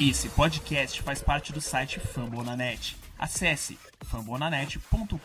Esse 0.00 0.28
podcast 0.28 1.02
faz 1.02 1.20
parte 1.20 1.52
do 1.52 1.60
site 1.60 1.98
Fambonanet. 1.98 2.96
Acesse 3.18 3.76
fambonanet.com.br. 4.02 5.18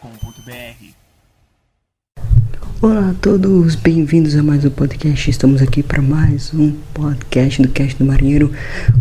Olá 2.81 3.11
a 3.11 3.13
todos, 3.13 3.75
bem-vindos 3.75 4.35
a 4.35 4.41
mais 4.41 4.65
um 4.65 4.71
podcast. 4.71 5.29
Estamos 5.29 5.61
aqui 5.61 5.83
para 5.83 6.01
mais 6.01 6.51
um 6.55 6.71
podcast 6.91 7.61
do 7.61 7.69
Cast 7.69 7.99
do 7.99 8.05
Marinheiro, 8.05 8.51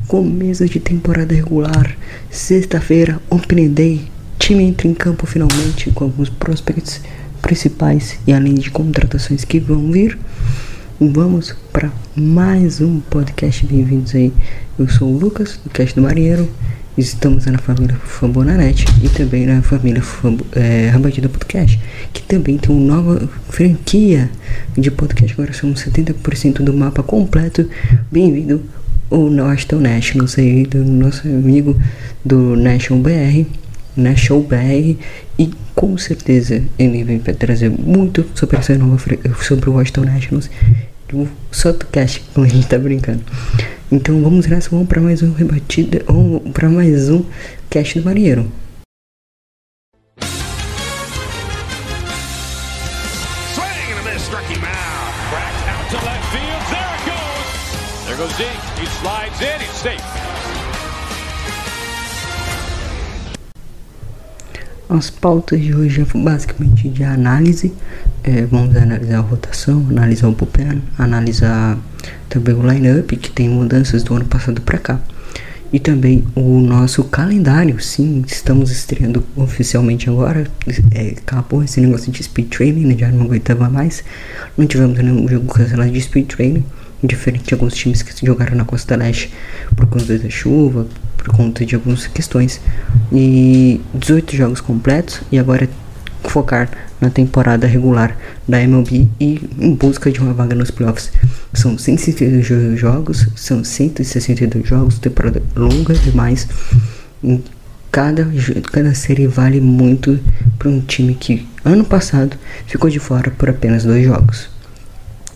começo 0.06 0.66
de 0.66 0.78
temporada 0.78 1.34
regular, 1.34 1.96
sexta-feira, 2.30 3.18
Open 3.30 3.72
Day. 3.72 4.10
Time 4.38 4.64
entra 4.64 4.86
em 4.86 4.92
campo 4.92 5.24
finalmente 5.24 5.90
com 5.92 6.04
alguns 6.04 6.28
prospects 6.28 7.00
principais 7.40 8.18
e 8.26 8.32
além 8.34 8.56
de 8.56 8.70
contratações 8.70 9.42
que 9.42 9.58
vão 9.58 9.90
vir. 9.90 10.18
Vamos 11.00 11.54
para 11.72 11.90
mais 12.14 12.80
um 12.80 13.00
podcast. 13.00 13.66
Bem-vindos 13.66 14.14
aí. 14.14 14.32
Eu 14.78 14.88
sou 14.88 15.08
o 15.08 15.18
Lucas, 15.18 15.58
do 15.64 15.70
Cast 15.70 15.96
do 15.96 16.02
Marinheiro. 16.02 16.48
Estamos 16.96 17.46
na 17.46 17.58
família 17.58 17.96
Fambonanet 17.96 18.84
e 19.02 19.08
também 19.08 19.46
na 19.46 19.62
família 19.62 20.02
é, 20.52 20.88
Rabatida 20.88 21.28
Podcast, 21.28 21.80
que 22.12 22.22
também 22.22 22.58
tem 22.58 22.74
uma 22.74 22.96
nova 22.96 23.28
franquia 23.48 24.30
de 24.76 24.90
podcast. 24.90 25.32
Agora 25.32 25.52
somos 25.52 25.84
70% 25.84 26.62
do 26.62 26.72
mapa 26.72 27.02
completo. 27.02 27.68
Bem-vindo 28.10 28.62
ao 29.10 29.22
Washington 29.22 29.80
Nationals 29.80 30.38
aí, 30.38 30.64
do 30.64 30.84
nosso 30.84 31.26
amigo 31.26 31.76
do 32.24 32.54
National 32.54 33.02
BR. 33.02 33.46
National 33.96 34.42
BR 34.42 34.96
e 35.38 35.50
com 35.74 35.98
certeza 35.98 36.62
ele 36.78 37.04
vem 37.04 37.18
trazer 37.18 37.70
muito 37.70 38.24
sobre 38.34 38.56
essa 38.56 38.76
nova 38.76 38.98
sobre 39.42 39.68
o 39.68 39.74
Washington 39.74 40.04
Nationals 40.04 40.50
do 41.12 41.86
cast, 41.86 42.22
como 42.32 42.46
a 42.46 42.48
gente 42.48 42.66
tá 42.66 42.78
brincando. 42.78 43.22
Então 43.90 44.22
vamos 44.22 44.46
nessa, 44.46 44.70
vamos 44.70 44.88
para 44.88 45.00
mais 45.00 45.22
um 45.22 45.32
rebatida, 45.32 46.02
ou 46.08 46.40
para 46.40 46.68
mais 46.68 47.10
um 47.10 47.24
cast 47.68 48.00
do 48.00 48.04
marinheiro. 48.04 48.50
As 64.88 65.08
pautas 65.08 65.60
de 65.60 65.74
hoje 65.74 66.02
é 66.02 66.18
basicamente 66.18 66.88
de 66.88 67.02
análise. 67.02 67.72
É, 68.24 68.46
vamos 68.46 68.76
analisar 68.76 69.18
a 69.18 69.20
rotação, 69.20 69.84
analisar 69.90 70.28
o 70.28 70.32
bullpen, 70.32 70.80
analisar 70.96 71.76
também 72.28 72.54
o 72.54 72.62
lineup 72.62 73.10
que 73.10 73.30
tem 73.30 73.48
mudanças 73.48 74.04
do 74.04 74.14
ano 74.14 74.24
passado 74.26 74.60
para 74.60 74.78
cá. 74.78 75.00
E 75.72 75.80
também 75.80 76.22
o 76.36 76.60
nosso 76.60 77.02
calendário, 77.04 77.80
sim, 77.80 78.22
estamos 78.26 78.70
estreando 78.70 79.24
oficialmente 79.34 80.08
agora. 80.08 80.46
É, 80.94 81.14
acabou 81.16 81.64
esse 81.64 81.80
negócio 81.80 82.12
de 82.12 82.22
speed 82.22 82.48
training, 82.50 82.86
né, 82.86 82.96
já 82.96 83.10
não 83.10 83.24
aguentava 83.24 83.70
mais. 83.70 84.04
Não 84.56 84.66
tivemos 84.66 84.98
nenhum 84.98 85.26
jogo 85.26 85.52
cancelado 85.52 85.90
de 85.90 86.00
speed 86.00 86.28
training, 86.28 86.64
diferente 87.02 87.46
de 87.46 87.54
alguns 87.54 87.74
times 87.74 88.02
que 88.02 88.26
jogaram 88.26 88.54
na 88.54 88.66
Costa 88.66 88.94
Leste 88.96 89.32
por 89.74 89.86
conta 89.86 90.18
da 90.18 90.28
chuva, 90.28 90.86
por 91.16 91.34
conta 91.34 91.64
de 91.64 91.74
algumas 91.74 92.06
questões. 92.06 92.60
E 93.10 93.80
18 93.94 94.36
jogos 94.36 94.60
completos 94.60 95.22
e 95.32 95.38
agora 95.38 95.68
focar 96.24 96.70
na 97.00 97.10
temporada 97.10 97.66
regular 97.66 98.16
da 98.46 98.60
MLB 98.60 99.08
e 99.20 99.40
em 99.58 99.74
busca 99.74 100.10
de 100.10 100.20
uma 100.20 100.32
vaga 100.32 100.54
nos 100.54 100.70
playoffs. 100.70 101.12
São 101.52 101.76
162 101.76 102.78
jogos, 102.78 103.28
são 103.36 103.64
162 103.64 104.66
jogos, 104.66 104.98
temporada 104.98 105.42
longa 105.54 105.94
demais. 105.94 106.48
Cada, 107.90 108.26
cada 108.72 108.94
série 108.94 109.26
vale 109.26 109.60
muito 109.60 110.18
para 110.58 110.68
um 110.68 110.80
time 110.80 111.14
que 111.14 111.46
ano 111.64 111.84
passado 111.84 112.36
ficou 112.66 112.88
de 112.88 112.98
fora 112.98 113.30
por 113.30 113.50
apenas 113.50 113.84
dois 113.84 114.04
jogos. 114.04 114.48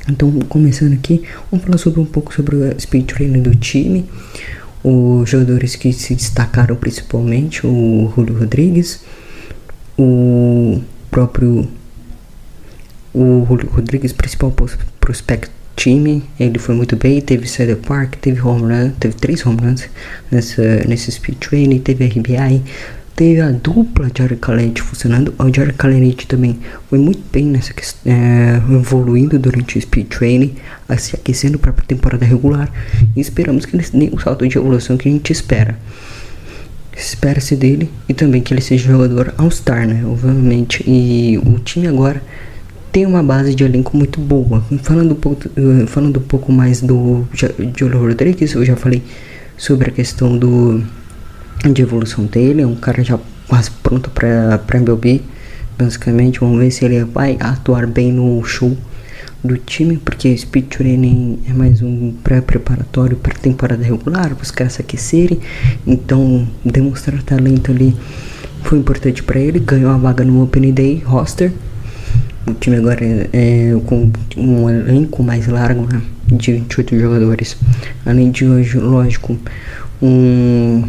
Então, 0.08 0.30
começando 0.48 0.92
aqui, 0.92 1.22
vamos 1.50 1.66
falar 1.66 1.78
sobre 1.78 2.00
um 2.00 2.04
pouco 2.04 2.32
sobre 2.32 2.56
o 2.56 2.80
speed 2.80 3.06
training 3.06 3.42
do 3.42 3.54
time, 3.56 4.08
os 4.82 5.28
jogadores 5.28 5.74
que 5.74 5.92
se 5.92 6.14
destacaram 6.14 6.76
principalmente, 6.76 7.66
o 7.66 8.12
Julio 8.14 8.38
Rodrigues, 8.38 9.00
o 9.98 10.82
próprio 11.10 11.68
o 13.14 13.44
Rodrigues, 13.44 14.12
principal 14.12 14.52
prospect 15.00 15.50
time, 15.74 16.22
ele 16.38 16.58
foi 16.58 16.74
muito 16.74 16.96
bem, 16.96 17.20
teve 17.20 17.46
Cedar 17.46 17.76
Park, 17.76 18.16
teve 18.16 18.40
home 18.40 18.62
run, 18.62 18.90
teve 18.98 19.14
três 19.14 19.44
home 19.44 19.58
runs 19.60 19.88
nessa, 20.30 20.62
nesse 20.86 21.12
speed 21.12 21.38
training, 21.38 21.78
teve 21.78 22.06
RBI, 22.06 22.62
teve 23.14 23.40
a 23.40 23.50
dupla 23.50 24.10
Jared 24.14 24.40
Calente 24.40 24.82
funcionando. 24.82 25.34
O 25.38 25.54
Jared 25.54 25.74
Calente 25.74 26.26
também 26.26 26.58
foi 26.88 26.98
muito 26.98 27.22
bem 27.32 27.46
nessa 27.46 27.72
é, 28.04 28.56
evoluindo 28.70 29.38
durante 29.38 29.78
o 29.78 29.80
speed 29.80 30.08
training, 30.08 30.54
se 30.98 31.14
aquecendo 31.14 31.58
para 31.58 31.70
a 31.70 31.74
temporada 31.74 32.24
regular. 32.24 32.70
E 33.14 33.20
esperamos 33.20 33.64
que 33.64 33.76
ele 33.76 33.84
tenha 33.84 34.14
o 34.14 34.20
salto 34.20 34.46
de 34.46 34.58
evolução 34.58 34.96
que 34.96 35.08
a 35.08 35.12
gente 35.12 35.32
espera. 35.32 35.78
Espera-se 36.96 37.54
dele 37.54 37.90
e 38.08 38.14
também 38.14 38.40
que 38.40 38.54
ele 38.54 38.62
seja 38.62 38.90
jogador 38.90 39.34
All-Star, 39.36 39.86
né? 39.86 40.02
Obviamente. 40.06 40.82
E 40.86 41.38
o 41.38 41.58
time 41.58 41.86
agora 41.86 42.22
tem 42.90 43.04
uma 43.04 43.22
base 43.22 43.54
de 43.54 43.62
elenco 43.62 43.94
muito 43.94 44.18
boa. 44.18 44.64
Falando 44.82 45.12
um 45.12 45.16
pouco, 45.16 45.42
falando 45.86 46.18
um 46.18 46.22
pouco 46.22 46.50
mais 46.50 46.80
do 46.80 47.26
Julio 47.76 48.00
Rodrigues, 48.00 48.54
eu 48.54 48.64
já 48.64 48.74
falei 48.76 49.02
sobre 49.58 49.90
a 49.90 49.92
questão 49.92 50.38
do 50.38 50.82
de 51.70 51.82
evolução 51.82 52.24
dele, 52.24 52.62
é 52.62 52.66
um 52.66 52.74
cara 52.74 53.02
já 53.02 53.18
quase 53.46 53.70
pronto 53.82 54.08
para 54.10 54.58
para 54.58 54.78
MLB. 54.78 55.20
Basicamente, 55.78 56.40
vamos 56.40 56.58
ver 56.58 56.70
se 56.70 56.86
ele 56.86 57.04
vai 57.04 57.36
atuar 57.38 57.86
bem 57.86 58.10
no 58.10 58.42
show 58.42 58.74
do 59.46 59.56
time, 59.56 59.96
porque 59.96 60.36
speed 60.36 60.66
training 60.66 61.38
é 61.48 61.52
mais 61.52 61.80
um 61.82 62.12
pré-preparatório 62.24 63.16
para 63.16 63.34
temporada 63.34 63.82
regular, 63.82 64.34
para 64.34 64.42
os 64.42 64.50
caras 64.50 64.74
se 64.74 64.80
aquecerem. 64.80 65.40
Então, 65.86 66.46
demonstrar 66.64 67.22
talento 67.22 67.70
ali 67.70 67.96
foi 68.62 68.78
importante 68.78 69.22
para 69.22 69.38
ele. 69.38 69.58
Ganhou 69.60 69.90
a 69.90 69.96
vaga 69.96 70.24
no 70.24 70.42
Open 70.42 70.72
Day 70.72 71.02
roster. 71.04 71.52
O 72.46 72.54
time 72.54 72.76
agora 72.76 73.04
é, 73.04 73.28
é 73.32 73.80
com 73.86 74.10
um 74.36 74.70
elenco 74.70 75.22
mais 75.22 75.46
largo, 75.46 75.86
né, 75.92 76.00
de 76.26 76.52
28 76.52 76.98
jogadores. 76.98 77.56
Além 78.04 78.30
de 78.30 78.46
hoje, 78.46 78.78
lógico, 78.78 79.36
um 80.00 80.82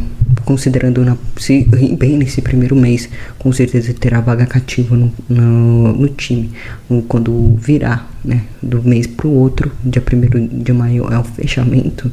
considerando 0.43 1.03
na, 1.03 1.17
se 1.37 1.63
bem 1.97 2.17
nesse 2.17 2.41
primeiro 2.41 2.75
mês, 2.75 3.09
com 3.37 3.51
certeza 3.51 3.93
terá 3.93 4.21
vaga 4.21 4.45
cativa 4.45 4.95
no, 4.95 5.11
no, 5.27 5.93
no 5.93 6.07
time. 6.09 6.51
Quando 7.07 7.55
virar 7.55 8.09
né, 8.23 8.43
do 8.61 8.81
mês 8.83 9.07
para 9.07 9.27
o 9.27 9.33
outro, 9.33 9.71
dia 9.83 10.01
1 10.01 10.63
de 10.63 10.73
maio 10.73 11.11
é 11.11 11.17
o 11.17 11.23
fechamento 11.23 12.11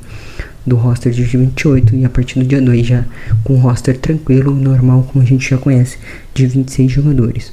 do 0.67 0.77
roster 0.77 1.13
de 1.13 1.23
28 1.23 1.95
e 1.95 2.05
a 2.05 2.09
partir 2.09 2.39
do 2.39 2.47
dia 2.47 2.61
2 2.61 2.87
já 2.87 3.05
com 3.43 3.55
o 3.55 3.59
roster 3.59 3.99
tranquilo, 3.99 4.55
normal, 4.55 5.07
como 5.11 5.23
a 5.23 5.27
gente 5.27 5.49
já 5.49 5.59
conhece, 5.59 5.99
de 6.33 6.47
26 6.47 6.91
jogadores. 6.91 7.53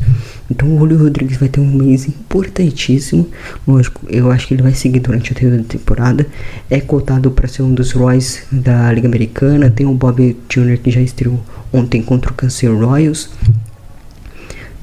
Então 0.49 0.73
o 0.73 0.79
Julio 0.79 0.97
Rodrigues 0.97 1.37
vai 1.37 1.49
ter 1.49 1.59
um 1.59 1.71
mês 1.71 2.07
importantíssimo. 2.07 3.27
Lógico, 3.67 4.05
eu 4.09 4.31
acho 4.31 4.47
que 4.47 4.53
ele 4.53 4.63
vai 4.63 4.73
seguir 4.73 4.99
durante 4.99 5.33
a 5.33 5.63
temporada. 5.63 6.25
É 6.69 6.79
cotado 6.79 7.31
para 7.31 7.47
ser 7.47 7.63
um 7.63 7.73
dos 7.73 7.91
Royals 7.91 8.43
da 8.51 8.91
Liga 8.93 9.07
Americana. 9.07 9.69
Tem 9.69 9.85
o 9.85 9.93
Bob 9.93 10.37
Jr. 10.49 10.77
que 10.77 10.91
já 10.91 11.01
estreou 11.01 11.39
ontem 11.73 12.01
contra 12.01 12.31
o 12.31 12.33
Cancer 12.33 12.73
Royals. 12.73 13.29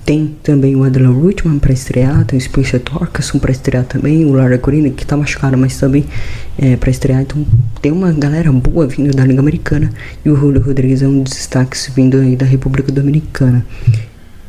Tem 0.09 0.35
também 0.43 0.75
o 0.75 0.85
Adler 0.85 1.13
Rutman 1.13 1.59
para 1.59 1.71
estrear, 1.71 2.25
tem 2.25 2.39
o 2.39 2.41
Spencer 2.41 2.81
Torkelson 2.81 3.39
para 3.39 3.53
estrear 3.53 3.85
também, 3.85 4.25
o 4.25 4.33
Lara 4.33 4.57
Corina 4.57 4.89
que 4.89 5.05
tá 5.05 5.15
machucado, 5.15 5.59
mas 5.59 5.79
também 5.79 6.03
é, 6.57 6.77
para 6.77 6.89
estrear. 6.89 7.21
Então 7.21 7.47
tem 7.83 7.93
uma 7.93 8.11
galera 8.11 8.51
boa 8.51 8.87
vindo 8.87 9.15
da 9.15 9.23
Liga 9.23 9.41
Americana 9.41 9.93
e 10.25 10.31
o 10.31 10.35
Julio 10.35 10.63
Rodrigues 10.63 11.03
é 11.03 11.07
um 11.07 11.23
dos 11.23 11.35
destaques 11.35 11.93
vindo 11.95 12.17
aí 12.17 12.37
da 12.37 12.47
República 12.47 12.91
Dominicana. 12.91 13.63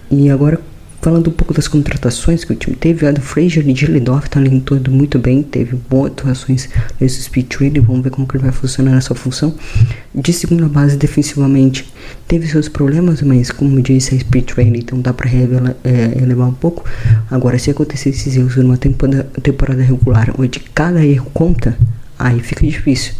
E 0.10 0.30
agora 0.30 0.62
Falando 1.02 1.30
um 1.30 1.34
pouco 1.34 1.54
das 1.54 1.68
contratações 1.68 2.44
que 2.44 2.52
o 2.52 2.56
time 2.56 2.76
teve, 2.76 3.08
Adam 3.08 3.24
Frazier 3.24 3.64
de 3.66 3.86
Lidoff 3.86 4.30
tá 4.30 4.38
limpando 4.38 4.92
muito 4.92 5.18
bem, 5.18 5.42
teve 5.42 5.78
boas 5.90 6.12
atuações 6.12 6.68
nesse 7.00 7.22
speed 7.22 7.48
trade, 7.48 7.80
vamos 7.80 8.04
ver 8.04 8.10
como 8.10 8.28
que 8.28 8.36
ele 8.36 8.44
vai 8.44 8.52
funcionar 8.52 8.92
nessa 8.92 9.16
função. 9.16 9.56
De 10.14 10.34
segunda 10.34 10.68
base 10.68 10.98
defensivamente, 10.98 11.90
teve 12.28 12.48
seus 12.48 12.68
problemas, 12.68 13.22
mas 13.22 13.50
como 13.50 13.82
disse, 13.82 14.14
é 14.14 14.20
speed 14.20 14.46
trade, 14.46 14.80
então 14.80 15.00
dá 15.00 15.14
para 15.14 15.30
é, 15.30 16.22
elevar 16.22 16.50
um 16.50 16.54
pouco. 16.54 16.84
Agora, 17.32 17.58
se 17.58 17.72
acontecer 17.72 18.10
esses 18.10 18.36
erros 18.36 18.58
numa 18.58 18.78
temporada, 18.78 19.24
temporada 19.42 19.82
regular, 19.82 20.34
onde 20.38 20.60
cada 20.60 21.06
erro 21.06 21.32
conta, 21.34 21.78
aí 22.18 22.42
fica 22.42 22.68
difícil. 22.68 23.14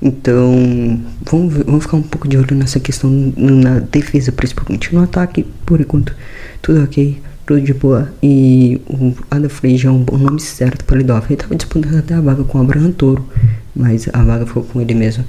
Então, 0.00 1.00
vamos, 1.28 1.54
ver, 1.54 1.64
vamos 1.64 1.84
ficar 1.84 1.96
um 1.96 2.02
pouco 2.02 2.28
de 2.28 2.38
olho 2.38 2.54
nessa 2.54 2.78
questão 2.78 3.10
na 3.36 3.80
defesa, 3.80 4.30
principalmente 4.30 4.94
no 4.94 5.02
ataque, 5.02 5.44
por 5.66 5.80
enquanto 5.80 6.14
tudo 6.62 6.84
ok, 6.84 7.20
tudo 7.44 7.60
de 7.60 7.74
boa. 7.74 8.12
E 8.22 8.80
o 8.86 9.12
Ada 9.30 9.48
Frazier 9.48 9.86
é 9.86 9.90
um 9.90 10.02
bom 10.02 10.16
nome 10.16 10.40
certo 10.40 10.84
para 10.84 10.98
Lidolf. 10.98 11.26
Ele 11.26 11.34
estava 11.34 11.56
disputando 11.56 11.96
até 11.96 12.14
a 12.14 12.20
vaga 12.20 12.44
com 12.44 12.58
o 12.58 12.60
Abraham 12.60 12.92
Toro, 12.92 13.26
mas 13.74 14.08
a 14.12 14.22
vaga 14.22 14.46
ficou 14.46 14.62
com 14.62 14.80
ele 14.80 14.94
mesmo 14.94 15.24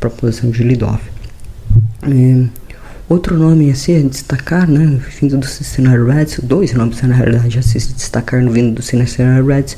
para 0.00 0.08
a 0.08 0.12
posição 0.12 0.50
de 0.50 0.62
lead-off. 0.62 1.02
É, 2.02 2.44
outro 3.08 3.36
nome 3.36 3.70
a 3.70 3.74
se 3.74 4.02
destacar, 4.04 4.68
né, 4.68 5.00
vindo 5.20 5.36
do 5.36 5.46
Cincinnati 5.46 6.02
Reds, 6.02 6.40
dois 6.42 6.72
nomes 6.72 7.02
na 7.02 7.14
realidade 7.14 7.58
a 7.58 7.62
se 7.62 7.78
destacar 7.78 8.42
vindo 8.48 8.76
do 8.76 8.82
Cincinnati 8.82 9.42
Reds, 9.46 9.76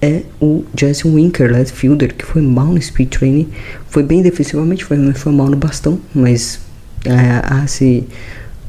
é 0.00 0.22
o 0.40 0.64
Jesse 0.78 1.08
Winker, 1.08 1.50
left 1.50 1.76
fielder, 1.76 2.14
que 2.14 2.24
foi 2.24 2.42
mal 2.42 2.66
no 2.66 2.80
speed 2.80 3.08
training, 3.10 3.48
foi 3.88 4.02
bem 4.02 4.22
defensivamente, 4.22 4.84
foi, 4.84 5.12
foi 5.14 5.32
mal 5.32 5.48
no 5.48 5.56
bastão, 5.56 6.00
mas 6.14 6.60
é, 7.04 7.66
se 7.66 8.06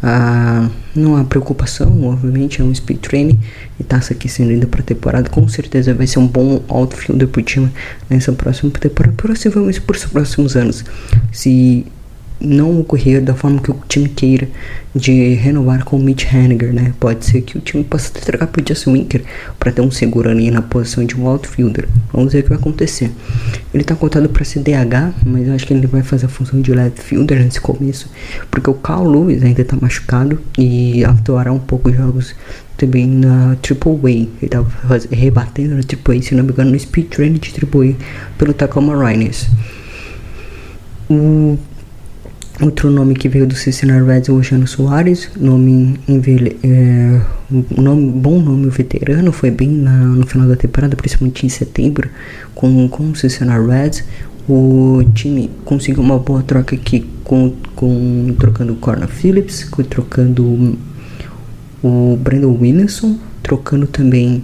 ah, 0.01 0.69
não 0.95 1.17
há 1.17 1.23
preocupação, 1.25 2.05
obviamente 2.05 2.61
é 2.61 2.63
um 2.63 2.73
speed 2.73 2.99
training 2.99 3.39
e 3.79 3.83
tá 3.83 3.97
aquecendo 3.97 4.51
ainda 4.51 4.65
para 4.65 4.81
temporada. 4.81 5.29
Com 5.29 5.47
certeza 5.47 5.93
vai 5.93 6.07
ser 6.07 6.19
um 6.19 6.27
bom 6.27 6.63
outfielder 6.67 7.27
pro 7.27 7.41
time 7.41 7.69
nessa 8.09 8.31
próxima 8.31 8.71
temporada, 8.71 9.15
possivelmente 9.17 9.81
por 9.81 9.95
os 9.95 10.05
próximos 10.05 10.55
anos. 10.55 10.85
Se 11.31 11.85
não 12.39 12.79
ocorrer 12.79 13.21
da 13.21 13.33
forma 13.33 13.59
que 13.59 13.69
o 13.69 13.75
time 13.87 14.07
queira 14.07 14.47
de 14.95 15.33
renovar 15.33 15.83
com 15.83 15.97
o 15.97 15.99
Mitch 15.99 16.25
Haniger, 16.33 16.73
né? 16.73 16.93
Pode 16.99 17.25
ser 17.25 17.41
que 17.41 17.57
o 17.57 17.61
time 17.61 17.83
possa 17.83 18.11
trocar 18.11 18.47
por 18.47 18.63
Justin 18.67 18.93
Winker 18.93 19.23
para 19.59 19.71
ter 19.71 19.81
um 19.81 19.91
seguro 19.91 20.29
ali 20.29 20.49
na 20.49 20.61
posição 20.61 21.05
de 21.05 21.15
um 21.19 21.27
outfielder. 21.27 21.87
Vamos 22.11 22.33
ver 22.33 22.39
o 22.39 22.43
que 22.43 22.49
vai 22.49 22.57
acontecer. 22.57 23.11
Ele 23.73 23.83
tá 23.83 23.95
contado 23.95 24.27
para 24.29 24.43
CDH, 24.43 25.13
mas 25.25 25.47
eu 25.47 25.53
acho 25.53 25.67
que 25.67 25.73
ele 25.73 25.85
vai 25.85 26.01
fazer 26.01 26.25
a 26.25 26.29
função 26.29 26.61
de 26.61 26.73
left 26.73 27.01
fielder 27.01 27.43
nesse 27.43 27.61
começo, 27.61 28.09
porque 28.49 28.69
o 28.69 28.73
Carl 28.73 29.07
Lewis 29.07 29.43
ainda 29.43 29.63
tá 29.63 29.77
machucado 29.79 30.39
e 30.57 31.03
atuará 31.03 31.51
um 31.51 31.59
pouco 31.59 31.91
jogos 31.93 32.33
também 32.77 33.05
na 33.05 33.57
Triple 33.61 33.99
A. 34.05 34.09
Ele 34.09 34.49
tava 34.49 34.71
rebatendo 35.11 35.75
na 35.75 35.83
Triple 35.83 36.17
A, 36.17 36.21
se 36.21 36.35
não 36.35 36.43
me 36.43 36.51
engano, 36.51 36.71
no 36.71 36.79
speed 36.79 37.07
training 37.09 37.39
de 37.39 37.53
Triple 37.53 37.91
A 37.91 38.33
pelo 38.37 38.53
Tacoma 38.53 38.95
Rainers. 38.95 39.47
O 41.09 41.57
Outro 42.61 42.91
nome 42.91 43.15
que 43.15 43.29
veio 43.29 43.47
do 43.47 43.55
Cincinnati 43.55 44.05
Reds 44.05 44.27
é 44.27 44.33
o 44.33 44.43
Jano 44.43 44.67
Soares, 44.67 45.29
nome, 45.39 45.97
é, 46.61 47.21
nome 47.71 48.11
bom 48.11 48.37
nome 48.37 48.69
veterano, 48.69 49.31
foi 49.31 49.49
bem 49.49 49.69
na, 49.69 49.97
no 49.97 50.27
final 50.27 50.45
da 50.45 50.57
temporada, 50.57 50.93
principalmente 50.93 51.45
em 51.45 51.49
setembro, 51.49 52.09
com, 52.53 52.89
com 52.89 53.11
o 53.11 53.15
Cincinnati 53.15 53.65
Reds. 53.65 54.03
O 54.49 55.01
time 55.13 55.49
conseguiu 55.63 56.03
uma 56.03 56.19
boa 56.19 56.43
troca 56.43 56.75
aqui 56.75 57.09
com, 57.23 57.53
com 57.77 58.35
trocando 58.37 58.73
o 58.73 58.75
Corner 58.75 59.07
Phillips, 59.07 59.63
com, 59.63 59.81
trocando 59.81 60.77
o 61.81 62.17
Brandon 62.21 62.57
Williamson, 62.59 63.17
trocando 63.41 63.87
também 63.87 64.43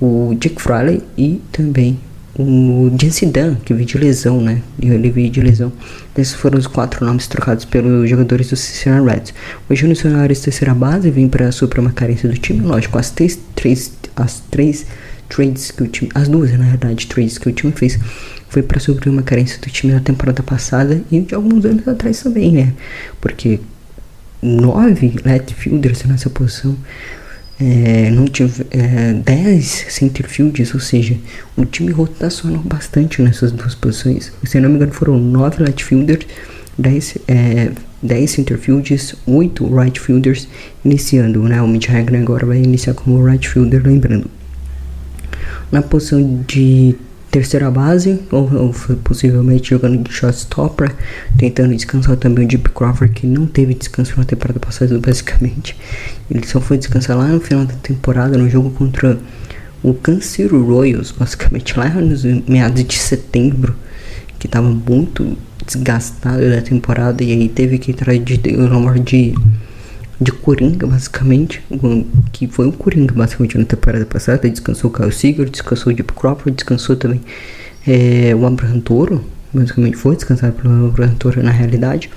o 0.00 0.34
Dick 0.40 0.62
Fraley 0.62 1.02
e 1.18 1.42
também 1.52 1.98
o 2.36 2.90
Jesse 3.00 3.26
Dunn, 3.26 3.54
que 3.56 3.72
veio 3.72 3.86
de 3.86 3.96
lesão, 3.96 4.40
né? 4.40 4.60
Ele 4.80 5.10
veio 5.10 5.30
de 5.30 5.40
lesão. 5.40 5.72
Esses 6.16 6.34
foram 6.34 6.58
os 6.58 6.66
quatro 6.66 7.04
nomes 7.04 7.28
trocados 7.28 7.64
pelos 7.64 8.10
jogadores 8.10 8.50
do 8.50 8.56
Cincinnati 8.56 9.06
Reds. 9.06 9.34
O 9.68 9.74
Júnior 9.74 9.96
Soares, 9.96 10.40
terceira 10.40 10.74
base, 10.74 11.10
vem 11.10 11.28
para 11.28 11.52
suprir 11.52 11.80
uma 11.80 11.92
carência 11.92 12.28
do 12.28 12.36
time. 12.36 12.60
Lógico, 12.60 12.98
as 12.98 13.10
três, 13.10 13.38
três, 13.54 13.92
as 14.16 14.40
três 14.50 14.84
trades 15.28 15.70
que 15.70 15.82
o 15.82 15.86
time, 15.86 16.10
as 16.14 16.28
duas 16.28 16.50
na 16.52 16.64
verdade, 16.64 17.06
trades 17.06 17.38
que 17.38 17.48
o 17.48 17.52
time 17.52 17.72
fez, 17.72 17.98
foi 18.48 18.62
para 18.62 18.80
suprir 18.80 19.12
uma 19.12 19.22
carência 19.22 19.58
do 19.60 19.70
time 19.70 19.92
na 19.92 20.00
temporada 20.00 20.42
passada 20.42 21.00
e 21.10 21.20
de 21.20 21.34
alguns 21.34 21.64
anos 21.64 21.86
atrás 21.86 22.20
também, 22.22 22.52
né? 22.52 22.72
Porque 23.20 23.60
nove 24.42 25.14
left 25.24 25.54
fielders 25.54 26.04
nessa 26.04 26.28
posição 26.28 26.76
é, 27.60 28.10
não 28.10 28.24
tive 28.24 28.66
é, 28.70 29.12
10 29.12 29.86
centerfields, 29.88 30.74
ou 30.74 30.80
seja, 30.80 31.16
o 31.56 31.64
time 31.64 31.92
rotacionou 31.92 32.62
bastante 32.62 33.22
nessas 33.22 33.52
duas 33.52 33.74
posições. 33.74 34.32
Se 34.44 34.58
não 34.58 34.68
me 34.68 34.76
engano, 34.76 34.92
foram 34.92 35.18
9 35.18 35.62
left 35.62 35.84
fielders, 35.84 36.26
10, 36.76 37.18
é, 37.28 37.70
10 38.02 38.30
centerfields, 38.30 39.14
8 39.26 39.66
right 39.74 40.00
fielders 40.00 40.48
iniciando, 40.84 41.42
né? 41.44 41.62
O 41.62 41.68
Mitch 41.68 41.88
Hagner 41.88 42.22
agora 42.22 42.44
vai 42.44 42.58
iniciar 42.58 42.94
como 42.94 43.24
right 43.24 43.48
fielder, 43.48 43.82
lembrando. 43.84 44.28
Na 45.70 45.80
posição 45.80 46.42
de 46.46 46.96
terceira 47.34 47.68
base, 47.68 48.20
ou, 48.30 48.48
ou 48.54 48.74
possivelmente 49.02 49.70
jogando 49.70 50.04
de 50.04 50.12
shortstopper, 50.12 50.94
tentando 51.36 51.74
descansar 51.74 52.16
também 52.16 52.44
o 52.44 52.48
Deep 52.48 52.70
Crawford, 52.70 53.12
que 53.12 53.26
não 53.26 53.44
teve 53.44 53.74
descanso 53.74 54.14
na 54.16 54.24
temporada 54.24 54.60
passada, 54.60 54.96
basicamente. 55.00 55.76
Ele 56.30 56.46
só 56.46 56.60
foi 56.60 56.78
descansar 56.78 57.18
lá 57.18 57.26
no 57.26 57.40
final 57.40 57.64
da 57.64 57.74
temporada, 57.74 58.38
no 58.38 58.48
jogo 58.48 58.70
contra 58.70 59.18
o 59.82 59.92
Kansas 59.92 60.48
Royals, 60.48 61.10
basicamente 61.10 61.76
lá 61.76 61.88
nos 61.88 62.22
meados 62.22 62.84
de 62.84 62.96
setembro, 62.96 63.74
que 64.38 64.46
estava 64.46 64.68
muito 64.68 65.36
desgastado 65.66 66.48
da 66.48 66.62
temporada, 66.62 67.24
e 67.24 67.32
aí 67.32 67.48
teve 67.48 67.78
que 67.78 67.90
entrar 67.90 68.16
de, 68.16 68.36
de, 68.36 68.52
de 69.02 69.34
de 70.20 70.32
Coringa, 70.32 70.86
basicamente, 70.86 71.62
que 72.32 72.46
foi 72.46 72.66
o 72.66 72.72
Coringa, 72.72 73.14
basicamente, 73.14 73.58
na 73.58 73.64
temporada 73.64 74.06
passada. 74.06 74.48
Descansou 74.48 74.90
o 74.90 74.92
Kyle 74.92 75.12
Seager, 75.12 75.48
descansou 75.48 75.92
o 75.92 75.96
Deep 75.96 76.12
Crawford, 76.12 76.52
descansou 76.52 76.96
também 76.96 77.20
é, 77.86 78.34
o 78.34 78.46
Abraham 78.46 78.80
Toro, 78.80 79.24
basicamente 79.52 79.96
foi 79.96 80.16
descansado 80.16 80.52
pelo 80.54 80.88
Abraham 80.88 81.14
Toro 81.14 81.42
na 81.42 81.50
realidade. 81.50 82.10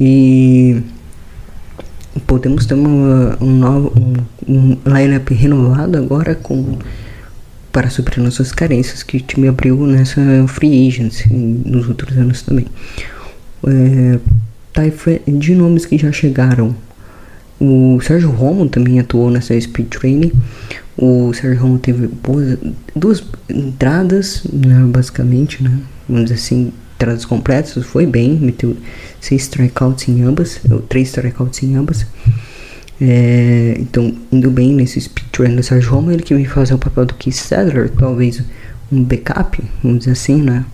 E 0.00 0.82
podemos 2.26 2.66
ter 2.66 2.74
uma, 2.74 3.36
um 3.40 3.50
novo 3.50 3.92
um, 3.96 4.52
um 4.52 4.78
lineup 4.86 5.28
renovado 5.30 5.98
agora 5.98 6.34
com 6.34 6.78
para 7.72 7.90
suprir 7.90 8.22
nossas 8.22 8.52
carências 8.52 9.02
que 9.02 9.16
o 9.16 9.20
time 9.20 9.48
abriu 9.48 9.84
nessa 9.84 10.20
free 10.46 10.86
agency 10.86 11.28
nos 11.32 11.88
outros 11.88 12.16
anos 12.16 12.40
também. 12.42 12.66
É, 13.66 14.18
de 15.26 15.54
nomes 15.54 15.84
que 15.84 15.98
já 15.98 16.12
chegaram 16.12 16.76
o 17.60 18.00
Sérgio 18.00 18.30
Romo 18.30 18.68
também 18.68 18.98
atuou 18.98 19.30
nessa 19.30 19.58
speed 19.60 19.88
training. 19.88 20.32
O 20.96 21.32
Sérgio 21.32 21.62
Romo 21.62 21.78
teve 21.78 22.06
boas, 22.06 22.58
duas 22.94 23.24
entradas, 23.48 24.42
né, 24.52 24.80
basicamente, 24.86 25.62
né? 25.62 25.78
Vamos 26.08 26.24
dizer 26.24 26.34
assim, 26.34 26.72
entradas 26.96 27.24
completas. 27.24 27.84
Foi 27.84 28.06
bem, 28.06 28.34
meteu 28.36 28.76
seis 29.20 29.42
strikeouts 29.42 30.08
em 30.08 30.22
ambas, 30.22 30.60
ou 30.70 30.80
três 30.80 31.08
strikeouts 31.08 31.62
em 31.62 31.76
ambas. 31.76 32.06
É, 33.00 33.76
então, 33.78 34.14
indo 34.30 34.50
bem 34.50 34.72
nesse 34.72 35.00
speed 35.00 35.26
training 35.32 35.56
do 35.56 35.62
Sérgio 35.62 35.90
Romo, 35.90 36.12
ele 36.12 36.22
que 36.22 36.34
vem 36.34 36.44
fazer 36.44 36.74
o 36.74 36.78
papel 36.78 37.06
do 37.06 37.14
Keith 37.14 37.34
Sadler, 37.34 37.90
talvez 37.90 38.42
um 38.92 39.02
backup, 39.02 39.62
vamos 39.82 40.00
dizer 40.00 40.12
assim, 40.12 40.40
né? 40.40 40.64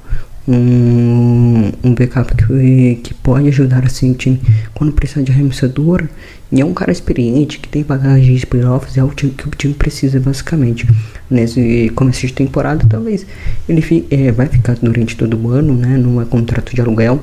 Um, 0.46 1.72
um 1.82 1.94
backup 1.94 2.34
que, 2.34 3.00
que 3.02 3.14
pode 3.14 3.48
ajudar 3.48 3.84
assim 3.84 4.12
time 4.12 4.40
quando 4.74 4.92
precisar 4.92 5.22
de 5.22 5.32
arremessador. 5.32 6.08
E 6.52 6.60
é 6.60 6.64
um 6.64 6.74
cara 6.74 6.90
experiente 6.90 7.60
que 7.60 7.68
tem 7.68 7.84
bagagem 7.84 8.34
de 8.34 8.44
playoffs, 8.44 8.96
é 8.96 9.04
o 9.04 9.08
time 9.10 9.32
que 9.32 9.46
o 9.46 9.50
time 9.50 9.72
precisa 9.72 10.18
basicamente. 10.18 10.86
Nesse 11.30 11.90
começo 11.94 12.26
de 12.26 12.32
temporada, 12.32 12.84
talvez 12.88 13.24
ele 13.68 13.80
fi, 13.80 14.04
é, 14.10 14.32
vai 14.32 14.46
ficar 14.46 14.74
durante 14.74 15.16
todo 15.16 15.38
o 15.38 15.50
ano, 15.50 15.74
né? 15.74 15.96
Não 15.96 16.20
é 16.20 16.24
contrato 16.24 16.74
de 16.74 16.80
aluguel, 16.80 17.22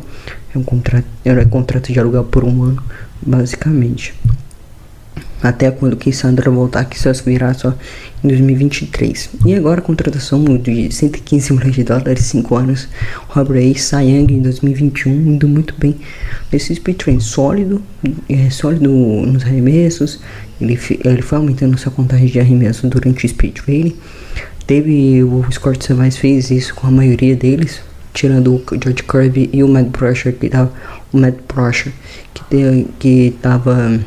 é 0.56 0.58
um 0.58 0.64
contrato, 0.64 1.06
é 1.26 1.46
contrato 1.46 1.92
de 1.92 2.00
aluguel 2.00 2.24
por 2.24 2.46
um 2.46 2.64
ano, 2.64 2.82
basicamente 3.22 4.14
até 5.42 5.70
quando 5.70 5.94
o 5.94 6.14
Sandra 6.14 6.50
voltar, 6.50 6.86
que 6.86 7.00
só 7.00 7.12
virá 7.26 7.54
só 7.54 7.74
em 8.24 8.28
2023. 8.28 9.30
E 9.46 9.54
agora 9.56 9.80
a 9.80 9.84
contratação 9.84 10.44
de 10.58 10.92
115 10.92 11.54
milhões 11.54 11.76
de 11.76 11.84
dólares, 11.84 12.26
5 12.26 12.56
anos, 12.56 12.88
Robert 13.28 13.62
A. 13.62 13.80
Sayang 13.80 14.34
em 14.34 14.42
2021, 14.42 15.12
indo 15.12 15.48
muito 15.48 15.74
bem 15.78 15.96
nesse 16.52 16.74
speed 16.74 16.98
train, 16.98 17.20
sólido, 17.20 17.82
é, 18.28 18.50
sólido 18.50 18.90
nos 18.90 19.44
arremessos, 19.44 20.20
ele, 20.60 20.80
ele 21.04 21.22
foi 21.22 21.38
aumentando 21.38 21.78
sua 21.78 21.92
contagem 21.92 22.28
de 22.28 22.40
arremessos 22.40 22.90
durante 22.90 23.26
o 23.26 23.30
speed 23.30 23.60
training. 23.60 23.96
Teve 24.66 25.24
o 25.24 25.46
Scott 25.52 25.86
Savais 25.86 26.18
fez 26.18 26.52
isso 26.52 26.74
com 26.76 26.88
a 26.88 26.92
maioria 26.92 27.36
deles, 27.36 27.80
tirando 28.14 28.56
o 28.56 28.64
George 28.84 29.04
Kirby 29.04 29.50
e 29.54 29.64
o 29.64 29.68
Matt 29.68 29.88
Brusher, 29.88 30.34
que 30.34 30.50
tava 30.50 30.74
o 31.14 31.18
Matt 31.18 31.36
Brusher, 31.48 31.94
que, 32.50 32.88
que 33.00 33.36
tava 33.42 34.00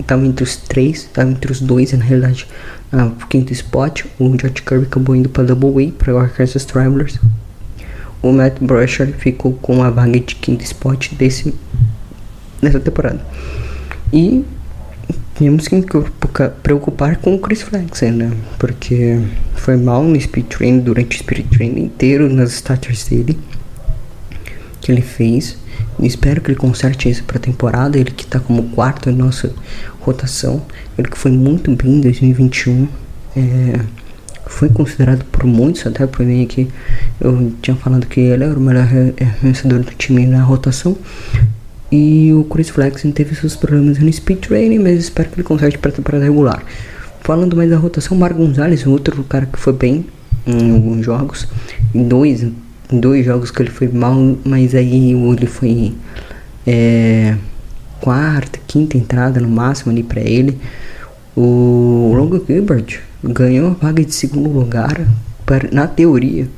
estava 0.00 0.26
entre 0.26 0.44
os 0.44 0.56
três, 0.56 0.98
estava 0.98 1.30
entre 1.30 1.52
os 1.52 1.60
dois, 1.60 1.92
na 1.92 2.04
realidade, 2.04 2.46
ah, 2.92 3.06
o 3.06 3.26
quinto 3.26 3.52
spot. 3.52 4.04
O 4.18 4.28
George 4.38 4.62
Kirby 4.62 4.86
acabou 4.86 5.14
indo 5.14 5.28
para 5.28 5.44
Double 5.44 5.88
A, 5.88 5.92
para 5.92 6.14
o 6.14 6.18
Arkansas 6.18 6.64
Travelers. 6.64 7.18
O 8.22 8.32
Matt 8.32 8.58
Brusher 8.60 9.14
ficou 9.14 9.54
com 9.54 9.82
a 9.82 9.90
vaga 9.90 10.20
de 10.20 10.34
quinto 10.34 10.62
spot 10.64 11.14
desse, 11.14 11.54
nessa 12.60 12.78
temporada. 12.78 13.24
E 14.12 14.44
temos 15.34 15.66
que 15.68 15.82
preocupar 16.62 17.16
com 17.16 17.34
o 17.34 17.38
Chris 17.38 17.62
Flexen, 17.62 18.12
né? 18.12 18.30
Porque 18.58 19.18
foi 19.54 19.76
mal 19.76 20.04
no 20.04 20.20
speed 20.20 20.46
training, 20.46 20.80
durante 20.80 21.16
o 21.16 21.18
speed 21.18 21.46
training 21.48 21.84
inteiro, 21.84 22.28
nas 22.28 22.52
starters 22.52 23.08
dele, 23.08 23.38
que 24.82 24.92
ele 24.92 25.00
fez. 25.00 25.56
Espero 26.02 26.40
que 26.40 26.50
ele 26.50 26.58
conserte 26.58 27.08
isso 27.08 27.24
para 27.24 27.38
a 27.38 27.40
temporada. 27.40 27.98
Ele 27.98 28.10
que 28.10 28.24
está 28.24 28.40
como 28.40 28.64
quarto 28.70 29.10
na 29.10 29.24
nossa 29.24 29.52
rotação. 30.00 30.62
Ele 30.96 31.08
que 31.08 31.18
foi 31.18 31.30
muito 31.30 31.70
bem 31.74 31.96
em 31.96 32.00
2021. 32.00 32.88
É, 33.36 33.80
foi 34.46 34.68
considerado 34.68 35.24
por 35.26 35.44
muitos, 35.44 35.86
até 35.86 36.06
por 36.06 36.26
mim 36.26 36.44
que 36.46 36.68
eu 37.20 37.52
tinha 37.62 37.76
falado 37.76 38.06
que 38.06 38.20
ele 38.20 38.44
era 38.44 38.58
o 38.58 38.60
melhor 38.60 38.86
vencedor 39.40 39.80
do 39.80 39.92
time 39.92 40.26
na 40.26 40.42
rotação. 40.42 40.96
E 41.90 42.32
o 42.32 42.44
Chris 42.44 42.68
Flexen 42.68 43.10
teve 43.10 43.34
seus 43.34 43.56
problemas 43.56 43.98
no 43.98 44.12
speed 44.12 44.40
training, 44.40 44.78
mas 44.78 44.98
espero 44.98 45.28
que 45.28 45.36
ele 45.36 45.44
conserte 45.44 45.78
para 45.78 45.90
temporada 45.90 46.24
regular. 46.24 46.62
Falando 47.20 47.56
mais 47.56 47.70
da 47.70 47.76
rotação, 47.76 48.16
Mar 48.16 48.32
Gonzalez, 48.32 48.86
outro 48.86 49.22
cara 49.24 49.46
que 49.46 49.58
foi 49.58 49.72
bem 49.72 50.06
em 50.46 50.72
alguns 50.72 51.04
jogos, 51.04 51.46
em 51.94 52.06
dois, 52.06 52.46
dois 52.92 53.24
jogos 53.24 53.50
que 53.50 53.62
ele 53.62 53.70
foi 53.70 53.88
mal, 53.88 54.36
mas 54.44 54.74
aí 54.74 55.12
ele 55.12 55.46
foi 55.46 55.92
é, 56.66 57.36
quarta, 58.00 58.58
quinta 58.66 58.96
entrada 58.96 59.40
no 59.40 59.48
máximo 59.48 59.92
ali 59.92 60.02
para 60.02 60.20
ele. 60.20 60.58
O 61.36 62.12
Longo 62.16 62.44
Gilbert 62.44 63.00
ganhou 63.22 63.70
a 63.70 63.74
vaga 63.74 64.04
de 64.04 64.14
segundo 64.14 64.50
lugar 64.50 65.06
para, 65.46 65.68
na 65.72 65.86
teoria, 65.86 66.48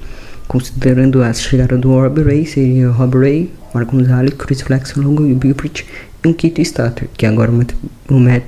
considerando 0.49 1.23
a 1.23 1.33
chegada 1.33 1.77
do 1.77 1.91
Rob 1.91 2.23
Ray, 2.23 2.47
seria 2.47 2.91
Rob 2.91 3.19
Ray, 3.19 3.51
Marco 3.75 3.97
Gonzalez, 3.97 4.35
Chris 4.35 4.61
Flexon, 4.61 5.01
Longo 5.01 5.27
Gilbert 5.27 5.85
e 6.25 6.29
um 6.29 6.33
quinto 6.33 6.61
starter, 6.61 7.09
que 7.17 7.27
agora 7.27 7.51
o 7.51 8.15
Matt 8.15 8.45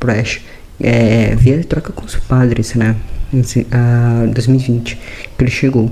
Brash. 0.00 0.42
É, 0.82 1.34
via 1.36 1.62
troca 1.62 1.92
com 1.92 2.06
os 2.06 2.16
padres, 2.16 2.74
né? 2.74 2.96
Em 3.32 3.40
uh, 3.40 4.32
2020, 4.32 4.96
que 5.36 5.44
ele 5.44 5.50
chegou. 5.50 5.90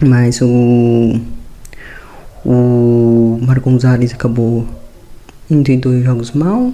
Mas 0.00 0.40
o. 0.42 1.20
O 2.44 3.38
Marco 3.40 3.70
Gonzalez 3.70 4.12
acabou 4.12 4.66
indo 5.48 5.70
em 5.70 5.78
dois 5.78 6.04
jogos 6.04 6.32
mal. 6.32 6.72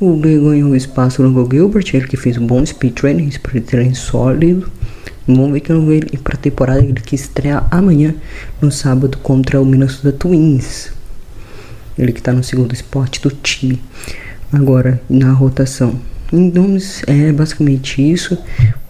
O 0.00 0.16
B 0.16 0.38
ganhou 0.38 0.76
espaço 0.76 1.22
no 1.22 1.50
Gilbert, 1.50 1.86
ele 1.94 2.06
que 2.06 2.16
fez 2.16 2.36
um 2.36 2.46
bom 2.46 2.64
speed 2.66 2.94
training, 2.94 3.30
speed 3.30 3.64
training 3.64 3.94
sólido. 3.94 4.70
Vamos 5.26 5.52
ver 5.52 5.60
que 5.60 5.72
eu 5.72 5.80
vou 5.80 5.92
ir 5.94 6.18
para 6.22 6.34
a 6.34 6.38
temporada 6.38 6.80
ele 6.80 6.92
que 6.94 7.14
estreia 7.14 7.64
amanhã, 7.70 8.14
no 8.60 8.70
sábado, 8.70 9.16
contra 9.18 9.60
o 9.60 9.64
Minnesota 9.64 10.12
Twins. 10.12 10.92
Ele 11.96 12.12
que 12.12 12.18
está 12.18 12.32
no 12.32 12.44
segundo 12.44 12.74
spot 12.74 13.20
do 13.20 13.30
time. 13.30 13.80
Agora, 14.52 15.00
na 15.08 15.32
rotação. 15.32 15.98
Então, 16.32 16.76
é 17.06 17.32
basicamente 17.32 18.02
isso. 18.02 18.36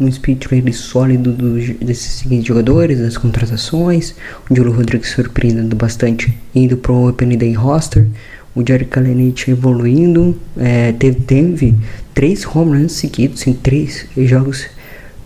Um 0.00 0.10
speed 0.10 0.38
trade 0.38 0.72
sólido 0.72 1.32
do, 1.32 1.54
desses 1.84 2.20
seguintes 2.20 2.46
jogadores, 2.46 3.00
das 3.00 3.18
contratações. 3.18 4.14
O 4.48 4.54
Júlio 4.54 4.72
Rodrigues 4.72 5.10
surpreendendo 5.10 5.76
bastante, 5.76 6.36
indo 6.54 6.76
para 6.76 6.92
o 6.92 7.08
Open 7.08 7.36
Day 7.36 7.52
roster 7.52 8.06
o 8.54 8.62
Jerry 8.66 8.84
Kalenich 8.84 9.50
evoluindo, 9.50 10.38
é, 10.56 10.92
teve, 10.92 11.20
teve 11.22 11.74
três 12.14 12.46
home 12.46 12.78
runs 12.78 12.92
seguidos 12.92 13.46
em 13.46 13.52
três 13.52 14.06
jogos 14.16 14.66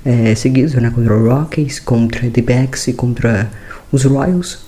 é, 0.04 0.34
seguidos, 0.34 0.74
né, 0.74 0.90
contra 0.90 1.14
o 1.14 1.28
Rockies, 1.28 1.78
contra 1.78 2.30
the 2.30 2.40
Backs 2.40 2.88
e 2.88 2.94
contra 2.94 3.50
os 3.92 4.04
Royals. 4.04 4.66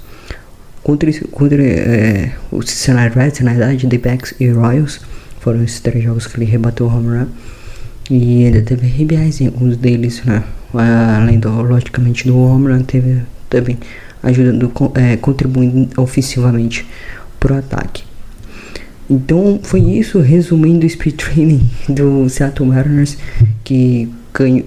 Contra, 0.83 1.11
contra 1.31 1.63
é, 1.63 2.33
o 2.51 2.63
Cincinnati 2.63 3.17
Reds, 3.17 3.41
na 3.41 3.53
verdade, 3.53 3.87
the 3.87 3.99
Backs 3.99 4.35
e 4.39 4.49
Royals 4.49 5.01
foram 5.41 5.63
esses 5.65 5.81
três 5.81 6.05
jogos 6.05 6.27
que 6.27 6.37
ele 6.37 6.45
rebateu 6.45 6.87
o 6.87 6.89
home 6.89 7.19
run. 7.19 7.27
E 8.11 8.45
ainda 8.45 8.63
teve 8.63 8.87
RBIs 8.87 9.41
em 9.41 9.47
alguns 9.47 9.77
deles, 9.77 10.23
né? 10.25 10.45
Além 10.73 11.39
do, 11.39 11.51
logicamente, 11.63 12.27
do 12.27 12.39
home 12.39 12.73
run, 12.73 12.83
teve 12.83 13.23
também 13.49 13.79
ajudando, 14.23 14.73
é, 14.95 15.17
contribuindo 15.17 15.89
ofensivamente 16.01 16.87
para 17.39 17.55
o 17.55 17.59
ataque. 17.59 18.05
Então 19.09 19.59
foi 19.63 19.81
isso, 19.81 20.21
resumindo 20.21 20.87
o 20.87 20.91
speed 20.91 21.17
training 21.17 21.69
do 21.89 22.29
Seattle 22.29 22.69
Mariners, 22.69 23.19
que 23.65 24.09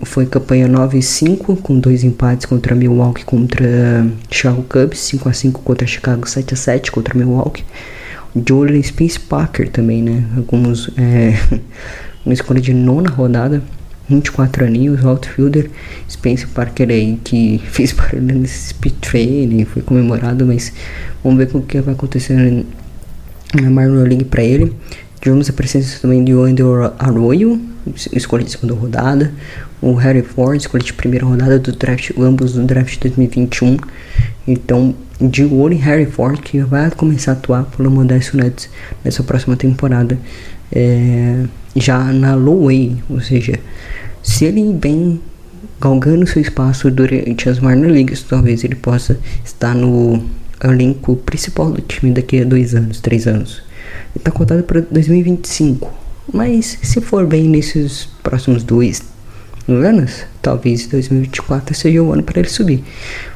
foi 0.04 0.26
campanha 0.26 0.68
9 0.68 1.02
5 1.02 1.56
com 1.58 1.80
dois 1.80 2.04
empates 2.04 2.46
contra 2.46 2.76
Milwaukee 2.76 3.24
contra 3.24 4.06
Chicago 4.30 4.64
Cubs, 4.64 5.00
5 5.00 5.30
a 5.30 5.34
5 5.34 5.62
contra 5.62 5.88
Chicago, 5.88 6.28
7 6.28 6.54
a 6.54 6.58
7 6.58 6.92
contra 6.92 7.18
Milwaukee. 7.18 7.64
Jordan 8.36 8.82
Spence 8.82 9.20
Parker 9.20 9.70
também, 9.70 10.02
né? 10.02 10.26
Alguns 10.36 10.90
é, 10.98 11.34
uma 12.26 12.34
escolha 12.34 12.60
de 12.60 12.74
nona 12.74 13.10
rodada, 13.10 13.62
24 14.10 14.66
aninhos, 14.66 15.06
outfielder. 15.06 15.70
Spence 16.10 16.48
Parker 16.48 16.90
aí 16.90 17.20
que 17.24 17.62
fez 17.70 17.92
barulho 17.92 18.40
nesse 18.40 18.70
speed 18.70 18.96
training, 19.02 19.66
foi 19.66 19.82
comemorado, 19.82 20.46
mas 20.46 20.74
vamos 21.24 21.38
ver 21.38 21.56
o 21.56 21.62
que 21.62 21.80
vai 21.82 21.94
acontecer 21.94 22.66
na 23.54 23.70
Minor 23.70 24.08
League 24.08 24.26
para 24.26 24.44
ele. 24.44 24.74
Tivemos 25.22 25.50
a 25.50 25.54
presença 25.54 26.00
também 26.02 26.24
de 26.24 26.34
Wendell 26.34 26.94
Arroyo, 27.00 27.62
escolha 28.12 28.44
de 28.44 28.52
segunda 28.52 28.74
rodada. 28.74 29.32
O 29.82 29.94
Harry 29.94 30.22
Ford, 30.22 30.60
escolha 30.60 30.84
de 30.84 30.94
primeira 30.94 31.26
rodada 31.26 31.60
do 31.60 31.72
draft, 31.72 32.12
ambos 32.18 32.54
do 32.54 32.64
draft 32.64 33.00
2021. 33.00 33.78
Então, 34.48 34.96
de 35.22 35.44
em 35.44 35.76
Harry 35.76 36.06
Ford, 36.06 36.40
que 36.40 36.60
vai 36.62 36.90
começar 36.92 37.32
a 37.32 37.34
atuar 37.36 37.66
pelo 37.66 37.90
Modesto 37.90 38.38
Nets 38.38 38.70
nessa 39.04 39.24
próxima 39.24 39.56
temporada. 39.56 40.18
É, 40.72 41.46
já 41.76 42.00
na 42.12 42.36
low 42.36 42.70
ou 43.10 43.22
seja, 43.22 43.60
se 44.22 44.46
ele 44.46 44.74
bem 44.74 45.20
galgando 45.80 46.26
seu 46.26 46.42
espaço 46.42 46.90
durante 46.90 47.50
as 47.50 47.60
minor 47.60 47.90
leagues, 47.90 48.24
talvez 48.24 48.64
ele 48.64 48.76
possa 48.76 49.20
estar 49.44 49.76
no 49.76 50.24
elenco 50.64 51.16
principal 51.18 51.72
do 51.72 51.82
time 51.82 52.12
daqui 52.12 52.42
a 52.42 52.46
dois 52.46 52.74
anos, 52.74 53.02
três 53.02 53.28
anos. 53.28 53.62
Ele 54.16 54.18
está 54.18 54.32
contado 54.32 54.64
para 54.64 54.82
2025. 54.82 55.92
Mas 56.32 56.78
se 56.82 57.02
for 57.02 57.26
bem 57.26 57.50
nesses 57.50 58.08
próximos 58.24 58.64
dois 58.64 59.04
anos, 59.68 60.24
talvez 60.42 60.88
2024 60.88 61.76
seja 61.76 62.02
o 62.02 62.14
ano 62.14 62.24
para 62.24 62.40
ele 62.40 62.50
subir. 62.50 62.84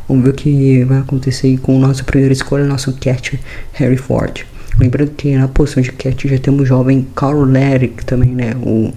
Vamos 0.08 0.24
ver 0.24 0.30
o 0.30 0.34
que 0.34 0.84
vai 0.84 1.00
acontecer 1.00 1.58
com 1.60 1.76
o 1.76 1.80
nosso 1.80 2.06
primeiro 2.06 2.34
escolha, 2.34 2.66
nosso 2.66 2.94
catcher 2.94 3.40
Harry 3.74 3.98
Ford. 3.98 4.46
Lembrando 4.80 5.12
que 5.12 5.36
na 5.36 5.48
posição 5.48 5.82
de 5.82 5.92
catcher 5.92 6.32
já 6.32 6.38
temos 6.38 6.62
o 6.62 6.66
jovem 6.66 7.08
Carl 7.16 7.44
Lerick 7.44 8.06
também, 8.06 8.30
né? 8.30 8.56
O 8.62 8.94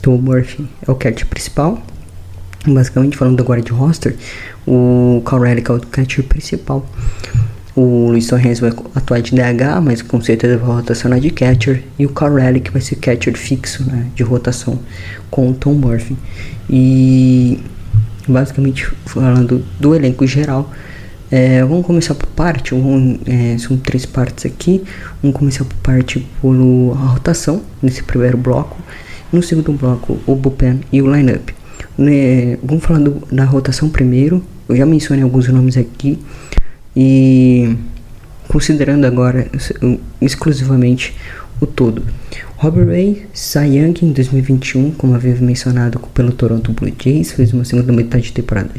Tom 0.00 0.16
Murphy 0.18 0.66
é 0.86 0.90
o 0.90 0.94
catcher 0.94 1.26
principal. 1.26 1.82
Basicamente 2.66 3.16
falando 3.16 3.40
agora 3.40 3.60
de 3.60 3.70
roster, 3.70 4.16
o 4.66 5.22
Carl 5.24 5.42
Lerick 5.42 5.70
é 5.70 5.74
o 5.74 5.80
catcher 5.80 6.24
principal. 6.24 6.86
O 7.76 8.08
Luiz 8.08 8.26
Torres 8.26 8.58
vai 8.58 8.72
atuar 8.94 9.20
de 9.20 9.32
DH, 9.32 9.82
mas 9.84 10.00
com 10.00 10.18
certeza 10.22 10.56
vai 10.56 10.76
rotacionar 10.76 11.20
de 11.20 11.28
catcher. 11.28 11.82
E 11.98 12.06
o 12.06 12.08
Carrelli 12.08 12.58
que 12.58 12.70
vai 12.70 12.80
ser 12.80 12.96
catcher 12.96 13.36
fixo, 13.36 13.84
né, 13.84 14.06
de 14.14 14.22
rotação, 14.22 14.78
com 15.30 15.50
o 15.50 15.54
Tom 15.54 15.74
Murphy. 15.74 16.16
E 16.70 17.60
basicamente 18.26 18.90
falando 19.06 19.64
do 19.78 19.94
elenco 19.94 20.26
geral, 20.26 20.70
é, 21.30 21.64
vamos 21.64 21.84
começar 21.84 22.14
por 22.14 22.28
parte, 22.28 22.70
vamos, 22.70 23.18
é, 23.26 23.58
são 23.58 23.76
três 23.76 24.06
partes 24.06 24.46
aqui. 24.46 24.82
Vamos 25.20 25.36
começar 25.36 25.64
por 25.64 25.76
parte 25.78 26.26
por 26.40 26.54
a 26.92 27.06
rotação, 27.06 27.62
nesse 27.82 28.02
primeiro 28.02 28.36
bloco. 28.38 28.76
No 29.32 29.42
segundo 29.42 29.72
bloco, 29.72 30.18
o 30.24 30.34
bullpen 30.36 30.80
e 30.92 31.02
o 31.02 31.12
lineup. 31.12 31.50
Né, 31.98 32.56
vamos 32.62 32.84
falar 32.84 33.00
do, 33.00 33.22
da 33.32 33.44
rotação 33.44 33.88
primeiro. 33.88 34.42
Eu 34.68 34.76
já 34.76 34.86
mencionei 34.86 35.24
alguns 35.24 35.48
nomes 35.48 35.76
aqui. 35.76 36.18
E 36.94 37.76
considerando 38.48 39.04
agora 39.04 39.48
exclusivamente 40.20 41.14
o 41.60 41.66
todo. 41.66 42.02
Robert 42.56 42.86
Ray, 42.86 43.26
Young 43.56 43.94
em 44.02 44.12
2021, 44.12 44.92
como 44.92 45.14
havia 45.14 45.34
mencionado 45.36 45.98
pelo 46.14 46.32
Toronto 46.32 46.72
Blue 46.72 46.92
Jays, 47.02 47.32
fez 47.32 47.52
uma 47.52 47.64
segunda 47.64 47.92
metade 47.92 48.24
de 48.24 48.32
temporada 48.32 48.70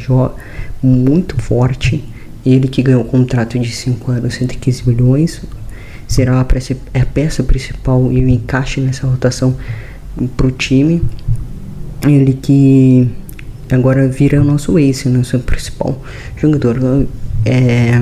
muito 0.81 1.41
forte. 1.41 2.03
Ele 2.45 2.67
que 2.67 2.81
ganhou 2.81 3.01
um 3.01 3.07
contrato 3.07 3.59
de 3.59 3.71
5 3.71 4.11
anos, 4.11 4.35
115 4.35 4.87
milhões, 4.87 5.41
será 6.07 6.39
a 6.39 6.45
peça, 6.45 6.75
a 6.93 7.05
peça 7.05 7.43
principal 7.43 8.11
e 8.11 8.23
o 8.23 8.29
encaixe 8.29 8.79
nessa 8.79 9.05
rotação 9.05 9.55
para 10.35 10.47
o 10.47 10.51
time. 10.51 11.01
Ele 12.03 12.33
que 12.33 13.09
agora 13.69 14.07
vira 14.07 14.41
o 14.41 14.43
nosso 14.43 14.79
ace, 14.79 15.09
nosso 15.09 15.37
principal 15.39 16.01
jogador 16.37 17.07
é, 17.43 18.01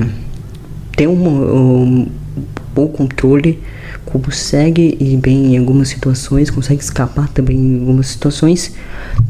tem 0.96 1.06
um, 1.06 1.26
um 1.26 2.08
bom 2.74 2.88
controle, 2.88 3.60
consegue 4.18 4.96
ir 5.00 5.16
bem 5.16 5.54
em 5.54 5.58
algumas 5.58 5.88
situações, 5.88 6.50
consegue 6.50 6.82
escapar 6.82 7.28
também 7.28 7.56
em 7.56 7.80
algumas 7.80 8.08
situações. 8.08 8.72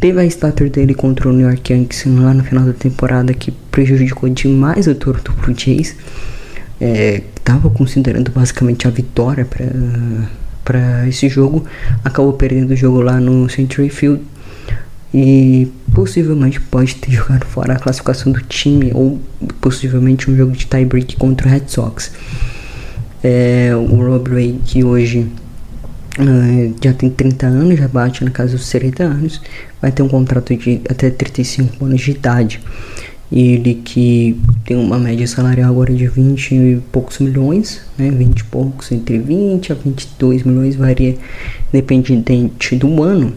Teve 0.01 0.21
a 0.21 0.25
starter 0.25 0.71
dele 0.71 0.95
contra 0.95 1.29
o 1.29 1.33
New 1.33 1.49
York 1.49 1.73
Yankees 1.73 2.05
lá 2.07 2.35
no 2.35 2.45
final 2.45 2.65
da 2.65 2.73
temporada 2.73 3.33
que 3.35 3.51
prejudicou 3.71 4.29
demais 4.29 4.87
o 4.87 4.95
Toronto 4.95 5.33
Blue 5.33 5.55
Jays. 5.57 5.97
É, 6.81 7.23
tava 7.43 7.71
considerando 7.71 8.31
basicamente 8.31 8.87
a 8.87 8.91
vitória 8.91 9.47
para 10.65 11.09
esse 11.09 11.29
jogo, 11.29 11.65
acabou 12.05 12.33
perdendo 12.33 12.73
o 12.73 12.77
jogo 12.77 13.01
lá 13.01 13.21
no 13.21 13.49
Century 13.49 13.89
Field 13.89 14.23
e 15.15 15.73
possivelmente 15.95 16.61
pode 16.61 16.97
ter 16.97 17.13
jogado 17.13 17.45
fora 17.47 17.75
a 17.75 17.79
classificação 17.79 18.33
do 18.33 18.41
time 18.43 18.91
ou 18.95 19.19
possivelmente 19.61 20.31
um 20.31 20.37
jogo 20.37 20.53
de 20.53 20.67
tiebreak 20.67 21.17
contra 21.17 21.49
o 21.49 21.51
Red 21.51 21.63
Sox. 21.69 22.13
É, 23.23 23.71
o 23.75 23.97
Rob 23.97 24.31
Ray 24.31 24.61
que 24.65 24.85
hoje 24.85 25.27
Uh, 26.19 26.75
já 26.83 26.95
tem 26.95 27.11
30 27.11 27.47
anos, 27.47 27.79
já 27.79 27.87
bate 27.89 28.25
na 28.25 28.31
casa 28.31 28.57
dos 28.57 28.71
30 28.71 29.05
anos, 29.05 29.39
vai 29.83 29.93
ter 29.93 30.03
um 30.03 30.09
contrato 30.09 30.57
de 30.57 30.81
até 30.89 31.11
35 31.11 31.85
anos 31.85 32.01
de 32.01 32.11
idade. 32.13 32.59
Ele 33.31 33.75
que 33.75 34.39
tem 34.65 34.77
uma 34.77 34.99
média 34.99 35.27
salarial 35.27 35.71
agora 35.71 35.93
de 35.93 36.07
20 36.07 36.55
e 36.55 36.83
poucos 36.93 37.19
milhões, 37.19 37.83
né? 37.99 38.11
20 38.11 38.39
e 38.39 38.45
poucos, 38.45 38.93
entre 38.93 39.19
20 39.19 39.73
a 39.73 39.75
22 39.75 40.45
milhões, 40.45 40.77
varia 40.77 41.17
dependente 41.73 42.77
do 42.77 43.03
ano. 43.03 43.35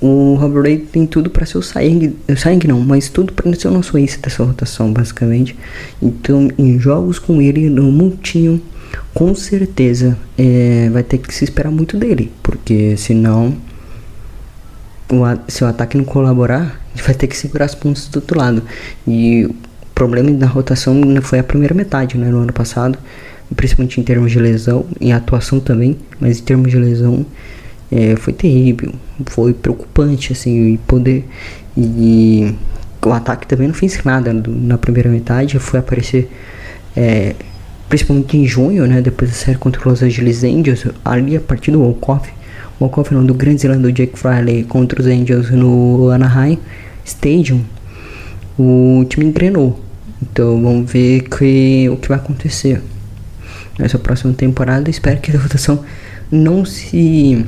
O 0.00 0.34
Robert 0.34 0.62
Ray 0.62 0.78
tem 0.78 1.06
tudo 1.06 1.30
para 1.30 1.46
ser 1.46 1.58
o 1.58 1.62
sangue, 1.62 2.14
sangue 2.36 2.68
não, 2.68 2.80
mas 2.80 3.08
tudo 3.08 3.32
para 3.32 3.52
ser 3.54 3.68
o 3.68 3.70
nosso 3.70 3.96
ace 3.96 4.20
dessa 4.20 4.44
rotação, 4.44 4.92
basicamente. 4.92 5.56
Então, 6.00 6.48
em 6.58 6.78
jogos 6.78 7.18
com 7.18 7.40
ele 7.40 7.70
no 7.70 7.90
multinho, 7.90 8.60
com 9.14 9.34
certeza 9.34 10.16
é, 10.38 10.88
vai 10.90 11.02
ter 11.02 11.18
que 11.18 11.34
se 11.34 11.44
esperar 11.44 11.70
muito 11.70 11.96
dele, 11.96 12.32
porque 12.42 12.96
senão, 12.96 13.56
o, 15.10 15.22
se 15.48 15.64
o 15.64 15.66
ataque 15.66 15.96
não 15.96 16.04
colaborar, 16.04 16.80
vai 17.04 17.14
ter 17.14 17.26
que 17.26 17.36
segurar 17.36 17.66
as 17.66 17.74
pontas 17.74 18.08
do 18.08 18.16
outro 18.16 18.38
lado. 18.38 18.62
E 19.06 19.46
o 19.46 19.54
problema 19.94 20.30
da 20.32 20.46
rotação 20.46 21.00
foi 21.22 21.38
a 21.38 21.44
primeira 21.44 21.74
metade, 21.74 22.16
né, 22.16 22.30
no 22.30 22.38
ano 22.38 22.52
passado, 22.52 22.98
principalmente 23.54 24.00
em 24.00 24.04
termos 24.04 24.32
de 24.32 24.38
lesão, 24.38 24.86
em 25.00 25.12
atuação 25.12 25.60
também, 25.60 25.98
mas 26.18 26.40
em 26.40 26.42
termos 26.42 26.70
de 26.70 26.78
lesão 26.78 27.26
é, 27.90 28.16
foi 28.16 28.32
terrível, 28.32 28.92
foi 29.26 29.52
preocupante 29.52 30.32
assim, 30.32 30.78
poder 30.86 31.28
e 31.76 32.54
o 33.04 33.12
ataque 33.12 33.46
também 33.46 33.68
não 33.68 33.74
fez 33.74 34.02
nada 34.04 34.32
na 34.32 34.78
primeira 34.78 35.10
metade, 35.10 35.58
foi 35.58 35.80
aparecer 35.80 36.30
é, 36.96 37.34
principalmente 37.92 38.38
em 38.38 38.46
junho, 38.46 38.86
né, 38.86 39.02
depois 39.02 39.30
da 39.30 39.36
série 39.36 39.58
contra 39.58 39.78
os 39.80 39.86
Los 39.86 40.02
Angeles 40.02 40.42
Angels, 40.42 40.86
ali 41.04 41.36
a 41.36 41.40
partir 41.42 41.72
do 41.72 41.82
Walkoff, 41.82 42.26
Walkoff 42.80 43.12
não, 43.12 43.22
do 43.22 43.34
Grande 43.34 43.60
Zelândia 43.60 43.82
do 43.82 43.92
Jake 43.92 44.18
Fraley 44.18 44.64
contra 44.64 44.98
os 44.98 45.06
Angels 45.06 45.50
no 45.50 46.08
Anaheim 46.08 46.58
Stadium, 47.04 47.60
o 48.58 49.04
time 49.10 49.26
engrenou. 49.26 49.78
Então 50.22 50.62
vamos 50.62 50.90
ver 50.90 51.28
que, 51.28 51.86
o 51.90 51.98
que 51.98 52.08
vai 52.08 52.16
acontecer 52.16 52.80
nessa 53.78 53.98
próxima 53.98 54.32
temporada. 54.32 54.88
Espero 54.88 55.20
que 55.20 55.30
a 55.36 55.38
votação 55.38 55.84
não 56.30 56.64
se 56.64 57.44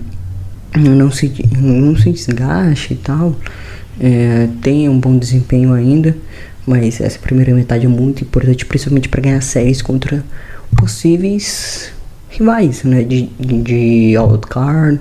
não 0.77 1.11
se, 1.11 1.33
não 1.59 1.97
se 1.97 2.13
desgaste 2.13 2.93
e 2.93 2.97
tal, 2.97 3.35
é, 3.99 4.47
tenha 4.61 4.91
um 4.91 5.01
bom 5.01 5.17
desempenho 5.17 5.73
ainda, 5.73 6.15
mas 6.67 7.01
essa 7.01 7.19
primeira 7.19 7.55
metade 7.55 7.87
é 7.87 7.89
muito 7.89 8.23
importante, 8.23 8.65
principalmente 8.65 9.09
para 9.09 9.21
ganhar 9.21 9.41
séries 9.43 9.83
contra 9.83 10.25
possíveis 10.77 11.93
rivais, 12.29 12.83
né, 12.83 13.03
de, 13.03 13.27
de 13.39 14.17
wildcard, 14.19 14.99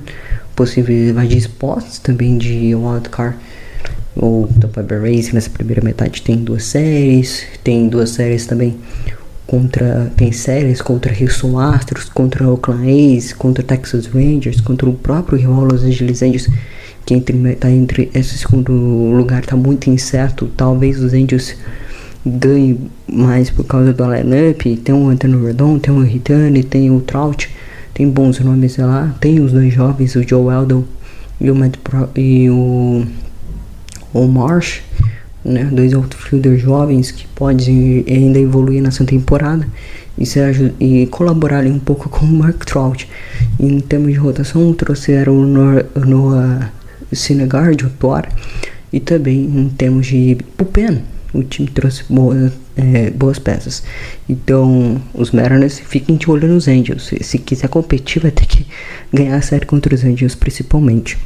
possíveis 0.55 1.07
rivais 1.07 1.29
de 1.29 1.37
spots 1.37 1.99
também 1.99 2.37
de 2.37 2.75
wildcard. 2.75 3.35
O 4.15 4.47
Tampa 4.59 4.83
Bay 4.83 4.99
Rays 4.99 5.33
nessa 5.33 5.49
primeira 5.49 5.81
metade 5.83 6.21
tem 6.21 6.37
duas 6.37 6.63
séries, 6.65 7.45
tem 7.63 7.87
duas 7.87 8.11
séries 8.11 8.45
também 8.45 8.77
contra 9.47 10.11
tem 10.15 10.31
séries 10.31 10.81
contra 10.81 11.13
Houston 11.13 11.59
Astros, 11.59 12.05
contra 12.05 12.47
Oakland 12.47 12.89
A's, 12.89 13.33
contra 13.33 13.63
Texas 13.63 14.05
Rangers, 14.07 14.61
contra 14.61 14.89
o 14.89 14.93
próprio 14.93 15.37
rival 15.37 15.65
Los 15.65 15.83
Angeles 15.83 16.21
Angels, 16.21 16.47
que 17.05 17.13
entre 17.13 17.55
tá 17.55 17.69
entre 17.69 18.09
esse 18.13 18.37
segundo 18.37 18.71
lugar 18.71 19.45
tá 19.45 19.55
muito 19.55 19.89
incerto. 19.89 20.49
Talvez 20.55 20.99
os 21.01 21.13
Angels 21.13 21.55
ganhem 22.25 22.79
mais 23.07 23.49
por 23.49 23.65
causa 23.65 23.93
do 23.93 24.13
lineup. 24.13 24.61
Tem 24.83 24.95
o 24.95 25.09
Anthony 25.09 25.35
Rodon, 25.35 25.79
tem 25.79 25.93
o 25.93 26.01
Ritani, 26.01 26.63
tem 26.63 26.91
o 26.91 27.01
Trout, 27.01 27.49
tem 27.93 28.09
bons 28.09 28.39
nomes 28.39 28.77
lá. 28.77 29.15
Tem 29.19 29.39
os 29.39 29.51
dois 29.51 29.73
jovens, 29.73 30.15
o 30.15 30.27
Joe 30.27 30.53
Eldon 30.53 30.83
e 31.41 31.51
o 31.51 31.55
Matt 31.55 31.77
Pro, 31.77 32.09
e 32.15 32.49
o 32.49 33.05
o 34.13 34.27
Marsh 34.27 34.81
né, 35.43 35.65
dois 35.65 35.93
outfielders 35.93 36.61
jovens 36.61 37.11
que 37.11 37.27
podem 37.27 38.05
ainda 38.07 38.39
evoluir 38.39 38.81
nessa 38.81 39.03
temporada 39.03 39.67
e, 40.17 40.25
ser, 40.25 40.73
e 40.79 41.07
colaborar 41.07 41.59
ali 41.59 41.69
um 41.69 41.79
pouco 41.79 42.07
com 42.09 42.25
o 42.25 42.31
Mark 42.31 42.63
Trout. 42.63 43.09
E 43.59 43.65
em 43.65 43.79
termos 43.79 44.11
de 44.11 44.17
rotação, 44.17 44.73
trouxeram 44.73 45.37
o 45.37 45.45
Noah 45.45 46.71
Syndergaard, 47.15 47.85
o 47.85 47.89
Thor, 47.89 48.23
e 48.91 48.99
também 48.99 49.43
em 49.43 49.69
termos 49.69 50.07
de 50.07 50.37
bullpen, 50.57 51.03
o 51.33 51.43
time 51.43 51.67
trouxe 51.67 52.03
boas, 52.07 52.53
é, 52.77 53.09
boas 53.09 53.39
peças. 53.39 53.83
Então, 54.29 55.01
os 55.13 55.31
Mariners 55.31 55.79
fiquem 55.79 56.15
de 56.15 56.29
olho 56.29 56.47
nos 56.47 56.67
Angels. 56.67 57.07
Se, 57.07 57.23
se 57.23 57.39
quiser 57.39 57.67
competir, 57.69 58.21
vai 58.21 58.31
ter 58.31 58.45
que 58.45 58.67
ganhar 59.11 59.35
a 59.35 59.41
série 59.41 59.65
contra 59.65 59.95
os 59.95 60.03
Angels, 60.03 60.35
principalmente. 60.35 61.17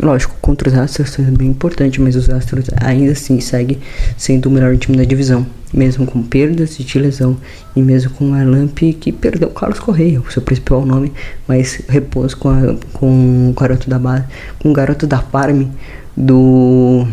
Lógico, 0.00 0.34
contra 0.40 0.68
os 0.68 0.74
Astros 0.74 1.18
é 1.20 1.22
bem 1.22 1.48
importante, 1.48 2.00
mas 2.00 2.16
os 2.16 2.28
Astros 2.28 2.66
ainda 2.80 3.12
assim 3.12 3.40
seguem 3.40 3.78
sendo 4.16 4.46
o 4.46 4.50
melhor 4.50 4.76
time 4.76 4.96
da 4.96 5.04
divisão, 5.04 5.46
mesmo 5.72 6.04
com 6.04 6.20
perdas 6.20 6.76
de 6.76 6.98
lesão 6.98 7.36
e 7.76 7.82
mesmo 7.82 8.10
com 8.10 8.34
a 8.34 8.42
Lamp 8.42 8.76
que 8.76 9.12
perdeu 9.12 9.48
Carlos 9.50 9.78
Correia, 9.78 10.20
o 10.20 10.32
seu 10.32 10.42
principal 10.42 10.84
nome, 10.84 11.12
mas 11.46 11.80
repôs 11.88 12.34
com, 12.34 12.48
a, 12.48 12.76
com 12.92 13.50
o 13.50 13.52
garoto 13.52 13.88
da 13.88 13.98
base, 13.98 14.24
com 14.58 14.70
o 14.70 14.72
garoto 14.72 15.06
da 15.06 15.18
farm 15.18 15.68
do 16.16 17.06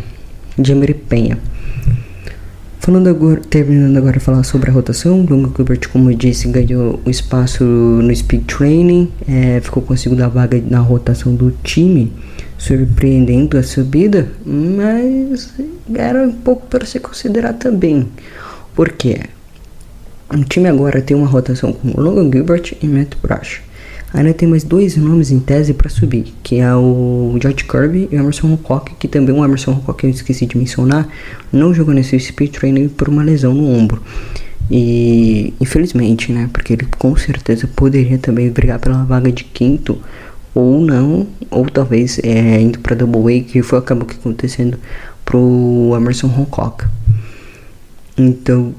Jamery 0.58 0.96
Penha. 0.96 1.38
Falando 2.80 3.10
agora, 3.10 3.40
terminando 3.48 3.96
agora 3.96 4.14
de 4.14 4.20
falar 4.20 4.44
sobre 4.44 4.72
a 4.72 4.74
rotação, 4.74 5.24
Longo 5.30 5.54
Gilbert, 5.56 5.88
como 5.94 6.10
eu 6.10 6.18
disse, 6.18 6.48
ganhou 6.48 7.00
o 7.06 7.12
espaço 7.12 7.64
no 7.64 8.16
Speed 8.16 8.46
Training, 8.46 9.12
é, 9.28 9.62
ficou 9.62 9.84
com 9.84 9.94
a 9.94 9.98
segunda 9.98 10.28
vaga 10.28 10.60
na 10.68 10.80
rotação 10.80 11.36
do 11.36 11.52
time 11.64 12.12
surpreendendo 12.62 13.58
a 13.58 13.64
subida, 13.64 14.32
mas 14.46 15.52
era 15.96 16.22
um 16.22 16.32
pouco 16.32 16.68
para 16.68 16.86
se 16.86 17.00
considerar 17.00 17.54
também. 17.54 18.08
Porque 18.76 19.20
o 20.32 20.44
time 20.44 20.70
agora 20.70 21.02
tem 21.02 21.18
uma 21.18 21.26
rotação 21.26 21.74
com 21.74 22.00
Logan 22.00 22.30
Gilbert 22.32 22.74
e 22.80 22.88
Matt 22.88 23.16
Brash. 23.22 23.62
Ainda 24.14 24.32
tem 24.34 24.48
mais 24.48 24.64
dois 24.64 24.96
nomes 24.96 25.32
em 25.32 25.40
tese 25.40 25.74
para 25.74 25.90
subir, 25.90 26.36
que 26.44 26.60
é 26.60 26.76
o 26.76 27.36
George 27.42 27.64
Kirby 27.64 28.08
e 28.12 28.16
o 28.16 28.20
Emerson 28.20 28.54
Hancock, 28.54 28.94
que 29.00 29.08
também 29.08 29.34
o 29.34 29.44
Emerson 29.44 29.72
Hancock 29.72 30.04
eu 30.04 30.12
esqueci 30.12 30.46
de 30.46 30.56
mencionar, 30.56 31.08
não 31.52 31.74
jogou 31.74 31.96
nesse 31.96 32.20
speed 32.20 32.52
training 32.52 32.90
por 32.90 33.10
uma 33.10 33.24
lesão 33.24 33.56
no 33.56 33.68
ombro. 33.68 34.04
E 34.70 35.54
infelizmente, 35.60 36.32
né, 36.32 36.48
porque 36.54 36.74
ele 36.74 36.86
com 36.98 37.16
certeza 37.16 37.68
poderia 37.68 38.20
também 38.20 38.52
brigar 38.52 38.78
pela 38.78 39.04
vaga 39.04 39.32
de 39.32 39.46
quinto 39.46 39.98
ou 40.54 40.82
não, 40.82 41.28
ou 41.50 41.66
talvez 41.66 42.20
é, 42.24 42.60
indo 42.60 42.80
para 42.80 42.96
Double 42.96 43.40
A, 43.40 43.44
que 43.44 43.62
foi 43.62 43.80
acabou 43.80 44.06
que 44.06 44.16
acontecendo 44.16 44.78
pro 45.24 45.94
Emerson 45.96 46.28
Hancock. 46.28 46.86
Então, 48.18 48.76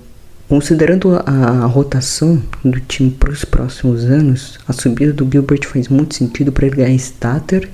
considerando 0.49 1.15
a, 1.15 1.21
a 1.63 1.67
rotação 1.67 2.43
do 2.63 2.79
time 2.81 3.11
para 3.11 3.31
os 3.31 3.45
próximos 3.45 4.05
anos, 4.05 4.59
a 4.69 4.73
subida 4.73 5.13
do 5.13 5.29
Gilbert 5.31 5.67
faz 5.67 5.89
muito 5.89 6.15
sentido 6.15 6.53
para 6.53 6.67
ele 6.67 6.77
ganhar 6.77 6.95
starter 6.95 7.69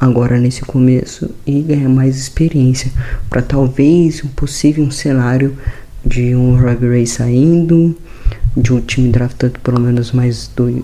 agora 0.00 0.38
nesse 0.38 0.62
começo 0.62 1.30
e 1.46 1.60
ganhar 1.60 1.88
mais 1.88 2.16
experiência 2.16 2.90
para 3.30 3.40
talvez 3.40 4.24
um 4.24 4.28
possível 4.28 4.82
um 4.82 4.90
cenário 4.90 5.56
de 6.04 6.34
um 6.34 6.56
Robbie 6.56 6.88
Ray 6.88 7.06
saindo 7.06 7.96
de 8.56 8.72
um 8.72 8.80
time 8.80 9.10
draftado 9.10 9.58
pelo 9.60 9.80
menos 9.80 10.12
mais 10.12 10.50
do 10.54 10.82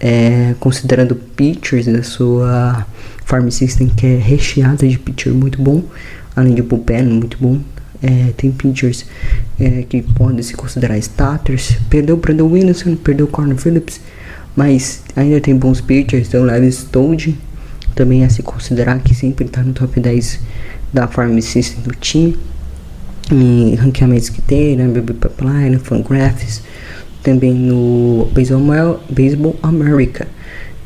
é, 0.00 0.54
considerando 0.58 1.14
pitchers 1.14 1.86
da 1.86 2.02
sua 2.02 2.86
farm 3.24 3.48
system 3.50 3.88
que 3.88 4.06
é 4.06 4.16
recheada 4.16 4.86
de 4.86 4.98
pitcher 4.98 5.32
muito 5.32 5.62
bom 5.62 5.82
além 6.34 6.54
de 6.54 6.62
bullpen 6.62 7.04
muito 7.04 7.38
bom 7.40 7.60
é, 8.02 8.32
tem 8.36 8.50
pitchers 8.50 9.06
é, 9.58 9.82
que 9.88 10.02
podem 10.02 10.42
se 10.42 10.52
considerar 10.52 10.98
starters. 10.98 11.78
Perdeu 11.88 12.16
o 12.16 12.18
Brandon 12.18 12.46
Williamson 12.46 12.96
perdeu 12.96 13.28
o 13.32 13.56
Phillips 13.56 14.00
mas 14.56 15.02
ainda 15.14 15.40
tem 15.40 15.56
bons 15.56 15.80
pitchers 15.80 16.28
então 16.28 16.42
Levis 16.42 16.84
Toad 16.84 17.38
também 17.94 18.24
é 18.24 18.28
se 18.28 18.42
considerar 18.42 18.98
que 18.98 19.14
sempre 19.14 19.46
está 19.46 19.62
no 19.62 19.72
top 19.72 20.00
10 20.00 20.40
da 20.92 21.06
farm 21.06 21.38
system 21.40 21.82
do 21.82 21.92
time. 21.92 22.36
E 23.32 23.74
ranqueamentos 23.76 24.28
que 24.28 24.42
tem, 24.42 24.76
né, 24.76 24.86
Baby 24.86 25.14
Pipeline, 25.14 25.78
Fangraphs 25.78 26.62
também 27.24 27.54
no 27.54 28.28
Baseball, 29.10 29.56
America. 29.62 30.28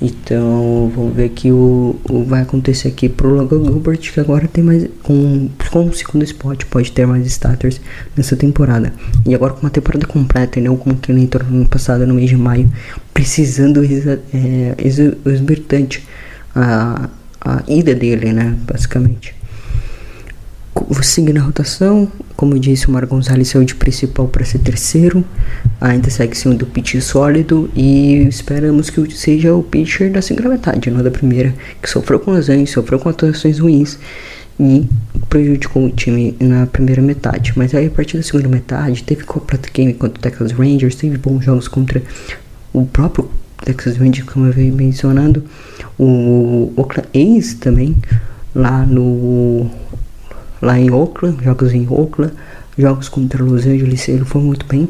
Então, 0.01 0.93
vamos 0.95 1.13
ver 1.15 1.31
que 1.31 1.51
o, 1.51 1.97
o 2.09 2.23
vai 2.23 2.43
acontecer 2.43 2.87
aqui 2.87 3.09
pro 3.09 3.35
Logan 3.35 3.65
Gilbert, 3.65 3.99
que 3.99 4.21
agora 4.21 4.47
tem 4.47 4.63
mais 4.63 4.87
com, 5.03 5.51
com 5.73 5.87
o 5.87 5.93
segundo 5.93 6.23
spot, 6.23 6.65
pode 6.67 6.93
ter 6.93 7.05
mais 7.05 7.27
starters 7.27 7.81
nessa 8.17 8.37
temporada. 8.37 8.93
E 9.27 9.35
agora 9.35 9.55
com 9.55 9.63
uma 9.63 9.71
temporada 9.71 10.07
completa, 10.07 10.61
não 10.61 10.77
como 10.77 10.97
que 10.97 11.11
ele 11.11 11.23
entrou 11.23 11.45
no 11.51 11.57
ano 11.57 11.69
passado, 11.69 12.07
no 12.07 12.15
mês 12.15 12.31
de 12.31 12.37
maio, 12.37 12.73
precisando 13.13 13.83
é, 14.33 14.75
a, 16.55 17.09
a 17.41 17.63
ida 17.67 17.93
dele, 17.93 18.33
né, 18.33 18.57
basicamente. 18.71 19.35
Seguindo 21.03 21.39
a 21.39 21.43
rotação, 21.43 22.09
como 22.39 22.57
disse, 22.57 22.87
o 22.87 22.93
Mar 22.93 23.05
Gonzalez 23.05 23.49
saiu 23.49 23.65
de 23.65 23.75
principal 23.75 24.29
para 24.29 24.45
ser 24.45 24.61
terceiro. 24.61 25.25
Ainda 25.81 26.09
segue 26.09 26.39
sendo 26.39 26.65
pitch 26.67 27.01
sólido 27.01 27.69
e 27.75 28.29
esperamos 28.29 28.91
que 28.91 29.11
seja 29.11 29.53
o 29.53 29.61
pitcher 29.61 30.13
da 30.13 30.23
segunda 30.23 30.49
metade, 30.49 30.89
não 30.89 31.03
da 31.03 31.11
primeira, 31.11 31.53
que 31.83 31.91
sofreu 31.91 32.21
com 32.21 32.31
lesões, 32.31 32.71
sofreu 32.71 33.01
com 33.01 33.09
atuações 33.09 33.59
ruins 33.59 33.99
e 34.61 34.89
prejudicou 35.29 35.87
o 35.87 35.91
time 35.91 36.37
na 36.39 36.65
primeira 36.65 37.03
metade. 37.03 37.55
Mas 37.57 37.75
aí 37.75 37.89
a 37.89 37.91
partir 37.91 38.17
da 38.17 38.23
segunda 38.23 38.49
metade 38.49 39.03
teve 39.03 39.25
Copa 39.25 39.59
Game 39.75 39.93
contra 39.95 40.17
o 40.17 40.23
Texas 40.23 40.53
Rangers, 40.53 40.95
teve 40.95 41.19
bons 41.19 41.45
jogos 41.45 41.67
contra 41.67 42.01
o 42.73 42.87
próprio 42.87 43.29
Texas 43.65 43.97
Rangers, 43.97 44.29
como 44.29 44.47
eu 44.47 44.53
venho 44.53 44.73
mencionando, 44.77 45.43
o 45.99 46.73
Oakland 46.77 47.09
A's 47.13 47.55
também, 47.55 47.97
lá 48.55 48.87
no 48.87 49.69
lá 50.61 50.79
em 50.79 50.91
Oakland, 50.91 51.43
jogos 51.43 51.73
em 51.73 51.87
Oakland, 51.89 52.33
jogos 52.77 53.09
contra 53.09 53.43
Los 53.43 53.67
Angeles, 53.67 54.09
ele 54.09 54.25
foi 54.25 54.43
muito 54.43 54.67
bem. 54.67 54.89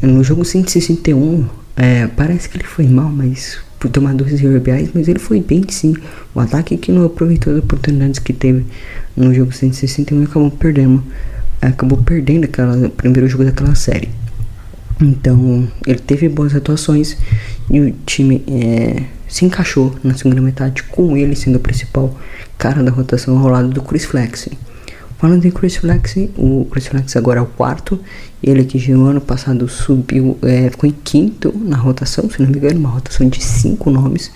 No 0.00 0.24
jogo 0.24 0.44
161, 0.44 1.46
é, 1.76 2.06
parece 2.06 2.48
que 2.48 2.56
ele 2.56 2.64
foi 2.64 2.86
mal, 2.86 3.08
mas 3.08 3.58
por 3.78 3.90
tomar 3.90 4.14
dois 4.14 4.32
RBIs, 4.34 4.90
mas 4.94 5.08
ele 5.08 5.18
foi 5.18 5.40
bem 5.40 5.64
sim. 5.68 5.94
O 6.34 6.40
ataque 6.40 6.76
que 6.76 6.92
não 6.92 7.04
aproveitou 7.04 7.52
as 7.52 7.58
oportunidades 7.58 8.20
que 8.20 8.32
teve 8.32 8.64
no 9.16 9.34
jogo 9.34 9.52
161 9.52 10.22
acabou 10.22 10.50
perdendo. 10.50 11.02
Acabou 11.60 11.98
perdendo 11.98 12.44
aquela, 12.44 12.76
o 12.86 12.90
primeiro 12.90 13.28
jogo 13.28 13.44
daquela 13.44 13.74
série. 13.74 14.08
Então, 15.00 15.68
ele 15.86 15.98
teve 15.98 16.28
boas 16.28 16.54
atuações 16.54 17.16
e 17.68 17.80
o 17.80 17.92
time 18.06 18.44
é, 18.46 19.02
se 19.26 19.44
encaixou 19.44 19.96
na 20.04 20.14
segunda 20.14 20.40
metade 20.40 20.84
com 20.84 21.16
ele 21.16 21.34
sendo 21.34 21.56
o 21.56 21.60
principal 21.60 22.16
cara 22.56 22.82
da 22.82 22.90
rotação 22.90 23.36
ao 23.38 23.48
lado 23.48 23.68
do 23.68 23.82
Chris 23.82 24.04
Flexen. 24.04 24.52
Falando 25.22 25.44
em 25.46 25.52
Flex, 25.52 26.16
o 26.36 26.66
Chris 26.68 26.88
Flex 26.88 27.14
agora 27.14 27.38
é 27.38 27.42
o 27.44 27.46
quarto. 27.46 27.96
Ele 28.42 28.64
que 28.64 28.90
no 28.90 29.06
ano 29.06 29.20
passado 29.20 29.68
subiu, 29.68 30.36
é, 30.42 30.68
ficou 30.68 30.90
em 30.90 30.92
quinto 31.04 31.56
na 31.56 31.76
rotação, 31.76 32.28
se 32.28 32.42
não 32.42 32.50
me 32.50 32.56
engano, 32.56 32.80
uma 32.80 32.88
rotação 32.88 33.28
de 33.28 33.40
cinco 33.40 33.88
nomes. 33.88 34.32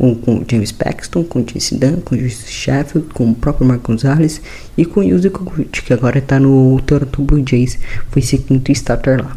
Um, 0.00 0.14
com 0.14 0.42
James 0.50 0.72
Paxton, 0.72 1.24
com 1.24 1.42
Jason 1.42 1.76
Dunn, 1.76 2.00
com 2.00 2.16
Justin 2.16 2.50
Sheffield, 2.50 3.08
com 3.12 3.32
o 3.32 3.34
próprio 3.34 3.68
Mark 3.68 3.82
Gonzalez 3.82 4.40
e 4.78 4.86
com 4.86 5.02
Yuzi 5.02 5.28
Koguchi, 5.28 5.82
que 5.84 5.92
agora 5.92 6.20
está 6.20 6.40
no 6.40 6.80
Toronto 6.86 7.20
Blue 7.20 7.44
Jays, 7.46 7.78
foi 8.10 8.22
ser 8.22 8.38
quinto 8.38 8.72
starter 8.72 9.22
lá. 9.22 9.36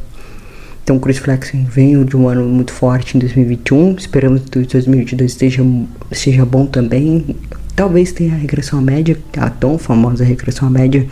Então 0.86 0.96
o 0.96 1.14
Flexen 1.14 1.66
veio 1.66 2.06
de 2.06 2.16
um 2.16 2.30
ano 2.30 2.46
muito 2.46 2.72
forte 2.72 3.18
em 3.18 3.20
2021, 3.20 3.96
esperamos 3.98 4.44
que 4.44 4.60
2022 4.62 5.32
esteja, 5.34 5.64
seja 6.14 6.46
bom 6.46 6.66
também. 6.66 7.36
Talvez 7.78 8.12
tenha 8.12 8.34
a 8.34 8.38
regressão 8.38 8.82
média, 8.82 9.16
a 9.38 9.52
tão 9.52 9.78
famosa 9.78 10.24
regressão 10.24 10.68
média, 10.68 11.06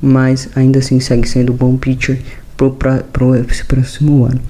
mas 0.00 0.48
ainda 0.56 0.78
assim 0.78 0.98
segue 0.98 1.28
sendo 1.28 1.52
um 1.52 1.56
bom 1.56 1.76
pitcher 1.76 2.18
para 2.56 3.04
o 3.26 3.64
próximo 3.68 4.24
ano. 4.24 4.40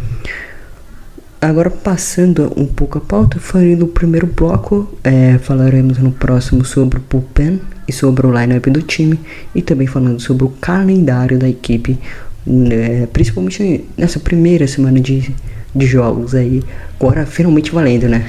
Agora 1.40 1.70
passando 1.70 2.52
um 2.56 2.66
pouco 2.66 2.98
a 2.98 3.00
pauta, 3.00 3.40
falando 3.40 3.80
no 3.80 3.88
primeiro 3.88 4.28
bloco, 4.28 4.96
é, 5.02 5.38
falaremos 5.38 5.98
no 5.98 6.12
próximo 6.12 6.64
sobre 6.64 7.00
o 7.00 7.02
bullpen 7.10 7.60
e 7.88 7.92
sobre 7.92 8.24
o 8.24 8.30
lineup 8.30 8.68
do 8.68 8.80
time 8.80 9.18
e 9.52 9.60
também 9.60 9.88
falando 9.88 10.20
sobre 10.20 10.44
o 10.44 10.50
calendário 10.50 11.36
da 11.36 11.48
equipe, 11.48 11.98
né, 12.46 13.08
principalmente 13.12 13.84
nessa 13.98 14.20
primeira 14.20 14.68
semana 14.68 15.00
de, 15.00 15.34
de 15.74 15.84
jogos 15.84 16.32
aí, 16.32 16.62
agora 16.94 17.26
finalmente 17.26 17.72
valendo, 17.72 18.08
né? 18.08 18.24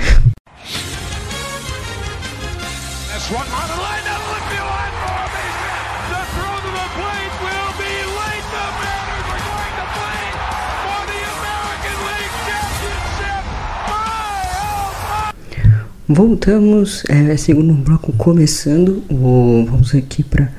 Voltamos, 16.15 17.03
é, 17.09 17.35
segundo 17.35 17.73
bloco 17.73 18.13
começando, 18.13 19.01
o, 19.09 19.65
vamos 19.67 19.95
aqui 19.95 20.23
para 20.23 20.51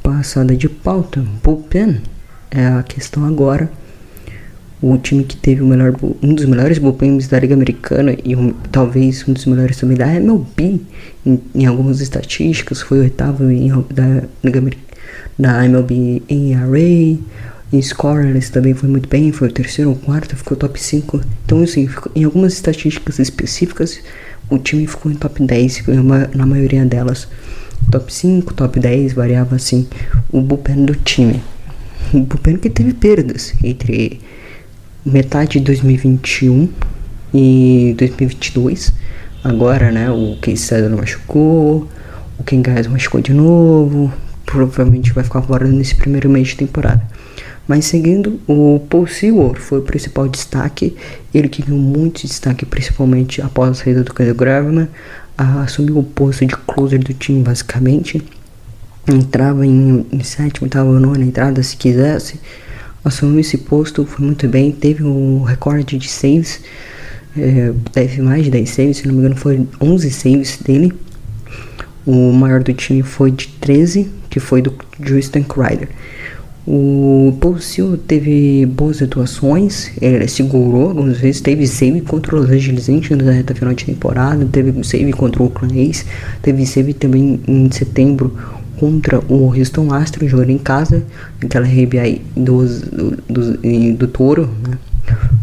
passada 0.00 0.54
de 0.54 0.68
pauta, 0.68 1.20
bullpen, 1.42 2.00
é 2.48 2.64
a 2.64 2.80
questão 2.84 3.24
agora, 3.24 3.68
o 4.80 4.96
time 4.96 5.24
que 5.24 5.36
teve 5.36 5.62
o 5.62 5.66
melhor, 5.66 5.96
um 6.22 6.32
dos 6.32 6.44
melhores 6.44 6.78
bullpens 6.78 7.26
da 7.26 7.40
Liga 7.40 7.54
Americana 7.54 8.16
e 8.24 8.36
um, 8.36 8.52
talvez 8.70 9.26
um 9.26 9.32
dos 9.32 9.46
melhores 9.46 9.78
também 9.78 9.96
da 9.96 10.06
MLB, 10.14 10.80
em, 11.26 11.40
em 11.52 11.66
algumas 11.66 12.00
estatísticas, 12.00 12.80
foi 12.80 13.00
oitavo 13.00 13.50
em, 13.50 13.70
da, 13.92 14.22
Liga, 14.44 14.62
da 15.36 15.64
MLB 15.64 16.22
em 16.28 16.54
array, 16.54 17.18
em 17.72 17.82
scoreless 17.82 18.52
também 18.52 18.74
foi 18.74 18.88
muito 18.88 19.08
bem, 19.08 19.32
foi 19.32 19.48
o 19.48 19.52
terceiro 19.52 19.90
ou 19.90 19.96
quarto, 19.96 20.36
ficou 20.36 20.56
top 20.56 20.80
5, 20.80 21.20
então 21.44 21.64
assim, 21.64 21.90
em 22.14 22.22
algumas 22.22 22.52
estatísticas 22.52 23.18
específicas, 23.18 24.00
o 24.50 24.58
time 24.58 24.86
ficou 24.86 25.10
em 25.10 25.14
top 25.14 25.42
10 25.42 25.84
na 26.34 26.46
maioria 26.46 26.84
delas. 26.84 27.28
Top 27.90 28.12
5, 28.12 28.54
top 28.54 28.80
10, 28.80 29.12
variava 29.12 29.56
assim 29.56 29.86
o 30.30 30.40
bullpen 30.40 30.84
do 30.84 30.94
time. 30.94 31.42
O 32.12 32.20
bullpen 32.20 32.56
que 32.56 32.70
teve 32.70 32.94
perdas 32.94 33.54
entre 33.62 34.20
metade 35.04 35.58
de 35.58 35.64
2021 35.64 36.68
e 37.32 37.94
2022. 37.98 38.92
Agora, 39.42 39.90
né, 39.90 40.10
o 40.10 40.36
Case 40.40 40.62
Cedar 40.62 40.90
machucou, 40.90 41.88
o 42.38 42.44
Ken 42.44 42.62
Guys 42.62 42.86
machucou 42.86 43.20
de 43.20 43.34
novo. 43.34 44.12
Provavelmente 44.46 45.12
vai 45.12 45.24
ficar 45.24 45.42
fora 45.42 45.66
nesse 45.66 45.94
primeiro 45.94 46.30
mês 46.30 46.48
de 46.48 46.56
temporada. 46.56 47.02
Mas 47.66 47.86
seguindo, 47.86 48.40
o 48.46 48.80
Paul 48.90 49.06
Seward 49.06 49.58
foi 49.58 49.78
o 49.78 49.82
principal 49.82 50.28
destaque. 50.28 50.94
Ele 51.32 51.48
que 51.48 51.62
ganhou 51.62 51.80
muito 51.80 52.26
destaque, 52.26 52.66
principalmente 52.66 53.40
após 53.40 53.70
a 53.70 53.74
saída 53.74 54.02
do 54.02 54.12
Kyle 54.12 54.34
Graveman. 54.34 54.88
assumiu 55.36 55.98
o 55.98 56.02
posto 56.02 56.44
de 56.44 56.54
closer 56.54 56.98
do 57.02 57.14
time, 57.14 57.42
basicamente. 57.42 58.22
Entrava 59.08 59.66
em, 59.66 60.06
em 60.12 60.22
sétimo, 60.22 60.66
oitavo, 60.66 60.92
nona 60.98 61.24
entrada 61.24 61.62
se 61.62 61.76
quisesse. 61.76 62.38
Assumiu 63.04 63.40
esse 63.40 63.58
posto, 63.58 64.04
foi 64.04 64.24
muito 64.24 64.46
bem. 64.46 64.70
Teve 64.70 65.02
um 65.02 65.42
recorde 65.42 65.96
de 65.96 66.08
saves. 66.10 66.60
É, 67.36 67.72
teve 67.92 68.22
mais 68.22 68.44
de 68.44 68.50
10 68.50 68.70
saves, 68.70 68.96
se 68.98 69.08
não 69.08 69.14
me 69.14 69.20
engano, 69.20 69.36
foi 69.36 69.66
11 69.80 70.10
saves 70.10 70.58
dele. 70.58 70.92
O 72.06 72.32
maior 72.32 72.62
do 72.62 72.72
time 72.72 73.02
foi 73.02 73.30
de 73.30 73.48
13, 73.48 74.10
que 74.30 74.38
foi 74.38 74.62
do 74.62 74.74
Justin 75.00 75.42
Crider. 75.42 75.88
O 76.66 77.34
Silva 77.60 77.98
teve 78.08 78.64
boas 78.64 79.02
atuações, 79.02 79.90
ele 80.00 80.26
segurou 80.26 80.88
algumas 80.88 81.18
vezes, 81.18 81.42
teve 81.42 81.66
save 81.66 82.00
contra 82.00 82.36
os 82.36 82.48
Angeles 82.48 82.88
Angels 82.88 83.22
na 83.22 83.32
reta 83.32 83.54
final 83.54 83.74
de 83.74 83.84
temporada, 83.84 84.46
teve 84.50 84.82
save 84.82 85.12
contra 85.12 85.42
o 85.42 85.46
Oakland 85.46 85.78
A's, 85.78 86.06
teve 86.40 86.64
save 86.64 86.94
também 86.94 87.38
em 87.46 87.70
setembro 87.70 88.34
contra 88.78 89.20
o 89.28 89.54
Houston 89.54 89.92
Astros, 89.92 90.30
jogando 90.30 90.50
em 90.50 90.58
casa, 90.58 91.02
aquela 91.42 91.66
RBI 91.66 92.22
do, 92.34 92.66
do, 93.28 93.96
do 93.96 94.08
Toro, 94.08 94.48
né? 94.66 94.78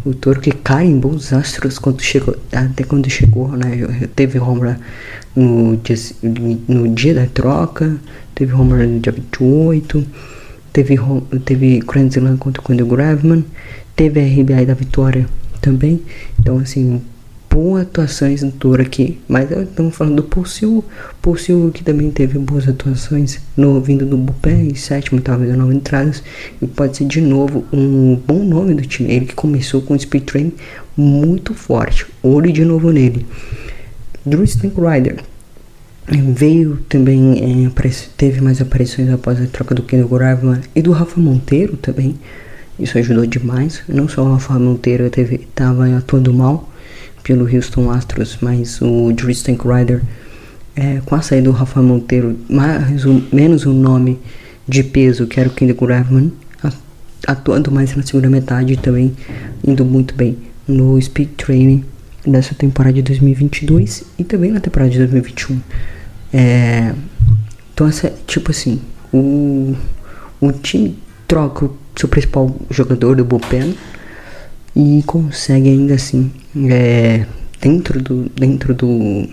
O 0.04 0.16
Toro 0.16 0.42
que 0.42 0.52
carimbou 0.52 1.12
os 1.12 1.32
Astros 1.32 1.78
quando 1.78 2.02
chegou, 2.02 2.36
até 2.52 2.84
quando 2.84 3.08
chegou, 3.12 3.50
né? 3.50 4.08
Teve 4.16 4.40
home 4.40 4.76
no 5.36 5.78
dia, 5.78 5.96
no 6.68 6.88
dia 6.88 7.14
da 7.14 7.28
troca, 7.28 7.96
teve 8.34 8.54
home 8.54 8.74
no 8.88 9.00
dia 9.00 9.12
28, 9.12 10.04
Teve, 10.74 10.98
teve 11.46 11.82
Slam 12.10 12.38
contra 12.38 12.62
o 12.62 12.66
Graveman. 12.86 13.44
Teve 13.96 14.20
a 14.20 14.24
RBI 14.24 14.66
da 14.66 14.74
Vitória 14.74 15.28
também. 15.62 16.02
Então, 16.40 16.58
assim, 16.58 17.02
boas 17.50 17.84
atuações 17.84 18.42
do 18.42 18.52
aqui. 18.80 19.20
Mas 19.28 19.52
estamos 19.52 19.96
falando 19.96 20.16
do 20.16 20.24
Pulsil. 20.24 20.84
Pulsil 21.22 21.72
que 21.74 21.84
também 21.84 22.10
teve 22.10 22.40
boas 22.40 22.68
atuações 22.68 23.40
no 23.58 23.82
vindo 23.82 24.06
do 24.06 24.18
Bullpen, 24.18 24.74
sétimo, 24.76 25.20
talvez 25.20 25.56
nove 25.58 25.76
entradas. 25.76 26.24
E 26.62 26.68
pode 26.68 26.98
ser 26.98 27.06
de 27.06 27.20
novo 27.20 27.66
um 27.74 28.16
bom 28.16 28.44
nome 28.44 28.74
do 28.74 28.84
time. 28.84 29.12
Ele 29.14 29.26
que 29.26 29.36
começou 29.36 29.82
com 29.82 29.94
o 29.94 30.00
speed 30.00 30.24
train 30.24 30.54
muito 30.96 31.54
forte. 31.54 32.08
Olho 32.24 32.52
de 32.52 32.64
novo 32.64 32.92
nele. 32.92 33.26
Drew 34.26 34.46
Rider 34.90 35.31
Veio 36.12 36.78
também, 36.89 37.65
é, 37.65 37.89
teve 38.17 38.41
mais 38.41 38.62
aparições 38.62 39.10
após 39.10 39.41
a 39.41 39.45
troca 39.47 39.74
do 39.74 39.82
Kendall 39.82 40.10
Graveman 40.10 40.60
e 40.76 40.82
do 40.82 40.91
Rafa 40.91 41.21
Monteiro 41.21 41.78
também. 41.78 42.19
Isso 42.78 42.97
ajudou 42.97 43.26
demais. 43.26 43.82
Não 43.88 44.10
só 44.10 44.21
o 44.21 44.34
Rafa 44.34 44.60
Monteiro 44.60 45.06
estava 45.06 45.88
atuando 45.95 46.34
mal 46.34 46.69
pelo 47.24 47.45
Houston 47.45 47.89
Astros, 47.89 48.38
mas 48.41 48.82
o 48.82 49.13
Tristan 49.13 49.56
Ryder, 49.56 50.02
é, 50.76 51.00
com 51.06 51.15
a 51.15 51.21
saída 51.21 51.50
do 51.50 51.52
Rafa 51.52 51.82
Monteiro, 51.82 52.38
mais 52.50 53.06
menos 53.32 53.65
o 53.65 53.71
nome 53.71 54.19
de 54.67 54.84
peso 54.84 55.28
que 55.28 55.39
era 55.39 55.47
o 55.47 55.54
Kendall 55.54 55.88
Graveman, 55.88 56.32
atuando 57.26 57.71
mais 57.71 57.95
na 57.95 58.04
segunda 58.04 58.30
metade 58.30 58.76
também, 58.76 59.15
indo 59.65 59.86
muito 59.86 60.13
bem 60.13 60.38
no 60.67 61.02
Speed 61.02 61.30
Training 61.38 61.86
dessa 62.28 62.54
temporada 62.54 62.95
de 62.95 63.02
2022 63.02 64.04
e 64.19 64.26
também 64.26 64.52
na 64.52 64.60
temporada 64.60 64.91
de 64.91 64.97
2021. 64.97 65.62
É, 66.34 66.94
Então, 67.74 67.88
essa, 67.88 68.13
tipo 68.28 68.52
assim, 68.52 68.82
o, 69.13 69.76
o 70.39 70.52
time 70.52 70.98
troca 71.28 71.65
o 71.65 71.78
seu 71.96 72.08
principal 72.08 72.56
jogador 72.70 73.15
do 73.15 73.26
bullpen 73.26 73.76
e 74.76 75.04
consegue 75.06 75.70
ainda 75.70 75.96
assim, 75.96 76.32
é, 76.70 77.26
dentro 77.60 78.02
do, 78.02 78.30
dentro 78.30 78.74
do, 78.74 79.28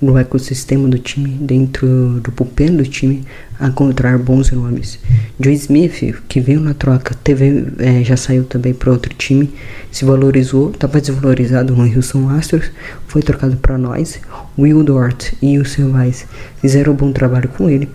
do 0.00 0.16
ecossistema 0.16 0.88
do 0.88 0.98
time, 0.98 1.30
dentro 1.40 2.20
do 2.20 2.30
bullpen 2.30 2.76
do 2.76 2.84
time, 2.84 3.24
encontrar 3.60 4.16
bons 4.18 4.50
nomes. 4.52 4.98
Joe 5.40 5.54
Smith, 5.54 6.14
que 6.28 6.40
veio 6.40 6.60
na 6.60 6.72
troca, 6.72 7.14
teve, 7.22 7.66
é, 7.78 8.04
já 8.04 8.16
saiu 8.16 8.44
também 8.44 8.72
para 8.72 8.92
outro 8.92 9.12
time, 9.14 9.50
se 9.90 10.04
valorizou, 10.04 10.70
estava 10.70 11.00
desvalorizado 11.00 11.74
no 11.74 11.82
Houston 11.82 12.28
Astros, 12.30 12.70
foi 13.08 13.22
trocado 13.22 13.56
para 13.56 13.76
nós. 13.76 14.20
Will 14.56 14.84
Dort 14.84 15.32
e 15.42 15.58
o 15.58 15.64
Silvais 15.64 16.26
fizeram 16.60 16.92
um 16.92 16.96
bom 16.96 17.12
trabalho 17.12 17.48
com 17.48 17.68
ele. 17.68 17.88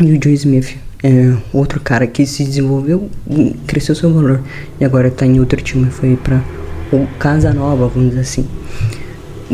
E 0.00 0.16
o 0.16 0.20
Joe 0.22 0.32
Smith 0.32 0.76
é 1.02 1.36
outro 1.52 1.80
cara 1.80 2.06
que 2.06 2.24
se 2.24 2.44
desenvolveu, 2.44 3.10
cresceu 3.66 3.94
seu 3.94 4.12
valor 4.12 4.40
e 4.80 4.84
agora 4.84 5.08
está 5.08 5.26
em 5.26 5.38
outro 5.40 5.60
time, 5.60 5.90
foi 5.90 6.16
para 6.16 6.42
o 6.90 7.06
Casa 7.18 7.52
Nova, 7.52 7.88
vamos 7.88 8.10
dizer 8.10 8.20
assim. 8.20 8.46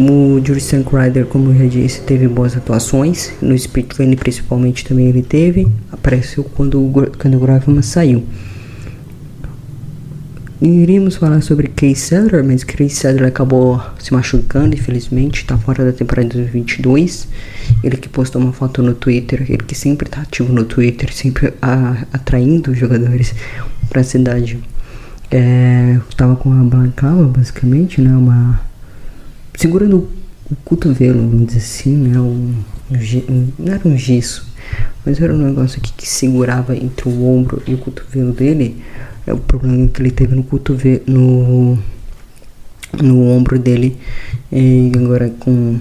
O 0.00 0.40
Jurisan 0.44 0.84
Ryder, 0.84 1.26
como 1.26 1.50
eu 1.50 1.58
já 1.58 1.66
disse, 1.66 2.00
teve 2.02 2.28
boas 2.28 2.56
atuações. 2.56 3.32
No 3.42 3.58
Speed 3.58 3.87
Training, 3.87 4.14
principalmente, 4.14 4.84
também 4.84 5.08
ele 5.08 5.22
teve. 5.22 5.66
Apareceu 5.90 6.44
quando, 6.44 6.80
o 6.80 7.40
Graveman 7.40 7.82
saiu. 7.82 8.24
Iríamos 10.62 11.16
falar 11.16 11.40
sobre 11.40 11.66
Case 11.66 11.96
Sadler, 11.96 12.44
mas 12.44 12.62
Case 12.62 12.94
Sadler 12.94 13.26
acabou 13.26 13.82
se 13.98 14.12
machucando, 14.12 14.76
infelizmente, 14.76 15.40
está 15.40 15.58
fora 15.58 15.84
da 15.84 15.92
temporada 15.92 16.28
de 16.28 16.37
2022. 16.37 17.26
Ele 17.82 17.96
que 17.96 18.08
postou 18.08 18.40
uma 18.40 18.52
foto 18.52 18.80
no 18.84 18.94
Twitter, 18.94 19.46
ele 19.48 19.64
que 19.64 19.74
sempre 19.74 20.06
está 20.06 20.20
ativo 20.20 20.52
no 20.52 20.64
Twitter, 20.64 21.12
sempre 21.12 21.54
a, 21.61 22.04
atraindo 22.12 22.72
jogadores 22.72 23.34
para 23.88 24.02
a 24.02 24.04
cidade. 24.04 24.61
É, 25.28 25.98
estava 26.08 26.37
com 26.37 26.50
uma 26.50 26.64
balaclava, 26.64 27.24
basicamente, 27.24 28.00
né? 28.00 28.11
Uma 28.16 28.67
segurando 29.58 30.08
o 30.48 30.56
cotovelo, 30.64 31.18
vamos 31.18 31.48
dizer 31.48 31.58
assim, 31.58 31.96
né? 31.96 32.18
Um, 32.18 32.54
um, 33.28 33.48
não 33.58 33.74
era 33.74 33.88
um 33.88 33.98
gesso, 33.98 34.46
mas 35.04 35.20
era 35.20 35.34
um 35.34 35.38
negócio 35.38 35.80
aqui 35.80 35.92
que 35.94 36.08
segurava 36.08 36.76
entre 36.76 37.08
o 37.08 37.26
ombro 37.26 37.60
e 37.66 37.74
o 37.74 37.78
cotovelo 37.78 38.32
dele. 38.32 38.80
É 39.26 39.32
o 39.32 39.38
problema 39.38 39.88
que 39.88 40.00
ele 40.00 40.12
teve 40.12 40.36
no 40.36 40.44
cotovelo, 40.44 41.02
no, 41.08 41.78
no 43.02 43.28
ombro 43.28 43.58
dele, 43.58 43.96
e 44.50 44.92
agora 44.94 45.28
com 45.40 45.80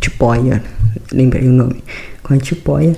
tipóia, 0.00 0.62
lembrei 1.12 1.48
o 1.48 1.52
nome, 1.52 1.84
com 2.24 2.34
a 2.34 2.38
tipóia. 2.38 2.96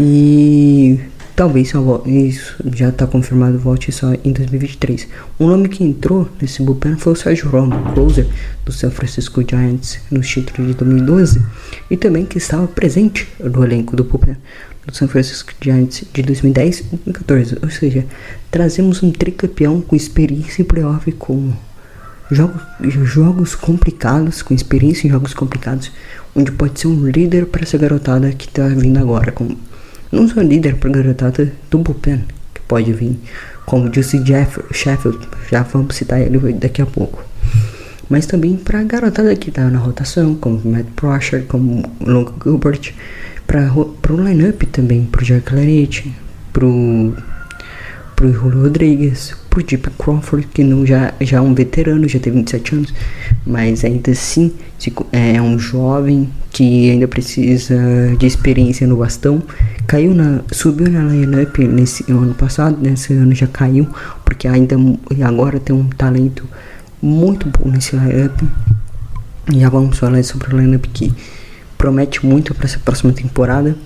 E 0.00 0.98
Talvez 1.38 1.72
isso 2.04 2.56
já 2.74 2.88
está 2.88 3.06
confirmado, 3.06 3.60
volte 3.60 3.92
só 3.92 4.12
em 4.24 4.32
2023. 4.32 5.06
Um 5.38 5.46
nome 5.46 5.68
que 5.68 5.84
entrou 5.84 6.28
nesse 6.42 6.60
bullpen 6.64 6.96
foi 6.96 7.12
o 7.12 7.16
Sérgio 7.16 7.48
Romo, 7.48 7.94
closer 7.94 8.26
do 8.64 8.72
San 8.72 8.90
Francisco 8.90 9.40
Giants 9.48 10.00
nos 10.10 10.26
títulos 10.26 10.72
de 10.72 10.76
2012 10.76 11.40
e 11.88 11.96
também 11.96 12.26
que 12.26 12.38
estava 12.38 12.66
presente 12.66 13.28
no 13.38 13.62
elenco 13.62 13.94
do 13.94 14.02
bullpen 14.02 14.36
do 14.84 14.92
San 14.92 15.06
Francisco 15.06 15.52
Giants 15.60 16.02
de 16.12 16.22
2010 16.22 16.80
e 16.80 16.82
2014. 16.82 17.58
Ou 17.62 17.70
seja, 17.70 18.04
trazemos 18.50 19.00
um 19.04 19.12
tricampeão 19.12 19.80
com 19.80 19.94
experiência 19.94 20.62
em 20.62 20.64
playoff 20.64 21.12
com 21.12 21.52
jogos, 22.32 22.62
jogos 23.04 23.54
complicados, 23.54 24.42
com 24.42 24.54
experiência 24.54 25.06
em 25.06 25.10
jogos 25.12 25.34
complicados, 25.34 25.92
onde 26.34 26.50
pode 26.50 26.80
ser 26.80 26.88
um 26.88 27.06
líder 27.06 27.46
para 27.46 27.62
essa 27.62 27.78
garotada 27.78 28.32
que 28.32 28.48
está 28.48 28.66
vindo 28.66 28.98
agora 28.98 29.30
com 29.30 29.56
não 30.10 30.28
só 30.28 30.40
líder 30.40 30.76
para 30.76 30.90
garotada 30.90 31.52
do 31.70 31.78
bullpen, 31.78 32.24
que 32.54 32.60
pode 32.62 32.92
vir, 32.92 33.18
como 33.66 33.92
Justin 33.92 34.22
Jeff, 34.22 34.60
Sheffield, 34.72 35.18
já 35.50 35.62
vamos 35.62 35.96
citar 35.96 36.20
ele 36.20 36.38
daqui 36.54 36.82
a 36.82 36.86
pouco. 36.86 37.22
Mas 38.08 38.24
também 38.24 38.56
para 38.56 38.82
garotada 38.82 39.36
que 39.36 39.50
está 39.50 39.68
na 39.68 39.78
rotação, 39.78 40.34
como 40.34 40.60
Matt 40.64 40.86
Prosher, 40.96 41.44
como 41.46 41.82
Long 42.00 42.26
Gilbert, 42.42 42.94
para 43.46 43.72
o 43.72 44.16
lineup 44.16 44.62
também, 44.72 45.04
para 45.04 45.22
o 45.22 45.24
Jack 45.24 45.42
Claret, 45.42 46.12
para 46.52 46.64
o 46.64 47.14
Julio 48.26 48.62
Rodrigues, 48.62 49.34
pro 49.48 49.62
Deep 49.62 49.90
Crawford, 49.98 50.46
que 50.48 50.64
não 50.64 50.84
já, 50.84 51.12
já 51.20 51.38
é 51.38 51.40
um 51.40 51.54
veterano, 51.54 52.08
já 52.08 52.18
tem 52.18 52.32
27 52.32 52.74
anos, 52.74 52.94
mas 53.46 53.84
ainda 53.84 54.10
assim 54.10 54.52
é 55.12 55.40
um 55.40 55.58
jovem 55.58 56.28
que 56.50 56.90
ainda 56.90 57.06
precisa 57.06 57.76
de 58.18 58.26
experiência 58.26 58.86
no 58.86 58.96
bastão. 58.96 59.42
Caiu 59.86 60.14
na, 60.14 60.40
subiu 60.50 60.90
na 60.90 61.04
lineup 61.04 61.58
nesse 61.58 62.10
ano 62.10 62.34
passado, 62.34 62.78
nesse 62.80 63.12
ano 63.12 63.34
já 63.34 63.46
caiu, 63.46 63.86
porque 64.24 64.48
ainda 64.48 64.76
agora 65.24 65.60
tem 65.60 65.74
um 65.74 65.88
talento 65.88 66.48
muito 67.00 67.48
bom 67.48 67.70
nesse 67.70 67.94
lineup. 67.94 68.40
Já 69.52 69.68
vamos 69.70 69.96
falar 69.96 70.22
sobre 70.24 70.54
o 70.54 70.58
lineup 70.58 70.84
que 70.92 71.12
promete 71.76 72.26
muito 72.26 72.54
para 72.54 72.66
essa 72.66 72.78
próxima 72.80 73.12
temporada. 73.12 73.76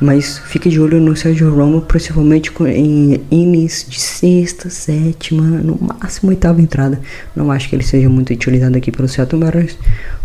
Mas 0.00 0.38
fique 0.38 0.68
de 0.68 0.78
olho 0.78 1.00
no 1.00 1.16
Sérgio 1.16 1.54
Romo, 1.54 1.80
possivelmente 1.80 2.52
em 2.66 3.20
innings 3.30 3.86
de 3.88 3.98
sexta, 3.98 4.68
sétima, 4.68 5.42
no 5.42 5.78
máximo 5.80 6.30
oitava 6.30 6.60
entrada. 6.60 7.00
Não 7.34 7.50
acho 7.50 7.68
que 7.68 7.76
ele 7.76 7.82
seja 7.82 8.08
muito 8.08 8.32
utilizado 8.32 8.76
aqui 8.76 8.92
pelo 8.92 9.08
Seattle 9.08 9.40
Mariners, 9.40 9.78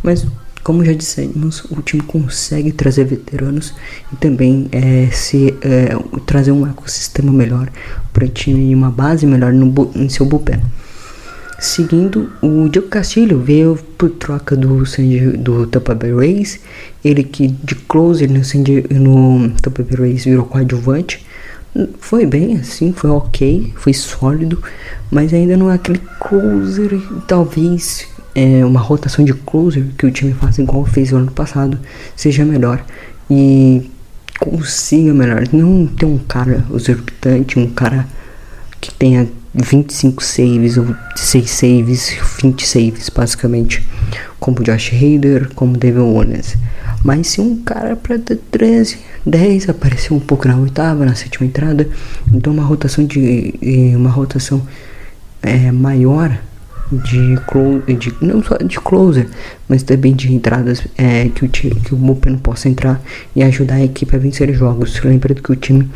mas 0.03 0.27
como 0.63 0.85
já 0.85 0.93
dissemos, 0.93 1.63
o 1.71 1.81
time 1.81 2.03
consegue 2.03 2.71
trazer 2.71 3.05
veteranos 3.05 3.73
e 4.13 4.15
também 4.17 4.67
é, 4.71 5.07
se, 5.11 5.55
é, 5.61 5.95
trazer 6.25 6.51
um 6.51 6.67
ecossistema 6.67 7.31
melhor 7.31 7.69
para 8.13 8.25
o 8.25 8.27
time 8.27 8.71
e 8.71 8.75
uma 8.75 8.91
base 8.91 9.25
melhor 9.25 9.53
no, 9.53 9.65
no 9.65 10.09
seu 10.09 10.25
bullpen. 10.25 10.59
Seguindo, 11.61 12.31
o 12.41 12.67
Diego 12.67 12.87
Castilho 12.87 13.37
veio 13.37 13.77
por 13.95 14.09
troca 14.09 14.55
do, 14.55 14.83
do 15.37 15.67
Tampa 15.67 15.93
Bay 15.93 16.11
Rays. 16.11 16.59
Ele 17.05 17.23
que 17.23 17.49
de 17.49 17.75
closer 17.75 18.27
no, 18.27 18.39
no 18.99 19.51
Tampa 19.61 19.83
Bay 19.83 19.95
Rays 19.95 20.25
virou 20.25 20.43
coadjuvante. 20.43 21.23
Foi 21.99 22.25
bem 22.25 22.57
assim, 22.57 22.91
foi 22.91 23.11
ok, 23.11 23.71
foi 23.75 23.93
sólido, 23.93 24.59
mas 25.11 25.35
ainda 25.35 25.55
não 25.55 25.69
é 25.69 25.75
aquele 25.75 26.01
closer, 26.19 26.99
talvez 27.27 28.07
é, 28.33 28.65
uma 28.65 28.79
rotação 28.79 29.23
de 29.23 29.35
closer 29.35 29.85
que 29.99 30.07
o 30.07 30.11
time 30.11 30.33
faz 30.33 30.57
igual 30.57 30.83
fez 30.83 31.13
o 31.13 31.17
ano 31.17 31.31
passado 31.31 31.79
seja 32.15 32.43
melhor 32.43 32.83
e 33.29 33.87
consiga 34.39 35.13
melhor. 35.13 35.43
Não 35.53 35.85
ter 35.85 36.07
um 36.07 36.17
cara 36.17 36.65
exorbitante, 36.73 37.59
um 37.59 37.69
cara 37.69 38.07
que 38.81 38.91
tenha 38.95 39.29
25 39.53 40.23
saves 40.23 40.77
ou 40.77 40.95
6 41.15 41.49
saves, 41.49 42.17
20 42.41 42.65
saves 42.65 43.09
basicamente, 43.09 43.85
como 44.39 44.63
Josh 44.63 44.93
Hader, 44.93 45.49
como 45.53 45.77
Devin 45.77 45.99
Owens. 45.99 46.55
Mas 47.03 47.27
se 47.27 47.41
um 47.41 47.57
cara 47.63 47.95
para 47.95 48.17
13, 48.17 48.97
10 49.25 49.69
apareceu 49.69 50.15
um 50.15 50.19
pouco 50.19 50.47
na 50.47 50.57
oitava, 50.57 51.05
na 51.05 51.15
sétima 51.15 51.45
entrada, 51.45 51.89
então 52.33 52.53
uma 52.53 52.63
rotação 52.63 53.05
de 53.05 53.53
uma 53.95 54.09
rotação 54.09 54.65
é, 55.41 55.71
maior 55.71 56.37
de, 56.91 57.35
de 57.97 58.13
não 58.21 58.43
só 58.43 58.57
de 58.57 58.79
closer, 58.79 59.27
mas 59.67 59.81
também 59.81 60.13
de 60.13 60.33
entradas 60.33 60.83
é, 60.97 61.29
que 61.29 61.45
o 61.45 61.49
que 61.49 61.93
o 61.93 61.97
Mupen 61.97 62.37
possa 62.37 62.67
entrar 62.67 63.01
e 63.35 63.41
ajudar 63.41 63.75
a 63.75 63.83
equipe 63.83 64.15
a 64.15 64.19
vencer 64.19 64.53
jogos. 64.53 65.01
Lembrando 65.01 65.41
que 65.41 65.51
o 65.51 65.55
time 65.55 65.89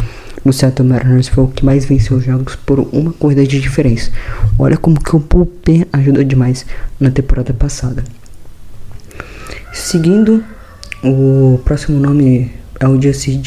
no 0.45 0.53
Seattle 0.53 0.87
Mariners 0.87 1.27
foi 1.27 1.43
o 1.43 1.47
que 1.47 1.65
mais 1.65 1.85
venceu 1.85 2.21
jogos 2.21 2.55
por 2.55 2.79
uma 2.79 3.11
corrida 3.11 3.45
de 3.45 3.59
diferença. 3.59 4.11
Olha 4.59 4.77
como 4.77 5.03
que 5.03 5.15
o 5.15 5.19
Bullpen 5.19 5.85
ajudou 5.91 6.23
demais 6.23 6.65
na 6.99 7.09
temporada 7.09 7.51
passada. 7.51 8.03
Seguindo, 9.73 10.43
o 11.03 11.59
próximo 11.65 11.99
nome 11.99 12.51
é 12.79 12.87
o 12.87 13.01
Jesse 13.01 13.41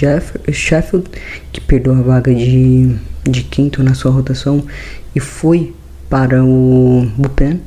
Sheffield, 0.52 1.08
que 1.52 1.60
perdeu 1.60 1.94
a 1.94 2.02
vaga 2.02 2.34
de, 2.34 2.96
de 3.22 3.44
quinto 3.44 3.82
na 3.82 3.94
sua 3.94 4.10
rotação 4.10 4.66
e 5.14 5.20
foi 5.20 5.74
para 6.10 6.44
o 6.44 7.08
Bullpen 7.16 7.60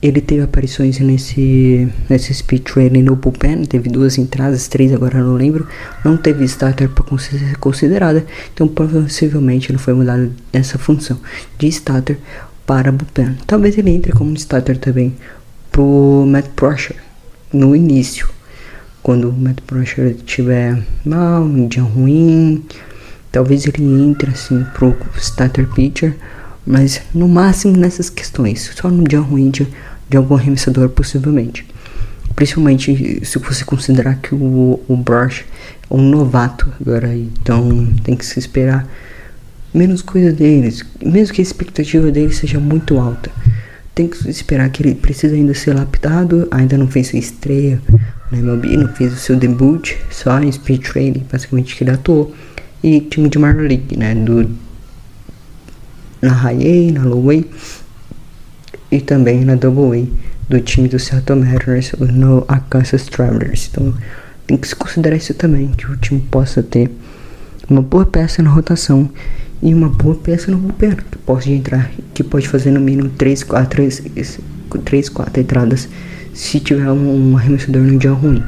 ele 0.00 0.20
teve 0.20 0.42
aparições 0.42 0.98
nesse, 1.00 1.88
nesse 2.08 2.32
speed 2.32 2.62
training 2.62 3.02
no 3.02 3.16
bullpen, 3.16 3.64
teve 3.64 3.88
duas 3.88 4.16
entradas, 4.16 4.68
três 4.68 4.92
agora 4.92 5.22
não 5.22 5.34
lembro. 5.34 5.66
Não 6.04 6.16
teve 6.16 6.44
starter 6.44 6.88
para 6.88 7.18
ser 7.18 7.56
considerada, 7.58 8.24
então 8.54 8.68
possivelmente 8.68 9.70
ele 9.70 9.78
foi 9.78 9.94
mudado 9.94 10.32
nessa 10.52 10.78
função 10.78 11.18
de 11.58 11.66
starter 11.68 12.18
para 12.64 12.92
bullpen. 12.92 13.36
Talvez 13.46 13.76
ele 13.76 13.90
entre 13.90 14.12
como 14.12 14.34
starter 14.34 14.78
também 14.78 15.16
pro 15.72 16.24
Matt 16.28 16.46
Prosher 16.54 16.96
no 17.52 17.74
início, 17.74 18.28
quando 19.02 19.30
o 19.30 19.32
Matt 19.32 19.60
Prosher 19.62 20.14
estiver 20.16 20.80
mal, 21.04 21.42
um 21.42 21.66
dia 21.66 21.82
ruim, 21.82 22.64
talvez 23.32 23.66
ele 23.66 23.82
entre 23.82 24.30
assim 24.30 24.64
pro 24.74 24.96
starter 25.16 25.66
pitcher. 25.68 26.14
Mas 26.68 27.00
no 27.14 27.26
máximo 27.26 27.76
nessas 27.76 28.10
questões, 28.10 28.70
só 28.76 28.90
no 28.90 29.04
dia 29.04 29.20
ruim 29.20 29.50
de 29.50 29.66
de 30.08 30.16
algum 30.16 30.34
arremessador 30.34 30.88
possivelmente. 30.88 31.66
Principalmente 32.34 33.24
se 33.24 33.38
você 33.38 33.64
considerar 33.64 34.16
que 34.16 34.34
o, 34.34 34.80
o 34.88 34.96
Brush 34.96 35.44
é 35.90 35.94
um 35.94 36.02
novato 36.02 36.72
agora, 36.80 37.14
então 37.14 37.92
tem 38.04 38.16
que 38.16 38.24
se 38.24 38.38
esperar 38.38 38.88
menos 39.74 40.02
coisa 40.02 40.32
deles, 40.32 40.84
mesmo 41.04 41.34
que 41.34 41.40
a 41.40 41.42
expectativa 41.42 42.10
dele 42.10 42.32
seja 42.32 42.58
muito 42.58 42.98
alta. 42.98 43.30
Tem 43.94 44.06
que 44.06 44.30
esperar 44.30 44.70
que 44.70 44.82
ele 44.82 44.94
precisa 44.94 45.34
ainda 45.34 45.52
ser 45.52 45.74
lapidado, 45.74 46.46
ainda 46.50 46.78
não 46.78 46.86
fez 46.86 47.08
sua 47.08 47.18
estreia 47.18 47.80
na 48.30 48.38
MLB, 48.38 48.76
não 48.76 48.88
fez 48.94 49.12
o 49.12 49.16
seu 49.16 49.34
debut, 49.34 49.94
só 50.10 50.40
em 50.40 50.52
speed 50.52 50.82
training, 50.82 51.26
basicamente 51.30 51.74
que 51.74 51.82
ele 51.82 51.90
atuou. 51.90 52.32
E 52.82 53.00
time 53.00 53.28
de 53.28 53.38
Minor 53.38 53.62
League, 53.62 53.96
né, 53.96 54.14
do 54.14 54.48
na 56.20 56.32
High 56.32 56.90
A, 56.90 56.92
na 56.92 57.04
Low 57.04 57.30
A 57.30 57.44
e 58.90 59.00
também 59.00 59.44
na 59.44 59.54
Double 59.54 60.00
A 60.00 60.28
do 60.48 60.60
time 60.60 60.88
do 60.88 60.98
Seattle 60.98 61.40
Mariners 61.40 61.92
no 61.98 62.44
Arkansas 62.48 63.04
Travelers. 63.04 63.68
Então 63.70 63.94
tem 64.46 64.56
que 64.56 64.68
se 64.68 64.74
considerar 64.74 65.16
isso 65.16 65.34
também, 65.34 65.68
que 65.68 65.86
o 65.90 65.96
time 65.96 66.20
possa 66.20 66.62
ter 66.62 66.90
uma 67.68 67.82
boa 67.82 68.06
peça 68.06 68.42
na 68.42 68.50
rotação 68.50 69.10
e 69.62 69.74
uma 69.74 69.88
boa 69.88 70.14
peça 70.14 70.50
no 70.50 70.56
bullpen, 70.56 70.96
que 70.96 71.18
pode 71.18 71.52
entrar, 71.52 71.90
que 72.14 72.22
pode 72.22 72.48
fazer 72.48 72.70
no 72.70 72.80
mínimo 72.80 73.10
3, 73.10 73.42
4, 73.42 73.88
3, 74.84 75.08
4 75.08 75.40
entradas 75.40 75.88
se 76.32 76.60
tiver 76.60 76.90
um, 76.90 77.32
um 77.32 77.36
arremessador 77.36 77.82
no 77.82 77.98
dia 77.98 78.12
ruim. 78.12 78.42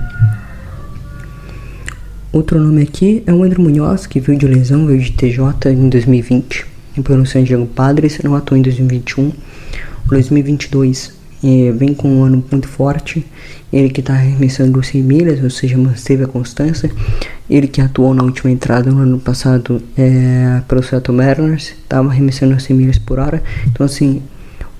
Outro 2.32 2.60
nome 2.60 2.82
aqui 2.82 3.24
é 3.26 3.32
o 3.32 3.42
André 3.42 3.60
Munhoz, 3.60 4.06
que 4.06 4.20
veio 4.20 4.38
de 4.38 4.46
lesão, 4.46 4.86
veio 4.86 5.00
de 5.00 5.10
TJ 5.10 5.72
em 5.72 5.88
2020, 5.88 6.64
pelo 7.04 7.26
San 7.26 7.44
Diego 7.44 7.66
Padres, 7.66 8.18
não 8.22 8.34
atuou 8.34 8.58
em 8.58 8.62
2021. 8.62 9.32
2022 10.08 11.12
é, 11.42 11.72
vem 11.72 11.94
com 11.94 12.08
um 12.08 12.24
ano 12.24 12.44
muito 12.50 12.68
forte. 12.68 13.24
Ele 13.72 13.88
que 13.88 14.00
está 14.00 14.14
arremessando 14.14 14.82
100 14.82 15.02
milhas, 15.02 15.42
ou 15.42 15.50
seja, 15.50 15.78
manteve 15.78 16.24
a 16.24 16.26
constância. 16.26 16.90
Ele 17.48 17.66
que 17.66 17.80
atuou 17.80 18.12
na 18.12 18.22
última 18.22 18.50
entrada 18.50 18.90
no 18.90 19.00
ano 19.00 19.18
passado 19.18 19.82
é, 19.96 20.60
pelo 20.68 20.82
Seattle 20.82 21.16
Mariners, 21.16 21.74
estava 21.82 22.08
arremessando 22.08 22.58
100 22.58 22.76
milhas 22.76 22.98
por 22.98 23.18
hora. 23.18 23.42
Então, 23.66 23.86
assim, 23.86 24.22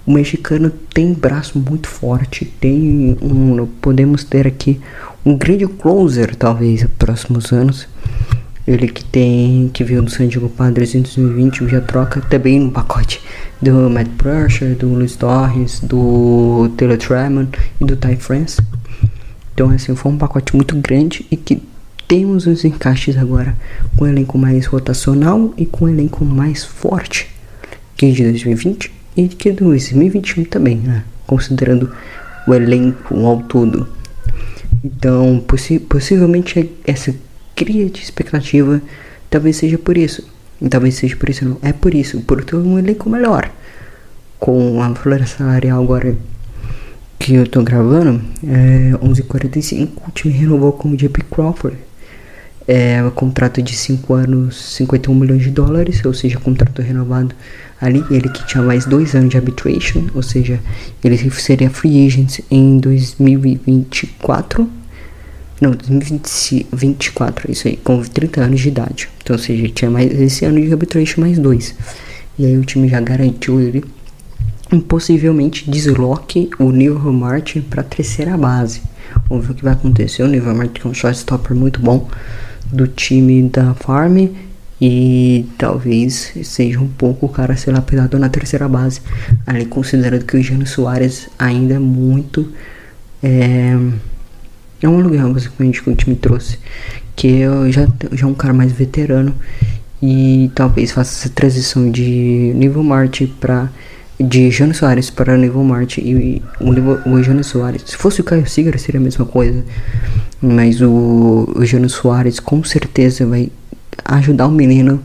o 0.05 0.12
mexicano 0.12 0.70
tem 0.92 1.12
braço 1.12 1.59
muito 1.59 1.88
forte. 1.88 2.44
Tem 2.44 3.16
um, 3.23 3.66
podemos 3.81 4.25
ter 4.25 4.46
aqui 4.46 4.81
um 5.25 5.37
grande 5.37 5.66
closer, 5.66 6.35
talvez, 6.35 6.83
nos 6.83 6.92
próximos 6.92 7.53
anos. 7.53 7.87
Ele 8.66 8.88
que 8.88 9.05
tem 9.05 9.70
que 9.73 9.83
veio 9.83 10.03
do 10.03 10.11
San 10.11 10.29
Diego 10.29 10.49
Padres 10.49 10.94
em 10.94 11.03
2020 11.03 11.68
já 11.68 11.81
troca 11.81 12.20
também 12.20 12.61
no 12.61 12.70
pacote 12.70 13.20
do 13.61 13.90
Matt 13.90 14.09
Prusher, 14.18 14.77
do 14.77 14.88
Luis 14.88 15.16
Torres, 15.16 15.81
do 15.81 16.70
Taylor 16.77 16.99
Tremont 16.99 17.59
e 17.81 17.85
do 17.85 17.96
Ty 17.96 18.16
France. 18.16 18.61
Então 19.55 19.70
assim, 19.70 19.94
foi 19.94 20.12
um 20.12 20.18
pacote 20.18 20.55
muito 20.55 20.77
grande 20.77 21.27
e 21.31 21.37
que 21.37 21.62
temos 22.07 22.46
os 22.46 22.64
encaixes 22.64 23.16
agora 23.16 23.57
com 23.96 24.05
o 24.05 24.09
elenco 24.09 24.37
mais 24.37 24.66
rotacional 24.66 25.55
e 25.57 25.64
com 25.64 25.85
o 25.85 25.88
elenco 25.88 26.25
mais 26.25 26.64
forte 26.64 27.29
que 27.96 28.11
de 28.12 28.25
2020 28.25 28.90
e 29.16 29.29
que 29.29 29.51
de 29.53 29.59
2021 29.59 30.44
também, 30.44 30.77
né? 30.77 31.05
Considerando 31.27 31.92
o 32.46 32.55
elenco 32.55 33.14
ao 33.27 33.42
todo. 33.42 33.87
Então, 34.83 35.42
possi 35.46 35.79
possivelmente 35.79 36.73
essa 36.87 37.14
cria 37.61 37.90
de 37.90 38.03
expectativa 38.03 38.81
talvez 39.29 39.57
seja 39.57 39.77
por 39.77 39.99
isso. 39.99 40.27
Talvez 40.70 40.94
seja 40.94 41.14
por 41.16 41.29
isso, 41.29 41.44
não. 41.44 41.59
É 41.62 41.75
por 41.75 41.94
isso, 41.94 42.20
por 42.23 42.42
ter 42.42 42.57
um 42.57 42.79
elenco 42.79 43.11
melhor. 43.11 43.51
Com 44.38 44.83
a 44.83 44.94
folha 44.94 45.27
salarial 45.27 45.83
agora 45.83 46.16
que 47.18 47.35
eu 47.35 47.46
tô 47.46 47.62
gravando, 47.62 48.23
é 48.42 48.92
11h45, 49.03 49.90
o 50.09 50.11
time 50.11 50.33
renovou 50.33 50.73
com 50.73 50.88
o 50.88 50.96
JP 50.96 51.23
Crawford. 51.31 51.77
É 52.66 53.03
um 53.03 53.11
contrato 53.11 53.61
de 53.61 53.77
5 53.77 54.14
anos, 54.14 54.75
51 54.77 55.14
milhões 55.14 55.42
de 55.42 55.51
dólares, 55.51 56.03
ou 56.05 56.14
seja, 56.14 56.38
contrato 56.38 56.81
renovado 56.81 57.35
ali. 57.81 58.03
Ele 58.11 58.29
que 58.31 58.46
tinha 58.46 58.62
mais 58.62 58.87
2 58.87 59.14
anos 59.14 59.31
de 59.31 59.37
arbitration, 59.37 60.07
ou 60.14 60.23
seja, 60.23 60.61
ele 61.05 61.18
seria 61.31 61.68
free 61.68 62.07
agent 62.07 62.40
em 62.51 62.79
2024 62.79 64.80
não, 65.61 65.73
2024, 65.73 67.53
isso 67.53 67.68
aí, 67.68 67.77
com 67.77 68.03
30 68.03 68.40
anos 68.40 68.61
de 68.61 68.68
idade. 68.68 69.09
Então, 69.23 69.37
ou 69.37 69.42
seja, 69.42 69.68
tinha 69.68 69.90
mais 69.90 70.11
esse 70.18 70.44
ano 70.46 70.61
de 70.61 70.73
arbitration 70.73 71.20
mais 71.20 71.38
dois. 71.38 71.75
E 72.38 72.46
aí 72.46 72.57
o 72.57 72.64
time 72.64 72.88
já 72.88 73.01
garantiu 73.01 73.61
ele. 73.61 73.85
Possivelmente 74.88 75.70
desloque 75.70 76.49
o 76.59 76.70
Neil 76.70 76.99
Martin 77.12 77.61
para 77.61 77.83
terceira 77.83 78.38
base. 78.38 78.81
Vamos 79.29 79.44
ver 79.44 79.53
o 79.53 79.55
que 79.55 79.64
vai 79.64 79.75
acontecer. 79.75 80.23
O 80.23 80.29
Neil 80.29 80.44
Martin 80.55 80.81
é 80.83 80.88
um 80.88 80.94
shortstopper 80.94 81.55
muito 81.55 81.81
bom 81.81 82.09
do 82.73 82.87
time 82.87 83.42
da 83.42 83.75
Farm. 83.75 84.29
E 84.81 85.44
talvez 85.59 86.33
seja 86.42 86.81
um 86.81 86.88
pouco 86.88 87.27
o 87.27 87.29
cara 87.29 87.55
ser 87.55 87.73
lapidado 87.73 88.18
na 88.18 88.31
terceira 88.31 88.66
base. 88.66 89.03
Ali 89.46 89.66
considerando 89.66 90.25
que 90.25 90.38
o 90.38 90.42
Jano 90.42 90.66
Soares 90.66 91.29
ainda 91.38 91.75
é 91.75 91.79
muito. 91.79 92.51
É, 93.23 93.77
é 94.83 94.88
um 94.88 94.99
aluguel 94.99 95.33
basicamente 95.33 95.83
que 95.83 95.90
o 95.90 95.95
time 95.95 96.16
trouxe. 96.16 96.59
Que 97.14 97.38
eu 97.40 97.71
já, 97.71 97.87
já 98.12 98.27
é 98.27 98.29
um 98.29 98.35
cara 98.35 98.55
mais 98.55 98.73
veterano. 98.73 99.35
E 100.03 100.51
talvez 100.55 100.93
faça 100.93 101.12
essa 101.12 101.35
transição 101.35 101.90
de 101.90 102.53
nível 102.55 102.83
Marte 102.83 103.27
para 103.27 103.69
de 104.19 104.51
Jânio 104.51 104.75
Soares 104.75 105.09
para 105.09 105.37
nível 105.37 105.64
Marte 105.64 106.01
e 106.01 106.43
o, 106.61 107.11
o 107.11 107.23
Jânio 107.23 107.43
Soares. 107.43 107.83
Se 107.87 107.97
fosse 107.97 108.21
o 108.21 108.25
Caio 108.25 108.47
Sigar 108.47 108.79
seria 108.79 109.01
a 109.01 109.05
mesma 109.05 109.25
coisa. 109.25 109.64
Mas 110.40 110.81
o, 110.81 111.51
o 111.55 111.64
Jânio 111.64 111.88
Soares 111.88 112.38
com 112.38 112.62
certeza 112.64 113.27
vai 113.27 113.51
ajudar 114.05 114.47
o 114.47 114.51
menino 114.51 115.03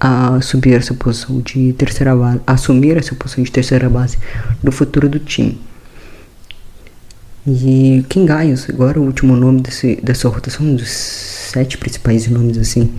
a 0.00 0.40
subir 0.40 0.74
essa 0.74 0.94
posição 0.94 1.40
de 1.40 1.72
terceira 1.74 2.14
base, 2.16 2.40
assumir 2.44 2.96
essa 2.96 3.14
posição 3.14 3.44
de 3.44 3.52
terceira 3.52 3.88
base 3.88 4.18
no 4.62 4.72
futuro 4.72 5.08
do 5.08 5.20
time. 5.20 5.60
E 7.44 8.04
King 8.08 8.26
Gaius, 8.26 8.70
agora 8.70 9.00
o 9.00 9.04
último 9.04 9.34
nome 9.34 9.62
desse, 9.62 9.96
dessa 9.96 10.28
rotação, 10.28 10.64
um 10.64 10.76
dos 10.76 10.88
sete 10.88 11.76
principais 11.76 12.28
nomes 12.28 12.56
assim 12.56 12.92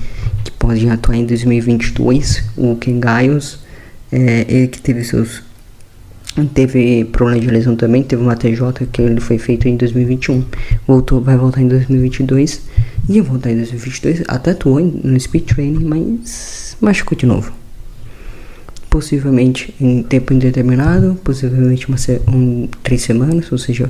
que 0.43 0.51
podem 0.51 0.91
atuar 0.91 1.15
em 1.15 1.25
2022. 1.25 2.43
O 2.58 2.75
King 2.75 2.99
Gaius, 2.99 3.60
é, 4.12 4.45
ele 4.49 4.67
que 4.67 4.82
teve 4.82 5.03
seus. 5.06 5.41
Teve 6.53 7.06
problema 7.06 7.39
de 7.39 7.47
lesão 7.47 7.75
também, 7.75 8.03
teve 8.03 8.21
uma 8.21 8.36
TJ 8.36 8.88
que 8.91 9.01
ele 9.01 9.21
foi 9.21 9.38
feito 9.38 9.67
em 9.69 9.77
2021. 9.77 10.43
Voltou, 10.86 11.21
vai 11.21 11.38
voltar 11.38 11.62
em 11.62 11.67
2022. 11.67 12.63
Ia 13.08 13.23
voltar 13.23 13.51
em 13.51 13.56
2022, 13.58 14.23
até 14.27 14.51
atuou 14.51 14.82
no 14.82 15.17
speed 15.19 15.45
training, 15.45 15.86
mas 15.86 16.75
machucou 16.82 17.17
de 17.17 17.25
novo 17.25 17.63
possivelmente 18.93 19.73
em 19.82 20.03
tempo 20.03 20.36
indeterminado, 20.36 21.19
possivelmente 21.23 21.88
uma 21.88 21.97
um, 22.27 22.67
três 22.84 23.01
semanas, 23.01 23.51
ou 23.51 23.58
seja, 23.58 23.89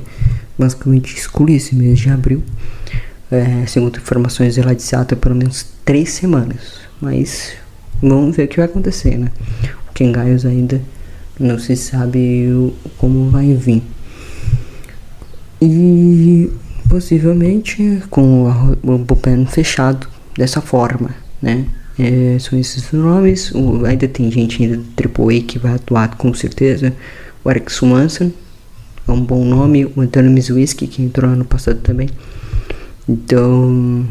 basicamente 0.58 1.14
exclui 1.16 1.54
esse 1.54 1.74
mês 1.74 1.98
de 1.98 2.10
abril. 2.10 2.42
É, 3.30 3.66
segundo 3.66 3.98
informações 3.98 4.56
lá 4.58 4.74
de 4.74 4.82
Seattle, 4.82 5.20
pelo 5.20 5.34
menos 5.34 5.66
três 5.84 6.10
semanas. 6.10 6.80
Mas 7.00 7.52
vamos 8.00 8.36
ver 8.36 8.44
o 8.44 8.48
que 8.48 8.56
vai 8.56 8.66
acontecer, 8.66 9.18
né? 9.18 9.28
O 9.90 9.92
Ken 9.92 10.12
Gaius 10.12 10.44
ainda 10.44 10.80
não 11.38 11.58
se 11.58 11.74
sabe 11.76 12.72
como 12.98 13.30
vai 13.30 13.52
vir. 13.54 13.82
E 15.60 16.50
possivelmente 16.88 18.02
com 18.10 18.76
o 18.82 18.98
bullpen 18.98 19.46
fechado 19.46 20.06
dessa 20.36 20.60
forma, 20.60 21.10
né? 21.40 21.66
É, 21.98 22.36
são 22.38 22.58
esses 22.58 22.90
nomes. 22.92 23.52
O, 23.52 23.84
ainda 23.84 24.06
tem 24.06 24.30
gente 24.30 24.62
ainda 24.62 24.76
do 24.76 25.22
AAA 25.24 25.42
que 25.42 25.58
vai 25.58 25.74
atuar 25.74 26.16
com 26.16 26.32
certeza. 26.34 26.92
O 27.44 27.50
Eric 27.50 27.72
Swanson 27.72 28.30
é 29.06 29.12
um 29.12 29.20
bom 29.20 29.44
nome. 29.44 29.86
O 29.96 30.00
Antônio 30.00 30.30
Mizuiski, 30.30 30.86
que 30.86 31.02
entrou 31.02 31.30
ano 31.30 31.44
passado 31.44 31.78
também. 31.80 32.08
Então, 33.08 34.06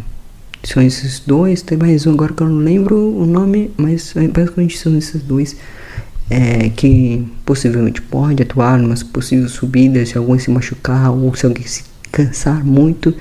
são 0.64 0.82
esses 0.82 1.20
dois. 1.20 1.62
Tem 1.62 1.78
mais 1.78 2.06
um 2.06 2.14
agora 2.14 2.34
que 2.34 2.44
eu 2.44 2.50
não 2.50 2.60
lembro 2.60 2.96
o 2.96 3.26
nome, 3.26 3.72
mas 3.78 4.14
basicamente 4.32 4.78
são 4.78 4.98
esses 4.98 5.22
dois. 5.22 5.56
É, 6.30 6.70
que 6.70 7.28
possivelmente 7.46 8.02
pode 8.02 8.42
atuar 8.42 8.80
numas 8.80 9.04
possíveis 9.04 9.52
subidas 9.52 10.10
se 10.10 10.18
alguém 10.18 10.40
se 10.40 10.50
machucar 10.50 11.12
ou 11.12 11.36
se 11.36 11.46
alguém 11.46 11.68
se 11.68 11.84
cansar 12.14 12.64
muito 12.64 13.14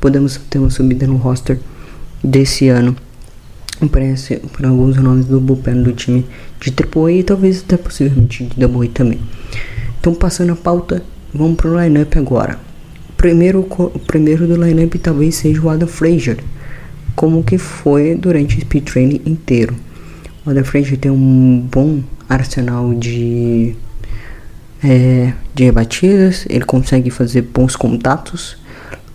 podemos 0.00 0.40
ter 0.48 0.60
uma 0.60 0.70
subida 0.70 1.04
no 1.04 1.16
roster 1.16 1.58
desse 2.22 2.68
ano 2.68 2.96
aparece 3.80 4.36
por 4.36 4.64
alguns 4.64 4.96
nomes 4.96 5.26
do 5.26 5.40
bullpen 5.40 5.82
do 5.82 5.92
time 5.92 6.24
de 6.60 6.70
AAA 6.70 7.12
e 7.12 7.22
talvez 7.22 7.62
até 7.62 7.76
possivelmente 7.76 8.44
de 8.44 8.58
Double 8.58 8.88
também. 8.88 9.20
Então 9.98 10.14
passando 10.14 10.52
a 10.52 10.56
pauta, 10.56 11.02
vamos 11.34 11.56
pro 11.56 11.78
lineup 11.78 12.16
agora. 12.16 12.58
Primeiro, 13.16 13.60
o 13.60 13.98
primeiro 13.98 14.46
do 14.46 14.62
lineup 14.62 14.94
talvez 14.94 15.36
seja 15.36 15.60
o 15.60 15.68
Adam 15.68 15.88
Frazier, 15.88 16.38
como 17.16 17.42
que 17.42 17.58
foi 17.58 18.14
durante 18.14 18.56
o 18.56 18.60
speed 18.60 18.84
training 18.84 19.20
inteiro. 19.26 19.74
O 20.46 20.50
Adam 20.50 20.64
Frazier 20.64 20.98
tem 20.98 21.10
um 21.10 21.66
bom 21.70 22.02
arsenal 22.28 22.94
de 22.94 23.74
é, 24.82 25.32
de 25.54 25.64
rebatidas, 25.64 26.44
ele 26.48 26.64
consegue 26.64 27.10
fazer 27.10 27.42
bons 27.42 27.74
contatos, 27.74 28.58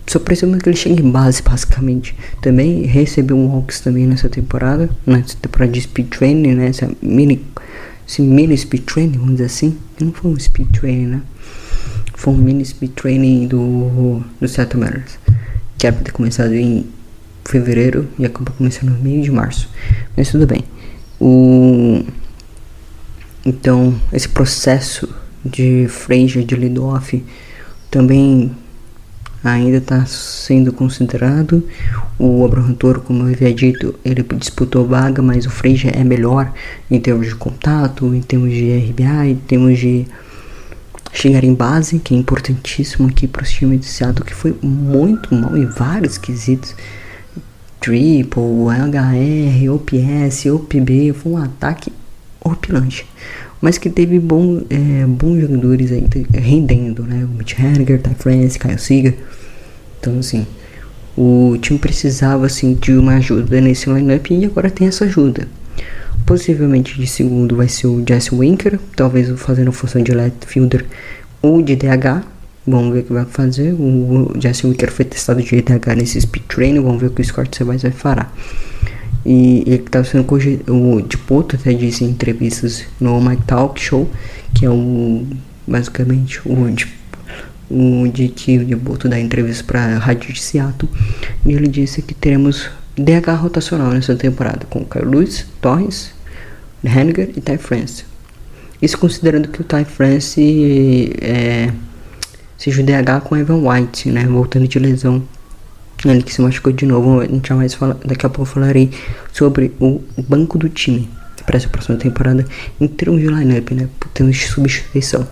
só 0.09 0.17
precisamos 0.17 0.63
que 0.63 0.67
ele 0.67 0.75
chegue 0.75 1.03
em 1.03 1.11
base, 1.11 1.43
basicamente. 1.43 2.15
Também 2.41 2.81
recebeu 2.81 3.37
um 3.37 3.55
Hawks 3.55 3.79
também 3.79 4.07
nessa 4.07 4.27
temporada, 4.27 4.89
nessa 5.05 5.37
temporada 5.39 5.71
de 5.71 5.81
Speed 5.81 6.07
Training, 6.07 6.55
né? 6.55 6.69
Essa 6.69 6.89
mini, 6.99 7.45
esse 8.07 8.23
mini 8.23 8.57
Speed 8.57 8.85
Training, 8.85 9.19
vamos 9.19 9.33
dizer 9.33 9.45
assim. 9.45 9.77
Não 10.01 10.11
foi 10.11 10.31
um 10.31 10.39
Speed 10.39 10.71
Training, 10.71 11.05
né? 11.05 11.21
Foi 12.19 12.33
um 12.33 12.37
mini 12.37 12.65
Speed 12.65 12.91
Training 12.95 13.47
do, 13.47 14.21
do 14.41 14.47
Seattle 14.49 14.83
Mariners. 14.83 15.17
Que 15.77 15.87
era 15.87 15.95
pra 15.95 16.03
ter 16.03 16.11
começado 16.11 16.53
em 16.53 16.85
fevereiro 17.45 18.09
e 18.19 18.25
acabou 18.25 18.53
começando 18.57 18.89
no 18.89 19.01
meio 19.01 19.23
de 19.23 19.31
março. 19.31 19.69
Mas 20.17 20.29
tudo 20.29 20.45
bem. 20.45 20.65
O... 21.17 22.03
Então, 23.45 23.95
esse 24.11 24.27
processo 24.27 25.07
de 25.45 25.87
Frazier 25.87 26.43
de 26.43 26.57
lead-off 26.57 27.23
também 27.89 28.51
ainda 29.41 29.77
está 29.77 30.05
sendo 30.05 30.73
considerado. 30.73 31.65
O 32.19 32.43
Abraham 32.43 32.73
Toro, 32.73 32.99
como 32.99 33.23
eu 33.23 33.33
havia 33.33 33.53
dito, 33.53 33.95
ele 34.03 34.25
disputou 34.37 34.85
vaga, 34.85 35.21
mas 35.21 35.45
o 35.45 35.49
Frazier 35.49 35.97
é 35.97 36.03
melhor 36.03 36.51
em 36.91 36.99
termos 36.99 37.27
de 37.27 37.35
contato, 37.35 38.13
em 38.13 38.21
termos 38.21 38.51
de 38.51 38.77
RBI, 38.77 39.31
em 39.31 39.35
termos 39.35 39.79
de 39.79 40.05
chegar 41.11 41.43
em 41.43 41.53
base, 41.53 41.99
que 41.99 42.13
é 42.13 42.17
importantíssimo 42.17 43.07
aqui 43.07 43.27
para 43.27 43.43
times 43.43 43.81
de 43.81 43.85
Seattle, 43.85 44.25
que 44.25 44.33
foi 44.33 44.55
muito 44.61 45.33
mal 45.33 45.57
em 45.57 45.65
vários 45.65 46.17
quesitos. 46.17 46.75
Triple, 47.79 48.41
HR, 48.67 49.69
OPS, 49.73 50.45
OPB, 50.47 51.13
foi 51.13 51.31
um 51.31 51.37
ataque 51.37 51.93
opilante 52.41 53.05
mas 53.61 53.77
que 53.77 53.89
teve 53.89 54.19
bom, 54.19 54.61
é, 54.69 55.05
bons 55.05 55.41
jogadores 55.41 55.91
aí 55.91 56.05
rendendo, 56.33 57.03
né? 57.03 57.25
O 57.25 57.37
Mitch 57.37 57.57
Henniger, 57.59 58.01
Ty 58.01 58.15
France, 58.17 58.57
Kyle 58.57 58.79
Seager. 58.79 59.15
Então, 59.99 60.19
assim, 60.19 60.47
o 61.17 61.57
time 61.61 61.77
precisava 61.77 62.45
assim, 62.45 62.73
de 62.73 62.93
uma 62.93 63.15
ajuda 63.15 63.59
nesse 63.59 63.89
lineup 63.89 64.31
e 64.31 64.45
agora 64.45 64.69
tem 64.69 64.87
essa 64.87 65.05
ajuda. 65.05 65.47
Possivelmente 66.25 66.99
de 66.99 67.07
segundo 67.07 67.55
vai 67.55 67.67
ser 67.67 67.87
o 67.87 68.03
Jesse 68.07 68.33
Winker, 68.35 68.79
talvez 68.95 69.29
fazendo 69.39 69.71
função 69.71 70.01
de 70.01 70.11
left 70.11 70.45
fielder 70.45 70.85
ou 71.41 71.61
de 71.61 71.75
DH. 71.75 72.23
Vamos 72.67 72.93
ver 72.93 72.99
o 72.99 73.03
que 73.03 73.13
vai 73.13 73.25
fazer. 73.25 73.73
O 73.73 74.31
Jesse 74.39 74.67
Winker 74.67 74.91
foi 74.91 75.05
testado 75.05 75.41
de 75.41 75.61
DH 75.61 75.95
nesse 75.97 76.21
speed 76.21 76.43
training. 76.47 76.81
Vamos 76.81 77.01
ver 77.01 77.07
o 77.07 77.11
que 77.11 77.21
o 77.21 77.25
Scott 77.25 77.55
Sebas 77.57 77.81
vai 77.81 77.91
fará. 77.91 78.31
E 79.25 79.63
ele 79.65 79.83
estava 79.85 80.05
sendo 80.05 80.25
o 80.67 81.01
Dipoto 81.01 81.55
até 81.55 81.73
disse 81.73 82.03
em 82.03 82.09
entrevistas 82.09 82.85
no 82.99 83.19
My 83.19 83.35
Talk 83.35 83.79
Show, 83.79 84.09
que 84.53 84.65
é 84.65 84.69
o 84.69 85.25
basicamente 85.67 86.41
o 86.45 86.73
o 87.69 88.07
de 88.07 88.29
que 88.29 88.57
o 88.57 88.65
Dipoto 88.65 89.07
dá 89.07 89.19
entrevista 89.19 89.63
para 89.63 89.83
a 89.83 89.99
Rádio 89.99 90.33
de 90.33 90.41
Seattle, 90.41 90.89
e 91.45 91.53
ele 91.53 91.67
disse 91.67 92.01
que 92.01 92.15
teremos 92.15 92.69
DH 93.03 93.29
rotacional 93.39 93.91
nessa 93.91 94.15
temporada 94.15 94.65
com 94.69 94.85
Kyle 94.85 95.05
Lewis, 95.05 95.45
Torres, 95.61 96.11
Henniger 96.83 97.31
e 97.35 97.41
Ty 97.41 97.57
France. 97.57 98.05
Isso 98.81 98.97
considerando 98.97 99.47
que 99.49 99.61
o 99.61 99.63
Ty 99.63 99.85
France 99.85 101.11
é, 101.21 101.71
seja 102.57 102.81
o 102.81 102.85
DH 102.85 103.23
com 103.23 103.35
Evan 103.35 103.67
White, 103.67 104.09
né, 104.09 104.25
voltando 104.25 104.67
de 104.67 104.79
lesão 104.79 105.23
ele 106.05 106.23
que 106.23 106.33
se 106.33 106.41
machucou 106.41 106.71
de 106.71 106.85
novo. 106.85 107.19
A 107.19 107.25
gente 107.25 107.49
jamais 107.49 107.73
fala, 107.73 107.99
daqui 108.05 108.25
a 108.25 108.29
pouco 108.29 108.49
eu 108.49 108.53
falarei 108.53 108.91
sobre 109.33 109.73
o 109.79 110.01
banco 110.17 110.57
do 110.57 110.69
time 110.69 111.09
para 111.45 111.57
essa 111.57 111.67
próxima 111.67 111.97
temporada 111.97 112.45
em 112.79 112.87
termos 112.87 113.19
de 113.19 113.27
lineup, 113.27 113.71
né? 113.71 113.89
Por 113.99 114.07
termos 114.09 114.37
de 114.37 114.47
substituição. 114.47 115.27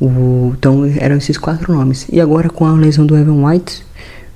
O, 0.00 0.54
então 0.56 0.84
eram 0.98 1.16
esses 1.16 1.36
quatro 1.36 1.72
nomes. 1.72 2.06
E 2.10 2.20
agora 2.20 2.48
com 2.48 2.66
a 2.66 2.72
lesão 2.72 3.04
do 3.04 3.16
Evan 3.16 3.44
White, 3.46 3.84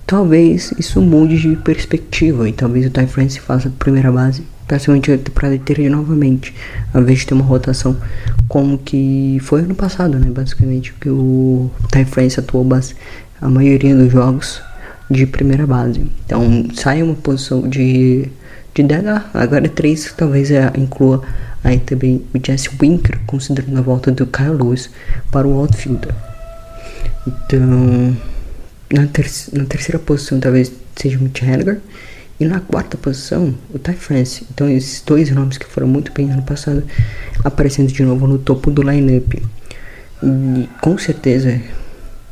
talvez 0.07 0.73
isso 0.79 1.01
mude 1.01 1.39
de 1.39 1.57
perspectiva 1.57 2.49
e 2.49 2.53
talvez 2.53 2.87
o 2.87 2.91
Ty 2.91 3.07
France 3.07 3.41
faça 3.41 3.69
a 3.69 3.71
primeira 3.71 4.11
base 4.11 4.45
praticamente 4.67 5.13
a 5.13 5.19
temporada 5.19 5.55
inteira 5.55 5.89
novamente, 5.91 6.55
ao 6.93 7.03
invés 7.03 7.21
de 7.21 7.27
ter 7.27 7.35
uma 7.35 7.45
rotação 7.45 7.97
como 8.49 8.79
que 8.79 9.39
foi 9.43 9.61
ano 9.61 9.75
passado, 9.75 10.19
né? 10.19 10.27
Basicamente, 10.31 10.93
que 11.01 11.09
o 11.09 11.71
Ty 11.91 12.05
France 12.05 12.41
atuou 12.41 12.65
base 12.65 12.95
a 13.41 13.49
maioria 13.49 13.95
dos 13.95 14.11
jogos 14.11 14.63
de 15.11 15.27
primeira 15.27 15.67
base. 15.67 16.05
Então 16.25 16.67
sai 16.75 17.03
uma 17.03 17.15
posição 17.15 17.69
de, 17.69 18.29
de 18.75 18.83
DH, 18.83 19.31
agora 19.35 19.69
3 19.69 20.15
talvez 20.17 20.51
é, 20.51 20.73
inclua 20.77 21.23
aí 21.63 21.79
também 21.79 22.25
o 22.35 22.39
Jesse 22.45 22.71
Winker, 22.81 23.21
considerando 23.27 23.79
a 23.79 23.83
volta 23.83 24.11
do 24.11 24.27
Kyle 24.27 24.51
Lewis 24.51 24.91
para 25.31 25.47
o 25.47 25.59
outfielder. 25.59 26.15
Então 27.27 28.17
na, 28.95 29.07
ter 29.07 29.29
na 29.53 29.65
terceira 29.65 29.99
posição 29.99 30.39
talvez 30.39 30.73
seja 30.97 31.19
o 31.19 31.23
Mitch 31.23 31.43
Henniger. 31.43 31.81
E 32.39 32.45
na 32.45 32.59
quarta 32.59 32.97
posição, 32.97 33.55
o 33.73 33.79
Ty 33.79 33.93
France. 33.93 34.45
Então, 34.53 34.69
esses 34.69 35.01
dois 35.03 35.31
nomes 35.31 35.57
que 35.57 35.67
foram 35.67 35.87
muito 35.87 36.11
bem 36.13 36.33
ano 36.33 36.43
passado, 36.43 36.83
aparecendo 37.45 37.93
de 37.93 38.03
novo 38.03 38.27
no 38.27 38.39
topo 38.39 38.73
do 38.73 38.83
lineup. 38.83 39.35
E 40.21 40.69
com 40.81 40.99
certeza 40.99 41.61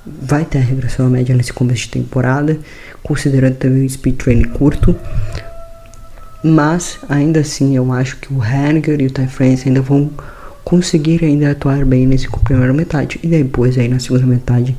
vai 0.04 0.44
ter 0.44 0.58
a 0.58 0.62
regressão 0.62 1.06
à 1.06 1.08
média 1.08 1.36
nesse 1.36 1.52
começo 1.52 1.82
de 1.82 1.90
temporada, 1.90 2.58
considerando 3.00 3.54
também 3.54 3.86
o 3.86 3.88
speed 3.88 4.16
training 4.16 4.48
curto. 4.48 4.96
Mas 6.42 6.98
ainda 7.08 7.38
assim 7.38 7.76
eu 7.76 7.92
acho 7.92 8.16
que 8.16 8.34
o 8.34 8.42
Henniger 8.44 9.00
e 9.00 9.06
o 9.06 9.10
Ty 9.10 9.28
France 9.28 9.68
ainda 9.68 9.80
vão 9.80 10.10
conseguir 10.64 11.24
ainda 11.24 11.52
atuar 11.52 11.84
bem 11.84 12.06
nesse 12.06 12.28
primeira 12.42 12.72
metade 12.72 13.20
e 13.22 13.28
depois 13.28 13.78
aí 13.78 13.88
na 13.88 14.00
segunda 14.00 14.26
metade 14.26 14.76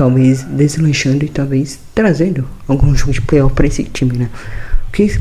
talvez 0.00 0.44
deslanchando 0.44 1.26
e 1.26 1.28
talvez 1.28 1.78
trazendo 1.94 2.48
algum 2.66 2.96
jogo 2.96 3.12
de 3.12 3.20
playoff 3.20 3.54
para 3.54 3.66
esse 3.66 3.84
time, 3.84 4.16
né? 4.16 4.30
Porque 4.86 5.02
esse, 5.02 5.20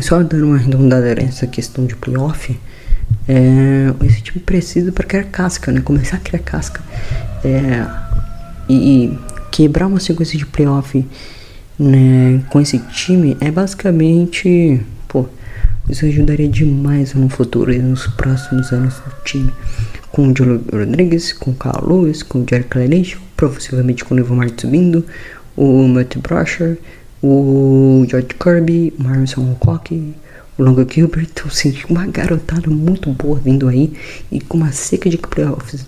só 0.00 0.22
dando 0.22 0.46
uma 0.46 0.56
arredondada 0.56 1.14
nessa 1.14 1.46
questão 1.46 1.84
de 1.84 1.94
playoff, 1.96 2.58
é, 3.28 4.06
esse 4.06 4.22
time 4.22 4.40
precisa 4.40 4.90
para 4.90 5.04
criar 5.04 5.24
casca, 5.24 5.70
né? 5.70 5.82
Começar 5.82 6.16
a 6.16 6.20
criar 6.20 6.38
casca. 6.38 6.80
É, 7.44 7.86
e, 8.66 9.18
quebrar 9.50 9.86
uma 9.86 10.00
sequência 10.00 10.38
de 10.38 10.46
playoff 10.46 11.06
né, 11.78 12.40
com 12.48 12.58
esse 12.58 12.78
time 12.78 13.36
é 13.38 13.50
basicamente. 13.50 14.80
Pô, 15.06 15.26
isso 15.90 16.06
ajudaria 16.06 16.48
demais 16.48 17.12
no 17.12 17.28
futuro 17.28 17.70
e 17.70 17.80
nos 17.80 18.06
próximos 18.06 18.72
anos 18.72 18.94
do 18.94 19.24
time. 19.24 19.52
Com 20.12 20.28
o 20.28 20.36
Julio 20.36 20.64
Rodrigues, 20.72 21.32
com 21.32 21.52
o 21.52 21.54
Carl 21.54 21.86
Lewis, 21.86 22.22
com 22.22 22.40
o 22.40 22.46
Jerry 22.48 22.64
Clarence, 22.64 23.16
possivelmente 23.36 24.04
com 24.04 24.14
o 24.14 24.18
Ivan 24.18 24.46
subindo, 24.58 25.04
o 25.56 25.86
Matt 25.86 26.16
Brasher, 26.18 26.78
o 27.22 28.04
George 28.08 28.28
Kirby, 28.28 28.92
o 28.98 29.02
Marison 29.02 29.42
Hancock, 29.42 30.14
o 30.58 30.62
Longa 30.62 30.86
Gilbert. 30.90 31.28
Então, 31.30 31.46
assim, 31.46 31.74
uma 31.88 32.06
garotada 32.06 32.68
muito 32.70 33.10
boa 33.10 33.38
vindo 33.38 33.68
aí 33.68 33.92
e 34.32 34.40
com 34.40 34.56
uma 34.56 34.72
seca 34.72 35.08
de 35.08 35.18
playoffs 35.18 35.86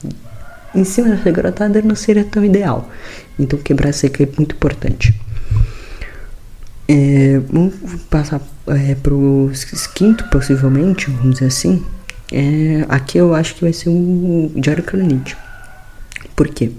em 0.75 0.85
cima 0.85 1.11
dessa 1.11 1.31
garotada 1.31 1.83
não 1.83 1.95
seria 1.95 2.25
tão 2.25 2.45
ideal. 2.45 2.91
Então 3.39 3.59
quebrar 3.59 3.91
essa 3.91 4.01
seca 4.01 4.23
é 4.23 4.29
muito 4.37 4.55
importante. 4.55 5.15
É, 6.89 7.41
vamos 7.51 7.75
passar 8.11 8.41
é, 8.67 8.95
pro 8.95 9.51
quinto, 9.95 10.29
possivelmente, 10.31 11.11
vamos 11.11 11.35
dizer 11.35 11.47
assim. 11.47 11.85
É, 12.33 12.87
aqui 12.89 13.19
eu 13.19 13.35
acho 13.35 13.55
que 13.55 13.61
vai 13.61 13.75
ser 13.75 13.91
o 13.91 14.51
Jared 14.57 14.83
Kranich. 14.83 15.37
Por 16.35 16.49
quê? 16.49 16.73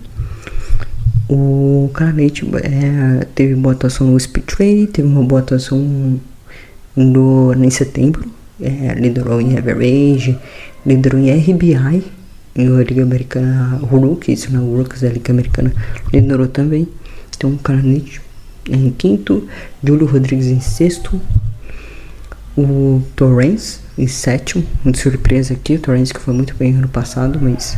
O 1.30 1.91
Kranich 1.93 2.43
é, 2.56 3.26
teve 3.36 3.54
boa 3.54 3.76
atuação 3.76 4.08
no 4.08 4.20
Speed 4.20 4.45
teve 4.91 5.08
uma 5.08 5.24
boa 5.24 5.41
atuação 5.41 6.20
no, 6.95 7.54
em 7.54 7.70
setembro, 7.70 8.30
é, 8.60 8.95
liderou 8.95 9.39
em 9.39 9.56
average, 9.56 10.38
liderou 10.86 11.20
em 11.20 11.32
RBI 11.32 12.04
na 12.56 12.84
Liga 12.84 13.04
Americana 13.04 13.80
Rookies, 13.82 14.49
na 14.49 14.60
Rookies 14.60 15.01
da 15.01 15.10
Liga 15.10 15.32
Americana, 15.32 15.74
liderou 16.12 16.47
também. 16.47 16.88
Então, 17.36 17.51
o 17.51 17.58
Carnage 17.58 18.22
em 18.70 18.91
quinto, 18.91 19.47
Júlio 19.84 20.08
Rodrigues 20.08 20.47
em 20.47 20.60
sexto, 20.60 21.20
o 22.58 23.01
Torrens 23.16 23.80
em 23.97 24.08
sétimo. 24.08 24.64
Muito 24.84 24.99
surpresa 24.99 25.54
aqui, 25.54 25.76
o 25.76 25.80
Torrens 25.80 26.12
que 26.12 26.20
foi 26.20 26.34
muito 26.34 26.56
bem 26.56 26.76
ano 26.76 26.88
passado, 26.88 27.39
mas 27.41 27.78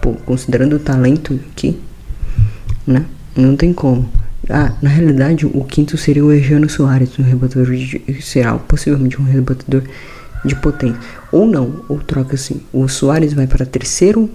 pô, 0.00 0.12
considerando 0.24 0.76
o 0.76 0.78
talento 0.78 1.38
aqui, 1.52 1.78
né? 2.86 3.04
Não 3.36 3.56
tem 3.56 3.72
como. 3.72 4.08
Ah, 4.48 4.72
na 4.80 4.88
realidade, 4.88 5.44
o 5.44 5.64
quinto 5.64 5.96
seria 5.98 6.24
o 6.24 6.32
Eugênio 6.32 6.68
Soares, 6.68 7.18
um 7.18 7.22
rebatedor 7.22 7.74
de, 7.74 8.22
será 8.22 8.56
possivelmente 8.56 9.20
um 9.20 9.24
rebatedor 9.24 9.82
de 10.44 10.54
potência. 10.54 11.00
Ou 11.32 11.46
não, 11.46 11.84
ou 11.88 11.98
troca 11.98 12.36
assim. 12.36 12.60
O 12.72 12.86
Soares 12.88 13.32
vai 13.32 13.46
para 13.46 13.66
terceiro, 13.66 14.30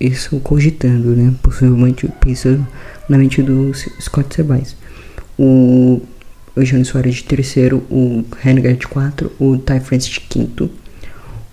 isso 0.00 0.40
cogitando, 0.40 1.14
né? 1.14 1.34
Possivelmente 1.42 2.08
pensando 2.20 2.66
na 3.08 3.18
mente 3.18 3.42
do 3.42 3.72
Scott 4.00 4.34
Sebais. 4.34 4.74
O 5.38 6.00
Eugênio 6.56 6.86
Soares 6.86 7.16
de 7.16 7.24
terceiro, 7.24 7.84
o 7.90 8.24
Henniger 8.44 8.76
de 8.76 8.88
quatro, 8.88 9.30
o 9.38 9.58
Ty 9.58 9.80
France 9.80 10.08
de 10.10 10.20
quinto, 10.20 10.70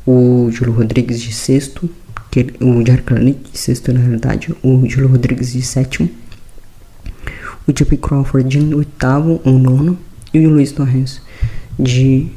o 0.06 0.50
Júlio 0.52 0.74
Rodrigues 0.74 1.22
de 1.22 1.34
sexto, 1.34 1.90
que, 2.32 2.54
o 2.62 2.86
Jair 2.86 3.04
de 3.04 3.58
sexto 3.58 3.94
na 3.94 4.00
realidade, 4.00 4.56
o 4.64 4.88
Júlio 4.88 5.10
Rodrigues 5.10 5.54
de 5.54 5.62
sétimo, 5.62 6.10
o 7.68 7.78
Chip 7.78 7.96
Crawford 7.98 8.48
de 8.48 8.74
oitavo 8.74 9.42
ou 9.44 9.60
nono 9.60 9.98
e 10.34 10.46
o 10.46 10.50
Luiz 10.50 10.72
Torres 10.72 11.22
de 11.80 12.28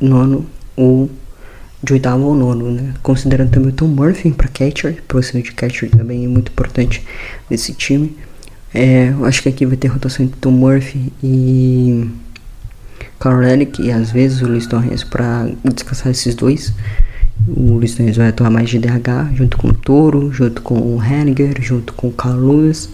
nono 0.00 0.46
ou 0.76 1.10
de 1.82 1.92
oitavo 1.94 2.24
ou 2.24 2.34
nono, 2.34 2.70
né? 2.70 2.94
Considerando 3.02 3.50
também 3.50 3.70
o 3.70 3.72
Tom 3.72 3.88
Murphy 3.88 4.30
para 4.32 4.48
catcher, 4.48 5.02
posição 5.08 5.40
de 5.40 5.52
catcher 5.52 5.90
também 5.90 6.24
é 6.24 6.28
muito 6.28 6.50
importante 6.50 7.02
desse 7.48 7.72
time. 7.72 8.16
É, 8.74 9.10
eu 9.10 9.24
acho 9.24 9.42
que 9.42 9.48
aqui 9.48 9.64
vai 9.64 9.76
ter 9.76 9.88
rotação 9.88 10.24
entre 10.24 10.38
Tom 10.40 10.50
Murphy 10.50 11.12
e 11.22 12.10
Carl 13.18 13.40
Relic 13.40 13.80
e 13.80 13.90
às 13.90 14.10
vezes 14.10 14.42
o 14.42 14.46
Luiz 14.46 14.66
Torres 14.66 15.02
para 15.02 15.48
descansar 15.64 16.10
esses 16.10 16.34
dois. 16.34 16.72
O 17.48 17.74
Luiz 17.74 17.94
Torres 17.94 18.16
vai 18.16 18.28
atuar 18.28 18.50
mais 18.50 18.68
de 18.68 18.78
DH 18.78 19.34
junto 19.34 19.56
com 19.56 19.68
o 19.68 19.74
Toro, 19.74 20.32
junto 20.32 20.62
com 20.62 20.74
o 20.74 21.02
Henniger, 21.02 21.60
junto 21.62 21.92
com 21.92 22.08
o 22.08 22.12
Carl 22.12 22.38
Lewis 22.38 22.90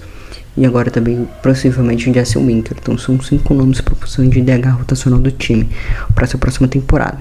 e 0.56 0.66
agora 0.66 0.90
também 0.90 1.26
possivelmente 1.42 2.08
o 2.10 2.14
Jesse 2.14 2.38
Winker. 2.38 2.76
Então 2.80 2.96
são 2.98 3.20
cinco 3.20 3.54
nomes 3.54 3.80
para 3.80 3.94
posição 3.94 4.28
de 4.28 4.40
DH 4.40 4.68
rotacional 4.78 5.18
do 5.18 5.30
time 5.30 5.68
para 6.14 6.24
essa 6.24 6.38
próxima 6.38 6.68
temporada. 6.68 7.18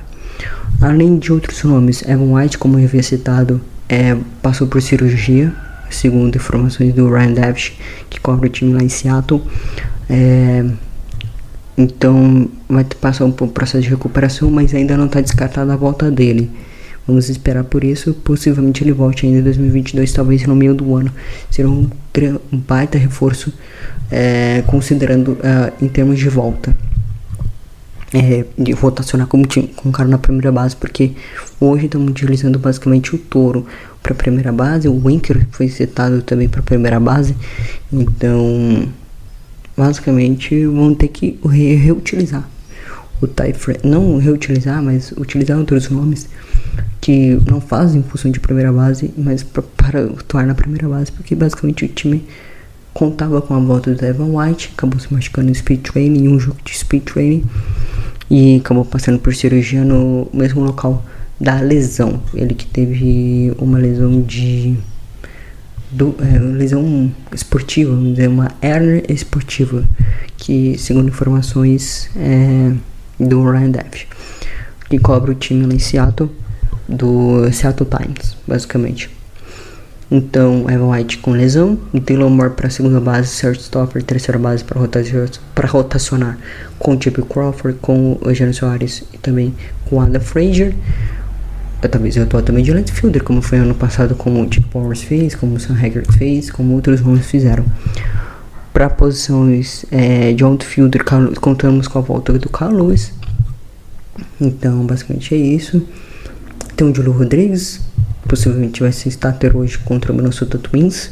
Além 0.82 1.18
de 1.18 1.32
outros 1.32 1.64
nomes, 1.64 2.02
Evan 2.08 2.34
White, 2.34 2.58
como 2.58 2.80
eu 2.80 2.86
havia 2.86 3.04
citado, 3.04 3.62
é, 3.88 4.18
passou 4.42 4.68
por 4.68 4.82
cirurgia, 4.82 5.54
segundo 5.96 6.36
informações 6.36 6.94
do 6.94 7.10
Ryan 7.10 7.34
Davish, 7.34 7.74
que 8.10 8.20
cobre 8.20 8.48
o 8.48 8.52
time 8.52 8.74
lá 8.74 8.82
em 8.82 8.90
Seattle. 8.90 9.42
É, 10.10 10.66
então 11.78 12.50
vai 12.70 12.84
passar 12.84 13.26
um 13.26 13.32
processo 13.32 13.82
de 13.82 13.90
recuperação, 13.90 14.52
mas 14.52 14.74
ainda 14.74 14.98
não 14.98 15.06
está 15.06 15.22
descartada 15.22 15.74
a 15.74 15.76
volta 15.76 16.12
dele. 16.12 16.50
Vamos 17.08 17.30
esperar 17.30 17.64
por 17.64 17.84
isso. 17.84 18.14
Possivelmente 18.14 18.84
ele 18.84 18.92
volte 18.92 19.26
ainda 19.26 19.40
em 19.40 19.44
2022, 19.44 20.14
talvez 20.14 20.46
no 20.46 20.56
meio 20.56 20.74
do 20.74 20.96
ano. 20.96 21.12
Será 21.50 21.68
um, 21.68 21.90
um 22.54 22.58
baita 22.58 22.98
reforço, 22.98 23.52
é, 24.12 24.64
considerando 24.68 25.32
uh, 25.34 25.74
em 25.82 25.88
termos 25.88 26.20
de 26.20 26.30
volta. 26.30 26.76
É, 28.14 28.44
de 28.58 28.74
rotacionar 28.74 29.26
como, 29.26 29.46
como 29.74 29.94
cara 29.94 30.10
na 30.10 30.18
primeira 30.18 30.52
base, 30.52 30.76
porque 30.76 31.14
hoje 31.62 31.86
estamos 31.86 32.12
utilizando 32.12 32.60
basicamente 32.60 33.16
o 33.16 33.18
touro 33.18 33.66
para 34.04 34.14
primeira 34.14 34.52
base, 34.52 34.90
o 34.90 35.06
Winker 35.06 35.48
foi 35.52 35.70
citado 35.70 36.22
também 36.22 36.50
para 36.50 36.62
primeira 36.62 37.00
base, 37.00 37.38
então 37.90 38.90
basicamente 39.78 40.66
vão 40.66 40.94
ter 40.94 41.08
que 41.08 41.40
re 41.46 41.76
reutilizar 41.76 42.46
o 43.22 43.28
Typeframe, 43.28 43.80
não 43.84 44.18
reutilizar, 44.18 44.82
mas 44.82 45.12
utilizar 45.12 45.58
outros 45.58 45.90
nomes 45.90 46.28
que 47.00 47.40
não 47.48 47.62
fazem 47.62 48.02
função 48.02 48.32
de 48.32 48.40
primeira 48.40 48.72
base, 48.74 49.14
mas 49.18 49.44
pra, 49.44 49.62
para 49.62 50.04
atuar 50.04 50.46
na 50.46 50.56
primeira 50.56 50.90
base, 50.90 51.12
porque 51.12 51.36
basicamente 51.36 51.86
o 51.86 51.88
time 51.88 52.26
contava 52.94 53.42
com 53.42 53.54
a 53.54 53.60
volta 53.60 53.94
do 53.94 54.06
Evan 54.06 54.36
White, 54.36 54.72
acabou 54.74 55.00
se 55.00 55.14
machucando 55.14 55.50
no 55.50 55.56
speed 55.56 55.82
training, 55.82 56.28
um 56.28 56.40
jogo 56.40 56.58
de 56.66 56.78
speed 56.78 57.04
training, 57.04 57.46
e 58.32 58.56
acabou 58.56 58.86
passando 58.86 59.20
por 59.20 59.36
cirurgia 59.36 59.84
no 59.84 60.26
mesmo 60.34 60.62
local 60.62 61.04
da 61.38 61.60
lesão. 61.60 62.22
Ele 62.34 62.54
que 62.54 62.66
teve 62.66 63.54
uma 63.60 63.78
lesão 63.78 64.22
de. 64.22 64.78
Do, 65.92 66.16
é, 66.22 66.40
lesão 66.40 67.12
esportiva, 67.36 67.94
vamos 67.94 68.12
dizer, 68.12 68.30
uma 68.30 68.50
hernia 68.62 69.04
esportiva, 69.10 69.84
que 70.38 70.78
segundo 70.78 71.10
informações 71.10 72.10
é, 72.16 72.72
do 73.20 73.44
Ryan 73.44 73.72
Dev, 73.72 74.06
que 74.90 74.98
cobra 74.98 75.32
o 75.32 75.36
time 75.36 75.66
lá 75.66 75.74
em 75.74 75.80
Seattle 75.80 76.32
do 76.88 77.52
Seattle 77.52 77.90
Times, 77.90 78.38
basicamente. 78.48 79.10
Então, 80.14 80.70
Evan 80.70 80.90
White 80.90 81.20
com 81.20 81.32
lesão, 81.32 81.80
Dylan 81.94 82.30
Moore 82.30 82.54
para 82.54 82.70
segunda 82.70 83.00
base, 83.00 83.30
Serge 83.30 83.62
Stopper 83.62 84.04
terceira 84.04 84.38
base 84.38 84.62
para 84.62 84.78
rotacionar, 84.78 85.30
rotacionar 85.70 86.38
com 86.78 86.98
o 86.98 87.02
Chip 87.02 87.22
Crawford, 87.22 87.80
com 87.80 88.20
o 88.22 88.30
Eugênio 88.30 88.54
Soares 88.54 89.06
e 89.14 89.18
também 89.18 89.56
com 89.86 89.96
o 89.96 90.02
Adam 90.02 90.20
Frazier. 90.20 90.76
Eu, 91.82 91.88
talvez 91.88 92.18
eu 92.18 92.24
atuar 92.24 92.42
também 92.42 92.62
de 92.62 92.74
left 92.74 92.92
fielder, 92.92 93.24
como 93.24 93.42
foi 93.42 93.60
ano 93.60 93.74
passado, 93.74 94.14
como 94.14 94.46
o 94.46 94.54
Chip 94.54 94.68
Powers 94.68 95.02
fez, 95.02 95.34
como 95.34 95.56
o 95.56 95.60
Sam 95.62 95.76
Haggard 95.76 96.12
fez, 96.18 96.52
como 96.52 96.74
outros 96.74 97.00
nomes 97.00 97.26
fizeram. 97.26 97.64
Para 98.74 98.90
posições 98.90 99.86
é, 99.92 100.34
de 100.34 100.44
outfielder, 100.44 101.06
contamos 101.40 101.88
com 101.88 102.00
a 102.00 102.02
volta 102.02 102.34
do 102.34 102.50
Carlos. 102.50 103.14
Então, 104.42 104.86
basicamente 104.86 105.34
é 105.34 105.38
isso. 105.38 105.82
Tem 106.76 106.90
o 106.90 106.94
Julio 106.94 107.14
Rodrigues, 107.14 107.82
possivelmente 108.28 108.82
vai 108.82 108.92
ser 108.92 109.10
starter 109.10 109.56
hoje 109.56 109.78
contra 109.80 110.12
o 110.12 110.16
Minnesota 110.16 110.58
Twins. 110.58 111.12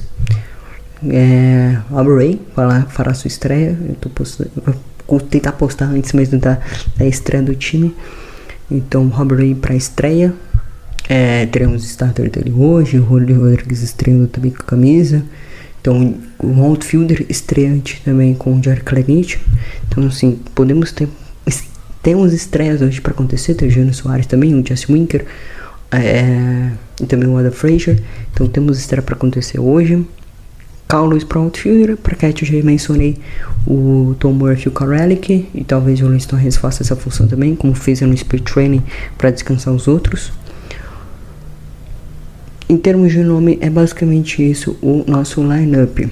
É, 1.07 1.77
Aubrey 1.91 2.41
fará, 2.53 2.81
fará 2.83 3.13
sua 3.13 3.27
estreia. 3.27 3.77
Eu 3.87 3.95
tô 3.95 4.09
postando, 4.09 4.51
vou 5.07 5.19
tentar 5.19 5.53
postar 5.53 5.85
antes 5.85 6.13
mesmo 6.13 6.39
da, 6.39 6.59
da 6.97 7.05
estreia 7.05 7.43
do 7.43 7.55
time. 7.55 7.95
Então, 8.69 9.11
Aubrey 9.13 9.55
para 9.55 9.75
estreia. 9.75 10.33
É, 11.07 11.47
teremos 11.47 11.83
starter 11.85 12.29
dele 12.29 12.51
hoje. 12.51 12.99
O 12.99 13.05
Julio 13.05 13.41
Rodrigues 13.41 13.81
estreando 13.81 14.27
também 14.27 14.51
com 14.51 14.61
a 14.61 14.65
camisa. 14.65 15.23
Então, 15.81 16.15
o 16.37 16.61
outfielder 16.61 17.25
estreante 17.29 18.01
também 18.03 18.35
com 18.35 18.53
o 18.53 18.63
Jared 18.63 18.83
Clenich. 18.83 19.39
Então, 19.87 20.05
assim, 20.05 20.39
podemos 20.53 20.91
ter. 20.91 21.07
Temos 22.03 22.31
estreias 22.31 22.81
hoje 22.81 23.01
para 23.01 23.11
acontecer. 23.11 23.55
Tem 23.55 23.67
o 23.67 23.71
Jânio 23.71 23.93
Soares 23.93 24.25
também, 24.25 24.53
o 24.53 24.65
Jesse 24.65 24.91
Winker 24.91 25.25
é, 25.91 26.71
e 27.01 27.05
também 27.05 27.27
o 27.27 27.37
Adam 27.37 27.51
Frazier. 27.51 28.01
Então 28.33 28.47
temos 28.47 28.79
estreia 28.79 29.01
para 29.01 29.15
acontecer 29.15 29.59
hoje. 29.59 30.05
Carlos 30.87 31.23
para 31.23 31.39
outfielder, 31.39 31.95
para 31.97 32.15
Cat 32.15 32.41
eu 32.41 32.51
já 32.51 32.65
mencionei 32.65 33.19
o 33.67 34.15
Tom 34.19 34.31
Murphy 34.31 34.65
e 34.65 34.69
o 34.69 34.71
Karelic, 34.71 35.47
e 35.53 35.63
talvez 35.63 36.01
o 36.01 36.07
Luiz 36.07 36.25
Torres 36.25 36.57
faça 36.57 36.81
essa 36.81 36.95
função 36.95 37.27
também, 37.27 37.55
como 37.55 37.75
fez 37.75 38.01
no 38.01 38.17
Speed 38.17 38.41
Training 38.41 38.83
para 39.15 39.29
descansar 39.29 39.71
os 39.71 39.87
outros. 39.87 40.31
Em 42.67 42.75
termos 42.75 43.11
de 43.11 43.19
nome, 43.19 43.59
é 43.61 43.69
basicamente 43.69 44.41
isso 44.41 44.75
o 44.81 45.03
nosso 45.07 45.41
lineup. 45.43 46.09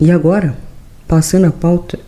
E 0.00 0.10
agora, 0.10 0.56
passando 1.06 1.44
a 1.46 1.50
pauta, 1.50 1.98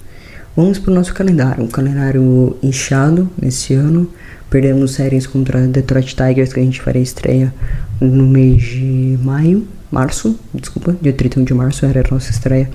vamos 0.61 0.79
para 0.79 0.91
o 0.91 0.95
nosso 0.95 1.15
calendário. 1.15 1.65
Um 1.65 1.69
calendário 1.69 2.57
inchado 2.63 3.31
nesse 3.41 3.73
ano. 3.73 4.11
Perdemos 4.51 4.93
séries 4.93 5.27
contra 5.27 5.67
Detroit 5.67 6.15
Tigers, 6.15 6.53
que 6.53 6.61
a 6.61 6.63
gente 6.63 6.83
faria 6.83 7.01
estreia 7.01 7.55
no 7.99 8.27
mês 8.27 8.63
de 8.63 9.19
maio, 9.23 9.67
março, 9.91 10.39
desculpa, 10.53 10.97
dia 11.01 11.13
31 11.13 11.45
de 11.45 11.55
março 11.55 11.87
era 11.87 12.01
a 12.01 12.11
nossa 12.11 12.31
estreia 12.31 12.69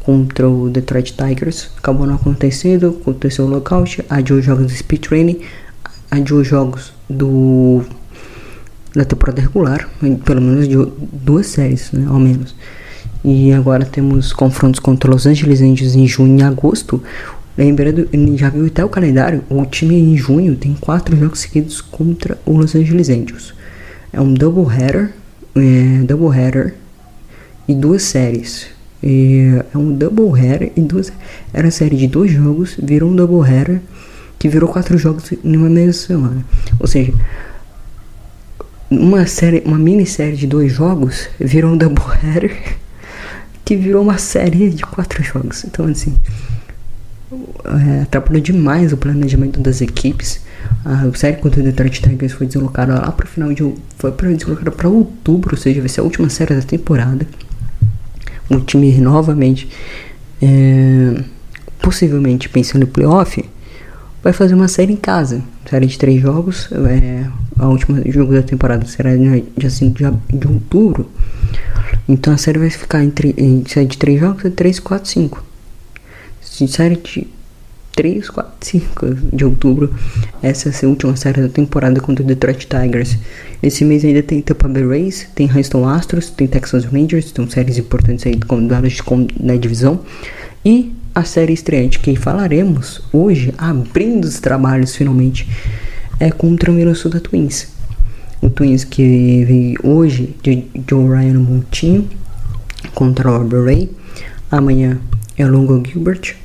contra 0.00 0.48
o 0.48 0.68
Detroit 0.70 1.14
Tigers. 1.14 1.70
Acabou 1.76 2.06
não 2.06 2.14
acontecendo, 2.14 2.98
aconteceu 3.00 3.46
o 3.46 3.48
lockout, 3.48 4.04
adiou 4.08 4.40
jogos 4.40 4.66
do 4.66 4.72
Speed 4.72 5.02
Training, 5.02 5.40
adiou 6.10 6.44
jogos 6.44 6.92
do 7.08 7.82
da 8.94 9.04
temporada 9.04 9.40
regular, 9.40 9.88
pelo 10.24 10.40
menos 10.40 10.68
de 10.68 10.76
duas 11.12 11.46
séries, 11.46 11.90
né, 11.92 12.06
ao 12.08 12.18
menos. 12.18 12.54
E 13.24 13.52
agora 13.52 13.84
temos 13.84 14.32
confrontos 14.32 14.80
contra 14.80 15.10
Los 15.10 15.26
Angeles 15.26 15.60
Angels 15.60 15.94
em 15.94 16.06
junho 16.06 16.38
e 16.38 16.42
agosto. 16.42 17.02
Lembrando, 17.56 18.08
já 18.36 18.48
viu 18.48 18.66
até 18.66 18.84
o 18.84 18.88
calendário, 18.88 19.42
o 19.50 19.66
time 19.66 19.96
em 19.96 20.16
junho 20.16 20.54
tem 20.54 20.74
quatro 20.74 21.16
jogos 21.16 21.40
seguidos 21.40 21.80
contra 21.80 22.38
o 22.46 22.56
Los 22.56 22.76
Angeles 22.76 23.08
Angels. 23.08 23.52
É 24.12 24.20
um 24.20 24.32
double 24.32 24.72
header, 24.72 25.10
é, 25.56 26.04
double 26.04 26.38
header 26.38 26.74
e 27.66 27.74
duas 27.74 28.02
séries. 28.02 28.68
É, 29.02 29.64
é 29.74 29.78
um 29.78 29.92
double 29.92 30.40
header 30.40 30.72
e 30.76 30.80
duas. 30.80 31.12
Era 31.52 31.70
série 31.72 31.96
de 31.96 32.06
dois 32.06 32.30
jogos, 32.30 32.76
virou 32.80 33.10
um 33.10 33.16
double 33.16 33.40
header 33.40 33.80
que 34.38 34.48
virou 34.48 34.68
quatro 34.68 34.96
jogos 34.96 35.32
em 35.32 35.56
uma 35.56 35.68
mesma 35.68 35.92
semana. 35.92 36.44
Ou 36.78 36.86
seja, 36.86 37.12
uma 38.88 39.26
série, 39.26 39.62
uma 39.66 39.78
minissérie 39.78 40.36
de 40.36 40.46
dois 40.46 40.72
jogos 40.72 41.28
virou 41.38 41.72
um 41.72 41.76
double 41.76 42.04
header 42.22 42.56
que 43.68 43.76
virou 43.76 44.02
uma 44.02 44.16
série 44.16 44.70
de 44.70 44.82
quatro 44.82 45.22
jogos. 45.22 45.62
Então 45.62 45.84
assim 45.84 46.14
é, 47.66 48.00
atrapalhou 48.00 48.40
demais 48.40 48.94
o 48.94 48.96
planejamento 48.96 49.60
das 49.60 49.82
equipes. 49.82 50.40
A 50.86 51.14
série 51.14 51.36
contra 51.36 51.60
o 51.60 51.62
Detroit 51.62 52.00
Tigers 52.00 52.32
foi 52.32 52.46
deslocada 52.46 52.94
lá 52.94 53.12
para 53.12 53.26
o 53.26 53.28
final 53.28 53.52
de 53.52 53.74
foi 53.98 54.10
deslocada 54.34 54.70
para 54.70 54.88
outubro, 54.88 55.54
ou 55.54 55.60
seja, 55.60 55.80
vai 55.80 55.88
ser 55.90 56.00
a 56.00 56.02
última 56.02 56.30
série 56.30 56.54
da 56.54 56.62
temporada. 56.62 57.26
O 58.48 58.58
time 58.60 58.90
novamente, 59.02 59.68
é, 60.40 61.22
possivelmente 61.82 62.48
pensando 62.48 62.84
em 62.84 62.86
playoff, 62.86 63.44
vai 64.24 64.32
fazer 64.32 64.54
uma 64.54 64.66
série 64.66 64.94
em 64.94 64.96
casa, 64.96 65.42
série 65.68 65.84
de 65.84 65.98
três 65.98 66.22
jogos. 66.22 66.70
É, 66.72 67.26
a 67.58 67.68
última 67.68 68.00
jogo 68.10 68.32
da 68.32 68.42
temporada 68.42 68.86
será 68.86 69.10
dia 69.14 69.68
5 69.68 69.98
de, 69.98 70.38
de 70.38 70.48
outubro. 70.48 71.10
Então 72.08 72.32
a 72.32 72.38
série 72.38 72.58
vai 72.58 72.70
ficar 72.70 73.04
entre 73.04 73.34
série 73.68 73.86
de 73.86 73.98
três 73.98 74.20
jogos, 74.20 74.42
3, 74.54 74.80
4, 74.80 75.08
5 75.08 75.48
série 76.66 76.96
de 76.96 77.26
3, 77.94 78.30
4, 78.30 78.52
5 78.60 79.14
de 79.32 79.44
outubro. 79.44 79.94
Essa 80.42 80.68
é 80.68 80.86
a 80.86 80.88
última 80.88 81.16
série 81.16 81.42
da 81.42 81.48
temporada 81.48 82.00
contra 82.00 82.24
o 82.24 82.26
Detroit 82.26 82.66
Tigers. 82.66 83.16
Esse 83.62 83.84
mês 83.84 84.04
ainda 84.04 84.22
tem 84.22 84.40
Tampa 84.40 84.68
Bay 84.68 84.86
Rays, 84.86 85.28
tem 85.34 85.50
Houston 85.52 85.88
Astros, 85.88 86.30
tem 86.30 86.46
Texas 86.46 86.84
Rangers, 86.84 87.32
são 87.34 87.48
séries 87.48 87.78
importantes 87.78 88.26
aí 88.26 88.38
na 89.40 89.56
divisão. 89.56 90.00
E 90.64 90.92
a 91.14 91.24
série 91.24 91.52
estreante 91.52 91.98
que 91.98 92.14
falaremos 92.16 93.02
hoje, 93.12 93.52
abrindo 93.58 94.24
os 94.24 94.38
trabalhos 94.38 94.94
finalmente, 94.94 95.48
é 96.20 96.30
contra 96.30 96.70
o 96.70 96.74
Minnesota 96.74 97.20
Twins. 97.20 97.77
O 98.40 98.48
Twins 98.48 98.84
que 98.84 99.44
veio 99.44 99.78
hoje 99.82 100.36
de 100.42 100.64
Joe 100.88 101.08
Ryan 101.08 101.40
Montinho 101.40 102.08
contra 102.94 103.32
o 103.32 103.64
Ray. 103.64 103.90
Amanhã 104.48 105.00
é 105.36 105.44
Longo 105.44 105.82
Gilbert. 105.84 106.36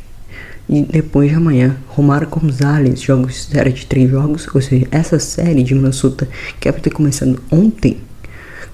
E 0.67 0.81
depois 0.81 1.29
de 1.29 1.35
amanhã, 1.35 1.77
Romário 1.87 2.27
Gonzalez, 2.27 2.99
jogos 2.99 3.43
série 3.43 3.71
de 3.71 3.85
três 3.85 4.09
jogos. 4.09 4.47
Ou 4.53 4.61
seja, 4.61 4.87
essa 4.89 5.19
série 5.19 5.61
de 5.61 5.75
Minnesota, 5.75 6.27
que 6.59 6.67
era 6.67 6.73
pra 6.73 6.83
ter 6.83 6.89
começado 6.89 7.39
ontem, 7.51 7.97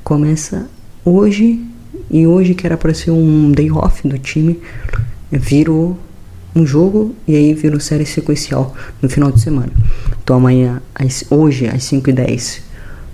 começa 0.02 0.70
hoje. 1.04 1.62
E 2.10 2.26
hoje, 2.26 2.56
que 2.56 2.66
era 2.66 2.78
para 2.78 2.94
ser 2.94 3.12
um 3.12 3.52
day 3.52 3.70
off 3.70 4.08
do 4.08 4.18
time, 4.18 4.60
virou 5.30 6.00
um 6.56 6.66
jogo 6.66 7.14
e 7.28 7.36
aí 7.36 7.54
virou 7.54 7.80
série 7.80 8.06
sequencial 8.06 8.74
no 9.02 9.10
final 9.10 9.30
de 9.30 9.42
semana. 9.42 9.72
Então 10.24 10.38
amanhã, 10.38 10.82
hoje 11.30 11.68
às 11.68 11.84
5h10 11.84 12.69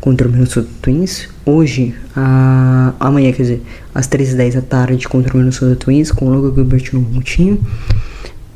contra 0.05 0.27
o 0.27 0.31
Minnesota 0.31 0.69
Twins. 0.83 1.27
Hoje, 1.43 1.95
a, 2.15 2.93
amanhã, 2.99 3.31
quer 3.33 3.41
dizer, 3.41 3.61
às 3.93 4.07
3h10 4.07 4.53
da 4.53 4.61
tarde 4.61 5.07
contra 5.07 5.33
o 5.33 5.37
Minnesota 5.37 5.75
Twins 5.75 6.11
com 6.11 6.27
o 6.27 6.29
Logan 6.29 6.53
Gilbert 6.53 6.89
no 6.93 7.01
montinho. 7.01 7.59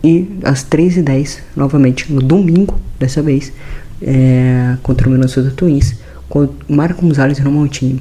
E 0.03 0.29
às 0.43 0.63
3h10, 0.63 1.39
novamente, 1.55 2.13
no 2.13 2.21
domingo, 2.21 2.79
dessa 2.99 3.23
vez, 3.23 3.51
é, 3.99 4.77
contra 4.83 5.09
o 5.09 5.11
Minnesota 5.11 5.49
Twins 5.49 5.95
com 6.29 6.43
o 6.43 6.55
Marco 6.69 7.01
Gonzalez 7.01 7.39
no 7.39 7.51
montinho. 7.51 7.99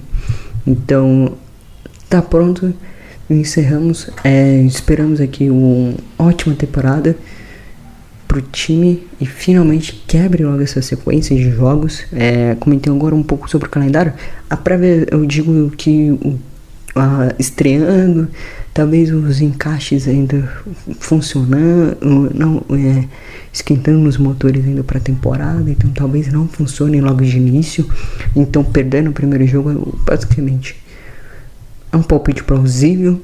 Então, 0.66 1.32
tá 2.06 2.20
pronto 2.20 2.74
encerramos. 3.30 4.10
É, 4.24 4.60
esperamos 4.62 5.20
aqui 5.20 5.50
uma 5.50 5.94
ótima 6.18 6.54
temporada 6.54 7.16
pro 8.28 8.42
time 8.42 9.02
e 9.18 9.24
finalmente 9.24 10.04
quebre 10.06 10.44
logo 10.44 10.60
essa 10.60 10.82
sequência 10.82 11.34
de 11.34 11.50
jogos. 11.50 12.04
É, 12.12 12.54
comentei 12.60 12.92
agora 12.92 13.14
um 13.14 13.22
pouco 13.22 13.50
sobre 13.50 13.66
o 13.66 13.70
calendário. 13.70 14.12
A 14.48 14.56
prévia 14.56 15.06
eu 15.10 15.24
digo 15.24 15.70
que 15.70 16.10
o, 16.10 16.38
a, 16.94 17.34
estreando, 17.38 18.28
talvez 18.74 19.10
os 19.10 19.40
encaixes 19.40 20.06
ainda 20.06 20.46
funcionando, 21.00 21.96
não 22.34 22.62
é, 22.70 23.08
esquentando 23.50 24.06
os 24.06 24.18
motores 24.18 24.64
ainda 24.64 24.84
para 24.84 24.98
a 24.98 25.00
temporada, 25.00 25.70
então 25.70 25.90
talvez 25.90 26.30
não 26.30 26.46
funcione 26.46 27.00
logo 27.00 27.24
de 27.24 27.38
início. 27.38 27.88
Então 28.36 28.62
perdendo 28.62 29.08
o 29.08 29.12
primeiro 29.12 29.46
jogo, 29.46 29.98
basicamente 30.04 30.76
é 31.90 31.96
um 31.96 32.02
palpite 32.02 32.44
plausível, 32.44 33.20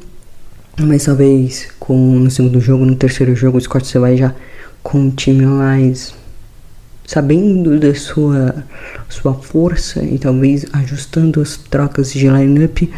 mas 0.78 1.04
talvez 1.04 1.68
com 1.78 1.96
no 1.96 2.30
segundo 2.30 2.60
jogo, 2.60 2.84
no 2.84 2.96
terceiro 2.96 3.34
jogo, 3.34 3.58
o 3.58 3.60
Scott 3.60 3.86
você 3.86 3.98
vai 3.98 4.16
já 4.16 4.34
com 4.82 4.98
um 4.98 5.10
time 5.10 5.46
mais 5.46 6.14
sabendo 7.06 7.78
da 7.78 7.94
sua 7.94 8.64
sua 9.08 9.34
força 9.34 10.02
e 10.02 10.18
talvez 10.18 10.66
ajustando 10.72 11.40
as 11.40 11.56
trocas 11.56 12.12
de 12.12 12.28
lineup, 12.28 12.90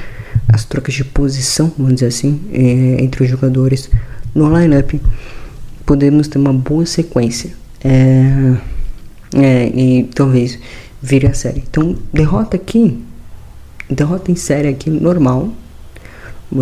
as 0.49 0.65
trocas 0.65 0.95
de 0.95 1.05
posição, 1.05 1.73
vamos 1.77 1.95
dizer 1.95 2.07
assim, 2.07 2.41
é, 2.53 3.03
entre 3.03 3.25
os 3.25 3.29
jogadores 3.29 3.91
no 4.35 4.57
lineup, 4.57 4.95
podemos 5.85 6.29
ter 6.29 6.39
uma 6.39 6.53
boa 6.53 6.87
sequência. 6.87 7.51
É, 7.85 8.55
é, 9.35 9.69
e 9.69 10.05
talvez 10.15 10.59
vire 11.03 11.27
a 11.27 11.35
série. 11.35 11.63
Então, 11.69 11.97
derrota 12.13 12.57
aqui 12.57 13.03
derrota 13.89 14.31
em 14.31 14.37
série 14.37 14.69
aqui 14.69 14.91
normal. 14.91 15.51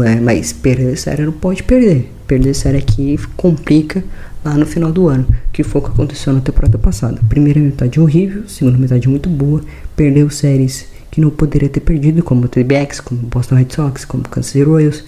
É, 0.02 0.18
mas 0.20 0.52
perder 0.52 0.96
série 0.96 1.24
não 1.24 1.32
pode 1.32 1.62
perder. 1.62 2.10
Perder 2.26 2.54
série 2.54 2.78
aqui 2.78 3.18
complica 3.36 4.02
lá 4.44 4.54
no 4.54 4.66
final 4.66 4.90
do 4.90 5.08
ano, 5.08 5.26
que 5.52 5.62
foi 5.62 5.80
o 5.80 5.84
que 5.84 5.90
aconteceu 5.90 6.32
na 6.32 6.40
temporada 6.40 6.78
passada. 6.78 7.20
Primeira 7.28 7.60
metade 7.60 8.00
horrível, 8.00 8.44
segunda 8.48 8.78
metade 8.78 9.08
muito 9.08 9.28
boa. 9.28 9.62
Perdeu 9.94 10.28
séries 10.30 10.86
que 11.10 11.20
não 11.20 11.30
poderia 11.30 11.68
ter 11.68 11.80
perdido, 11.80 12.22
como 12.22 12.44
o 12.44 12.48
TBX, 12.48 13.00
como 13.00 13.20
o 13.20 13.26
Boston 13.26 13.56
Red 13.56 13.68
Sox, 13.70 14.04
como 14.04 14.22
o 14.24 14.28
Kansas 14.28 14.52
City 14.52 14.64
Royals. 14.64 15.04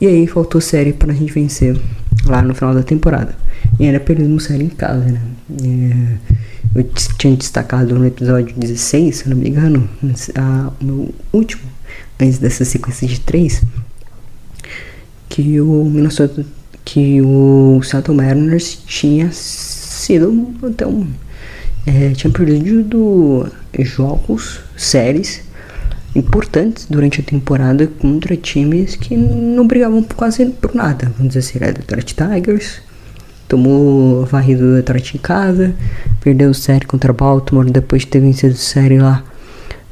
E 0.00 0.06
aí 0.06 0.26
faltou 0.26 0.60
série 0.60 0.92
para 0.92 1.12
a 1.12 1.14
gente 1.14 1.32
vencer 1.32 1.78
lá 2.24 2.42
no 2.42 2.54
final 2.54 2.74
da 2.74 2.82
temporada. 2.82 3.34
E 3.78 3.84
ainda 3.84 4.00
perdemos 4.00 4.44
série 4.44 4.64
em 4.64 4.68
casa, 4.68 5.04
né? 5.04 5.20
É, 5.62 6.78
eu 6.80 6.84
tinha 7.18 7.36
destacado 7.36 7.94
no 7.98 8.06
episódio 8.06 8.54
16, 8.56 9.16
se 9.16 9.28
não 9.28 9.36
me 9.36 9.48
engano, 9.48 9.88
a, 10.34 10.70
no 10.80 11.12
último, 11.32 11.62
antes 12.18 12.38
dessa 12.38 12.64
sequência 12.64 13.06
de 13.06 13.20
três, 13.20 13.62
que 15.30 15.60
o 15.60 15.84
Minnesota, 15.84 16.44
que 16.84 17.22
o 17.22 17.80
Seattle 17.82 18.16
Mariners 18.16 18.82
tinha 18.84 19.30
sido 19.32 20.28
um, 20.28 21.06
é, 21.86 22.10
tinha 22.10 22.30
perdido 22.30 23.48
jogos, 23.78 24.60
séries 24.76 25.42
importantes 26.14 26.86
durante 26.90 27.20
a 27.20 27.24
temporada 27.24 27.86
contra 27.86 28.36
times 28.36 28.96
que 28.96 29.16
não 29.16 29.66
brigavam 29.66 30.02
quase 30.02 30.46
por 30.46 30.74
nada. 30.74 31.10
Vamos 31.16 31.34
dizer 31.34 31.38
assim, 31.38 31.58
era 31.62 31.72
Detroit 31.72 32.14
Tigers, 32.14 32.82
tomou 33.48 34.26
varrido 34.26 34.62
do 34.62 34.74
Detroit 34.76 35.16
em 35.16 35.20
casa, 35.20 35.72
perdeu 36.20 36.52
série 36.52 36.84
contra 36.84 37.12
Baltimore 37.12 37.70
depois 37.70 38.02
de 38.02 38.08
ter 38.08 38.20
vencido 38.20 38.54
série 38.56 38.98
lá 38.98 39.22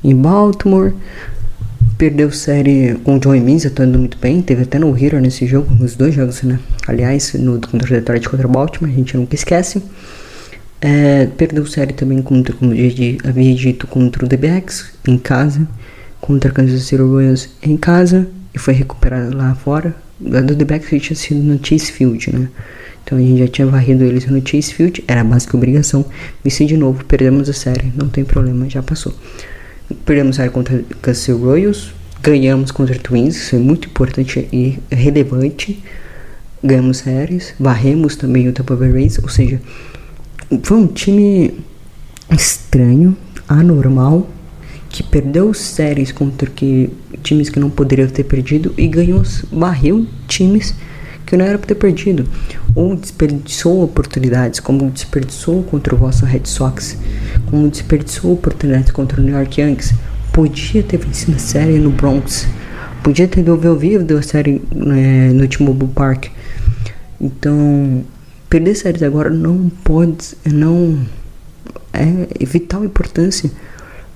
em 0.03 0.15
Baltimore. 0.15 0.93
Perdeu 1.99 2.31
série 2.31 2.95
com 3.03 3.17
o 3.17 3.21
Joey 3.21 3.41
Means 3.41 3.67
atuando 3.67 3.99
muito 3.99 4.17
bem, 4.19 4.41
teve 4.41 4.63
até 4.63 4.79
no 4.79 4.97
Hero 4.97 5.19
nesse 5.19 5.49
jogo, 5.49 5.75
nos 5.75 5.97
dois 5.97 6.15
jogos, 6.15 6.43
né? 6.45 6.61
Aliás, 6.87 7.35
no 7.35 7.61
contra 7.61 7.89
o 7.89 7.91
Detroit 7.91 8.29
contra 8.29 8.47
Baltimore, 8.47 8.93
a 8.93 8.97
gente 8.97 9.17
nunca 9.17 9.35
esquece. 9.35 9.83
É, 10.81 11.27
perdeu 11.27 11.67
série 11.67 11.93
também 11.93 12.23
contra, 12.23 12.55
como 12.55 12.73
eu 12.73 12.89
havia 13.25 13.53
dito, 13.53 13.89
contra 13.89 14.25
o 14.25 14.29
DBX 14.29 14.93
em 15.09 15.19
casa, 15.19 15.67
contra 16.21 16.53
Kansas 16.53 16.83
City 16.83 17.03
Royals 17.03 17.49
em 17.61 17.77
casa 17.77 18.29
e 18.55 18.61
foi 18.61 18.75
recuperado 18.75 19.37
lá 19.37 19.57
fora. 19.57 19.93
A 20.25 20.41
do 20.41 20.55
DBX 20.55 21.03
tinha 21.03 21.17
sido 21.17 21.41
no 21.41 21.59
Chase 21.61 21.91
Field, 21.91 22.33
né? 22.33 22.49
Então 23.03 23.19
a 23.19 23.21
gente 23.21 23.41
já 23.41 23.49
tinha 23.49 23.67
varrido 23.67 24.05
eles 24.05 24.25
no 24.27 24.41
Chase 24.47 24.73
Field, 24.73 25.03
era 25.09 25.23
a 25.23 25.25
básica 25.25 25.57
obrigação. 25.57 26.05
Venci 26.45 26.65
de 26.65 26.77
novo, 26.77 27.05
perdemos 27.05 27.49
a 27.49 27.53
série, 27.53 27.93
não 27.97 28.09
tem 28.09 28.25
problema, 28.25 28.71
já 28.71 28.85
passou. 28.85 29.13
Perdemos 30.05 30.39
a 30.39 30.49
contra 30.51 30.85
Kansas 31.01 31.35
Royals, 31.39 31.95
ganhamos 32.23 32.71
contra 32.71 32.99
Twins, 32.99 33.37
isso 33.37 33.57
é 33.57 33.59
muito 33.59 33.89
importante 33.89 34.49
e 34.53 34.79
relevante. 34.91 35.83
Ganhamos 36.63 36.99
séries, 36.99 37.55
varremos 37.59 38.17
também 38.17 38.49
o 38.49 38.53
Tampa 38.53 38.75
Bay 38.75 38.91
Rays, 38.91 39.19
ou 39.23 39.29
seja, 39.29 39.61
foi 40.63 40.77
um 40.77 40.87
time 40.89 41.55
estranho, 42.31 43.17
anormal, 43.49 44.29
que 44.91 45.03
perdeu 45.03 45.55
séries 45.55 46.11
contra 46.11 46.51
que, 46.51 46.91
times 47.23 47.49
que 47.49 47.61
não 47.61 47.71
poderiam 47.71 48.09
ter 48.09 48.25
perdido 48.25 48.75
e 48.77 48.89
ganhou, 48.89 49.23
varreu 49.53 50.07
times 50.27 50.75
que 51.29 51.37
não 51.37 51.45
era 51.45 51.59
para 51.59 51.69
ter 51.69 51.75
perdido, 51.75 52.27
ou 52.75 52.97
desperdiçou 52.97 53.85
oportunidades, 53.85 54.61
como 54.61 54.91
desperdiçou 54.91 55.63
contra 55.63 55.95
o 55.95 55.99
Boston 55.99 56.25
Red 56.25 56.47
Sox, 56.47 56.97
como 57.51 57.69
desperdiçou 57.69 58.33
oportunidades 58.33 58.91
contra 58.93 59.21
o 59.21 59.25
New 59.25 59.35
York 59.35 59.61
Yankees, 59.61 59.93
podia 60.33 60.83
ter 60.83 60.97
vencido 60.97 61.37
a 61.37 61.39
série 61.39 61.79
no 61.79 61.91
Bronx, 61.91 62.49
podia 63.03 63.29
ter 63.29 63.43
devolvido 63.43 64.17
a 64.17 64.23
série 64.23 64.63
é, 64.75 65.29
no 65.35 65.47
T-Mobile 65.47 65.91
Park. 65.95 66.29
Então, 67.21 68.03
perder 68.49 68.75
séries 68.75 69.03
agora 69.03 69.29
não 69.29 69.71
pode, 69.85 70.35
não 70.47 70.99
é 71.93 72.45
vital 72.47 72.87
importância. 72.87 73.51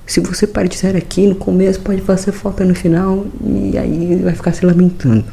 Se 0.06 0.18
você 0.20 0.46
partir 0.46 0.96
aqui 0.96 1.26
no 1.26 1.34
começo, 1.34 1.78
pode 1.80 2.00
fazer 2.00 2.32
falta 2.32 2.64
no 2.64 2.74
final 2.74 3.26
e 3.44 3.76
aí 3.76 4.16
vai 4.16 4.34
ficar 4.34 4.52
se 4.52 4.64
lamentando. 4.64 5.24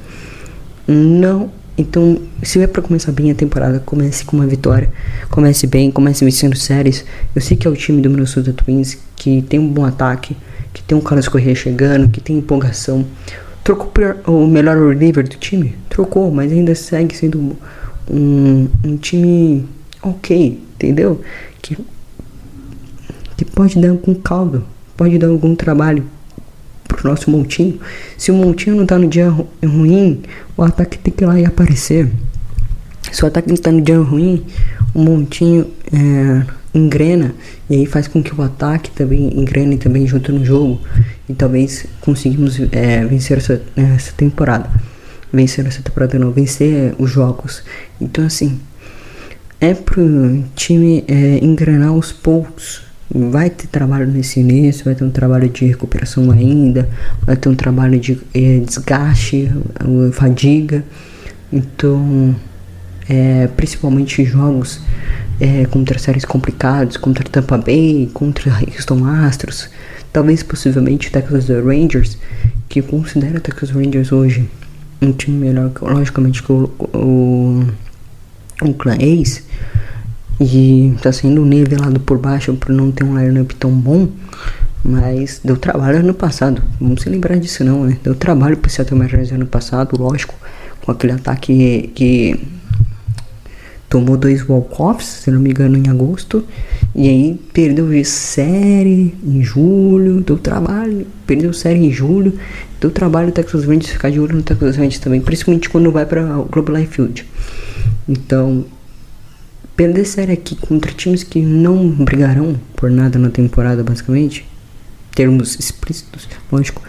Não 0.86 1.58
então, 1.80 2.22
se 2.44 2.60
é 2.60 2.68
para 2.68 2.82
começar 2.82 3.14
bem 3.14 3.32
a 3.32 3.34
temporada, 3.34 3.80
comece 3.80 4.26
com 4.26 4.36
uma 4.36 4.46
vitória, 4.46 4.92
comece 5.30 5.66
bem, 5.66 5.90
comece 5.90 6.26
vencendo 6.26 6.58
séries. 6.58 7.06
Eu 7.34 7.42
sei 7.42 7.56
que 7.56 7.66
é 7.66 7.72
o 7.72 7.76
time 7.76 8.02
do 8.02 8.10
Minnesota 8.10 8.52
Twins 8.52 8.98
que 9.16 9.42
tem 9.44 9.62
um 9.62 9.68
bom 9.70 9.86
ataque, 9.86 10.36
que 10.74 10.84
tem 10.84 10.98
um 10.98 11.00
Carlos 11.00 11.30
Corrêa 11.30 11.56
chegando, 11.56 12.10
que 12.10 12.20
tem 12.20 12.38
empolgação. 12.38 13.06
Trocou 13.64 13.90
o 14.28 14.46
melhor 14.46 14.76
reliever 14.76 15.24
do 15.24 15.38
time? 15.38 15.74
Trocou, 15.88 16.30
mas 16.30 16.52
ainda 16.52 16.76
segue 16.76 17.16
sendo 17.16 17.58
um, 18.12 18.68
um 18.84 18.98
time 18.98 19.66
ok, 20.04 20.62
entendeu? 20.76 21.22
Que, 21.62 21.78
que 23.38 23.46
pode 23.46 23.80
dar 23.80 23.92
algum 23.92 24.16
caldo, 24.16 24.66
pode 24.98 25.18
dar 25.18 25.28
algum 25.28 25.56
trabalho 25.56 26.04
pro 27.00 27.10
nosso 27.10 27.32
montinho. 27.32 27.80
Se 28.18 28.30
o 28.30 28.36
montinho 28.36 28.76
não 28.76 28.86
tá 28.86 28.98
no 28.98 29.08
dia 29.08 29.34
ruim, 29.64 30.22
o 30.58 30.64
ataque 30.64 30.98
tem 30.98 31.14
que 31.14 31.24
ir 31.24 31.28
lá 31.28 31.40
e 31.40 31.46
aparecer. 31.46 32.12
Se 33.10 33.24
o 33.24 33.28
ataque 33.28 33.48
não 33.48 33.56
tá 33.56 33.72
no 33.72 33.82
dia 33.82 33.98
ruim, 34.00 34.46
um 34.94 35.04
montinho 35.04 35.68
é, 35.94 36.46
engrena 36.74 37.34
e 37.70 37.76
aí 37.76 37.86
faz 37.86 38.08
com 38.08 38.22
que 38.22 38.36
o 38.36 38.42
ataque 38.42 38.92
também 38.92 39.40
engrene 39.40 39.78
também 39.78 40.06
junto 40.06 40.32
no 40.32 40.46
jogo 40.46 40.80
e 41.28 41.34
talvez 41.34 41.86
conseguimos 42.02 42.60
é, 42.72 43.04
vencer 43.06 43.38
essa, 43.38 43.62
essa 43.76 44.12
temporada 44.12 44.70
vencer 45.34 45.66
essa 45.66 45.82
temporada 45.82 46.20
não 46.20 46.32
vencer 46.32 46.94
os 47.00 47.10
jogos 47.10 47.64
então 48.00 48.24
assim 48.24 48.60
é 49.60 49.74
pro 49.74 50.44
time 50.56 51.04
é, 51.08 51.44
engrenar 51.44 51.90
aos 51.90 52.12
poucos 52.12 52.84
vai 53.14 53.50
ter 53.50 53.68
trabalho 53.68 54.08
nesse 54.08 54.40
início, 54.40 54.86
vai 54.86 54.96
ter 54.96 55.04
um 55.04 55.10
trabalho 55.10 55.50
de 55.50 55.66
recuperação 55.66 56.32
ainda, 56.32 56.88
vai 57.26 57.36
ter 57.36 57.50
um 57.50 57.56
trabalho 57.56 58.00
de 58.00 58.20
é, 58.34 58.60
desgaste, 58.60 59.52
fadiga. 60.14 60.84
Então, 61.52 62.36
é, 63.10 63.48
principalmente 63.48 64.24
jogos 64.24 64.80
é, 65.40 65.66
contra 65.66 65.98
séries 65.98 66.26
complicados, 66.26 66.98
contra 66.98 67.24
Tampa 67.24 67.58
Bay, 67.58 68.10
contra 68.14 68.52
Houston 68.62 69.04
Astros, 69.06 69.70
talvez 70.14 70.44
possivelmente 70.44 71.12
Texas 71.12 71.50
Rangers, 71.50 72.18
que 72.68 72.82
considera 72.84 73.40
Texas 73.40 73.72
Rangers 73.72 74.12
hoje 74.12 74.48
um 75.02 75.12
time 75.12 75.48
melhor, 75.48 75.72
logicamente, 75.82 76.44
que 76.44 76.52
o, 76.52 76.70
o, 76.94 77.66
o 78.62 78.74
Clan 78.76 78.98
Ace 79.00 79.44
e 80.40 80.94
tá 81.02 81.12
sendo 81.12 81.44
nivelado 81.44 82.00
por 82.00 82.18
baixo 82.18 82.54
por 82.54 82.70
não 82.72 82.92
ter 82.92 83.04
um 83.04 83.18
lineup 83.18 83.52
tão 83.54 83.72
bom. 83.72 84.08
Mas 84.84 85.42
deu 85.44 85.58
trabalho 85.58 86.00
ano 86.00 86.14
passado. 86.14 86.62
Vamos 86.80 87.02
se 87.02 87.10
lembrar 87.10 87.38
disso 87.38 87.64
não, 87.64 87.84
né? 87.84 87.98
Deu 88.02 88.16
trabalho 88.16 88.56
pro 88.56 88.70
Seattle 88.72 88.98
Mariners 88.98 89.32
ano 89.32 89.46
passado, 89.46 90.02
lógico. 90.02 90.34
Com 90.82 90.92
aquele 90.92 91.14
ataque 91.14 91.92
que 91.94 92.40
tomou 93.90 94.16
dois 94.16 94.48
walk-offs, 94.48 95.06
se 95.06 95.32
não 95.32 95.42
me 95.42 95.50
engano, 95.50 95.78
em 95.78 95.90
agosto. 95.90 96.46
E 96.96 97.10
aí 97.10 97.40
perdeu 97.52 97.88
série 98.06 99.14
em 99.22 99.44
julho, 99.44 100.22
deu 100.22 100.38
trabalho. 100.38 101.06
Perdeu 101.28 101.52
série 101.52 101.80
em 101.80 101.92
julho, 101.92 102.40
deu 102.80 102.90
trabalho 102.90 103.30
o 103.30 103.32
Texas 103.34 103.66
Rangers 103.66 103.92
ficar 103.92 104.10
de 104.10 104.20
olho 104.20 104.38
no 104.38 104.44
Texas 104.44 104.78
Rangers 104.78 105.00
também, 105.00 105.20
principalmente 105.20 105.70
quando 105.70 105.92
vai 105.92 106.06
para 106.06 106.40
o 106.40 106.46
Globe 106.46 106.72
Life 106.72 106.94
Field. 106.94 107.26
Então, 108.08 108.66
perder 109.80 110.04
série 110.04 110.34
aqui 110.34 110.58
contra 110.58 110.92
times 110.92 111.24
que 111.24 111.40
não 111.40 111.88
brigarão 111.90 112.60
por 112.76 112.92
nada 112.92 113.18
na 113.18 113.30
temporada, 113.30 113.82
basicamente, 113.82 114.46
termos 115.16 115.58
explícitos, 115.58 116.28
lógico, 116.52 116.82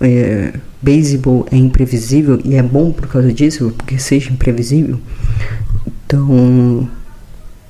é, 0.00 0.54
beisebol 0.80 1.46
é 1.52 1.56
imprevisível 1.56 2.40
e 2.42 2.54
é 2.54 2.62
bom 2.62 2.92
por 2.92 3.08
causa 3.08 3.30
disso, 3.30 3.74
porque 3.76 3.98
seja 3.98 4.30
imprevisível. 4.30 4.98
Então, 5.86 6.88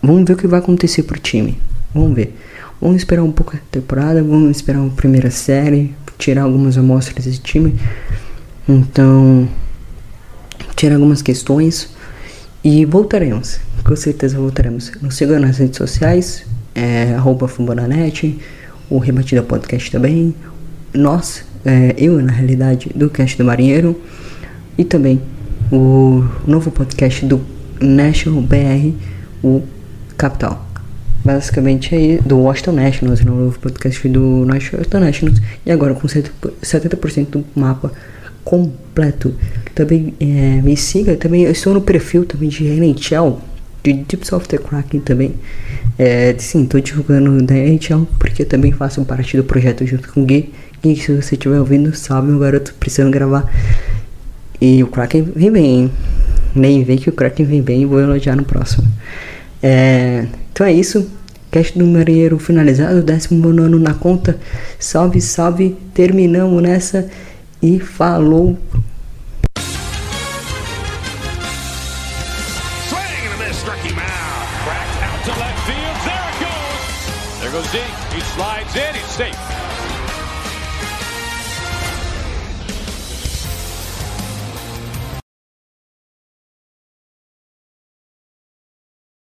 vamos 0.01 0.25
ver 0.25 0.35
o 0.35 0.37
que 0.37 0.47
vai 0.47 0.61
acontecer 0.61 1.03
pro 1.03 1.19
time. 1.19 1.59
Vamos 1.93 2.15
ver. 2.15 2.37
Vamos 2.81 2.99
esperar 2.99 3.25
um 3.25 3.33
pouco 3.33 3.57
a 3.57 3.61
temporada, 3.73 4.23
vamos 4.23 4.57
esperar 4.57 4.79
uma 4.79 4.91
primeira 4.91 5.33
série, 5.33 5.97
tirar 6.17 6.43
algumas 6.43 6.79
amostras 6.79 7.25
desse 7.25 7.41
time. 7.41 7.75
Então, 8.69 9.49
tirar 10.77 10.95
algumas 10.95 11.23
questões 11.23 11.93
e 12.63 12.85
voltaremos 12.85 13.59
com 13.85 13.97
certeza 13.97 14.37
voltaremos. 14.37 14.93
Nos 15.01 15.17
sigam 15.17 15.39
nas 15.39 15.59
redes 15.59 15.77
sociais, 15.77 16.45
é, 16.75 17.15
arroba 17.15 17.49
Fumbonanet, 17.49 18.39
o 18.89 18.99
Rebatida 18.99 19.43
Podcast 19.43 19.91
também, 19.91 20.35
nós, 20.93 21.45
é, 21.65 21.95
eu 21.97 22.21
na 22.21 22.33
realidade, 22.33 22.91
do 22.95 23.09
Cast 23.09 23.39
do 23.39 23.45
Marinheiro, 23.45 24.01
e 24.77 24.85
também 24.85 25.21
o 25.71 26.25
novo 26.47 26.71
podcast 26.71 27.25
do 27.25 27.41
National 27.81 28.43
BR, 28.43 28.93
o 29.43 29.63
Capital. 30.17 30.67
Basicamente 31.25 31.95
aí, 31.95 32.19
do 32.25 32.39
Washington 32.39 32.73
Nationals, 32.73 33.21
o 33.21 33.27
novo 33.27 33.59
podcast 33.59 34.09
do 34.09 34.47
Washington 34.47 35.01
Nationals, 35.01 35.41
e 35.65 35.71
agora 35.71 35.95
com 35.95 36.09
70% 36.09 37.27
do 37.27 37.45
mapa 37.55 37.93
completo. 38.43 39.35
Também 39.75 40.15
é, 40.19 40.61
me 40.63 40.77
siga, 40.77 41.17
também 41.17 41.43
eu 41.43 41.53
estou 41.53 41.75
no 41.75 41.81
perfil 41.81 42.25
também 42.25 42.49
de 42.49 42.67
NHL, 42.67 43.39
de 43.83 43.93
Deep 43.93 44.35
of 44.35 44.49
the 44.49 44.59
Kraken 44.59 45.01
também. 45.01 45.35
É, 45.99 46.35
sim, 46.39 46.65
tô 46.67 46.79
divulgando 46.81 47.43
da 47.43 47.55
NHL 47.55 48.07
porque 48.19 48.45
também 48.45 48.73
faço 48.73 49.05
parte 49.05 49.37
do 49.37 49.45
projeto 49.45 49.87
junto 49.87 50.13
com 50.13 50.23
o 50.23 50.25
Gui. 50.25 50.53
Gui, 50.83 50.97
se 50.97 51.15
você 51.15 51.35
estiver 51.35 51.59
ouvindo, 51.59 51.95
salve 51.95 52.29
meu 52.29 52.39
garoto, 52.39 52.75
precisando 52.79 53.11
gravar. 53.11 53.51
E 54.61 54.83
o 54.83 54.87
Kraken 54.87 55.23
vem 55.35 55.51
bem, 55.51 55.65
hein? 55.65 55.91
Nem 56.55 56.85
vem 56.85 56.99
que 56.99 57.09
o 57.09 57.13
Kraken 57.13 57.47
vem 57.47 57.63
bem 57.63 57.87
vou 57.87 58.01
elogiar 58.01 58.37
no 58.37 58.45
próximo. 58.45 58.87
É, 59.63 60.27
então 60.53 60.67
é 60.67 60.73
isso. 60.73 61.09
Cast 61.51 61.77
do 61.77 61.85
Marinheiro 61.85 62.39
finalizado, 62.39 63.03
décimo 63.03 63.49
ano 63.49 63.79
na 63.79 63.93
conta. 63.93 64.39
Salve, 64.79 65.21
salve, 65.21 65.77
terminamos 65.93 66.63
nessa 66.63 67.09
e 67.63 67.81
falou. 67.81 68.57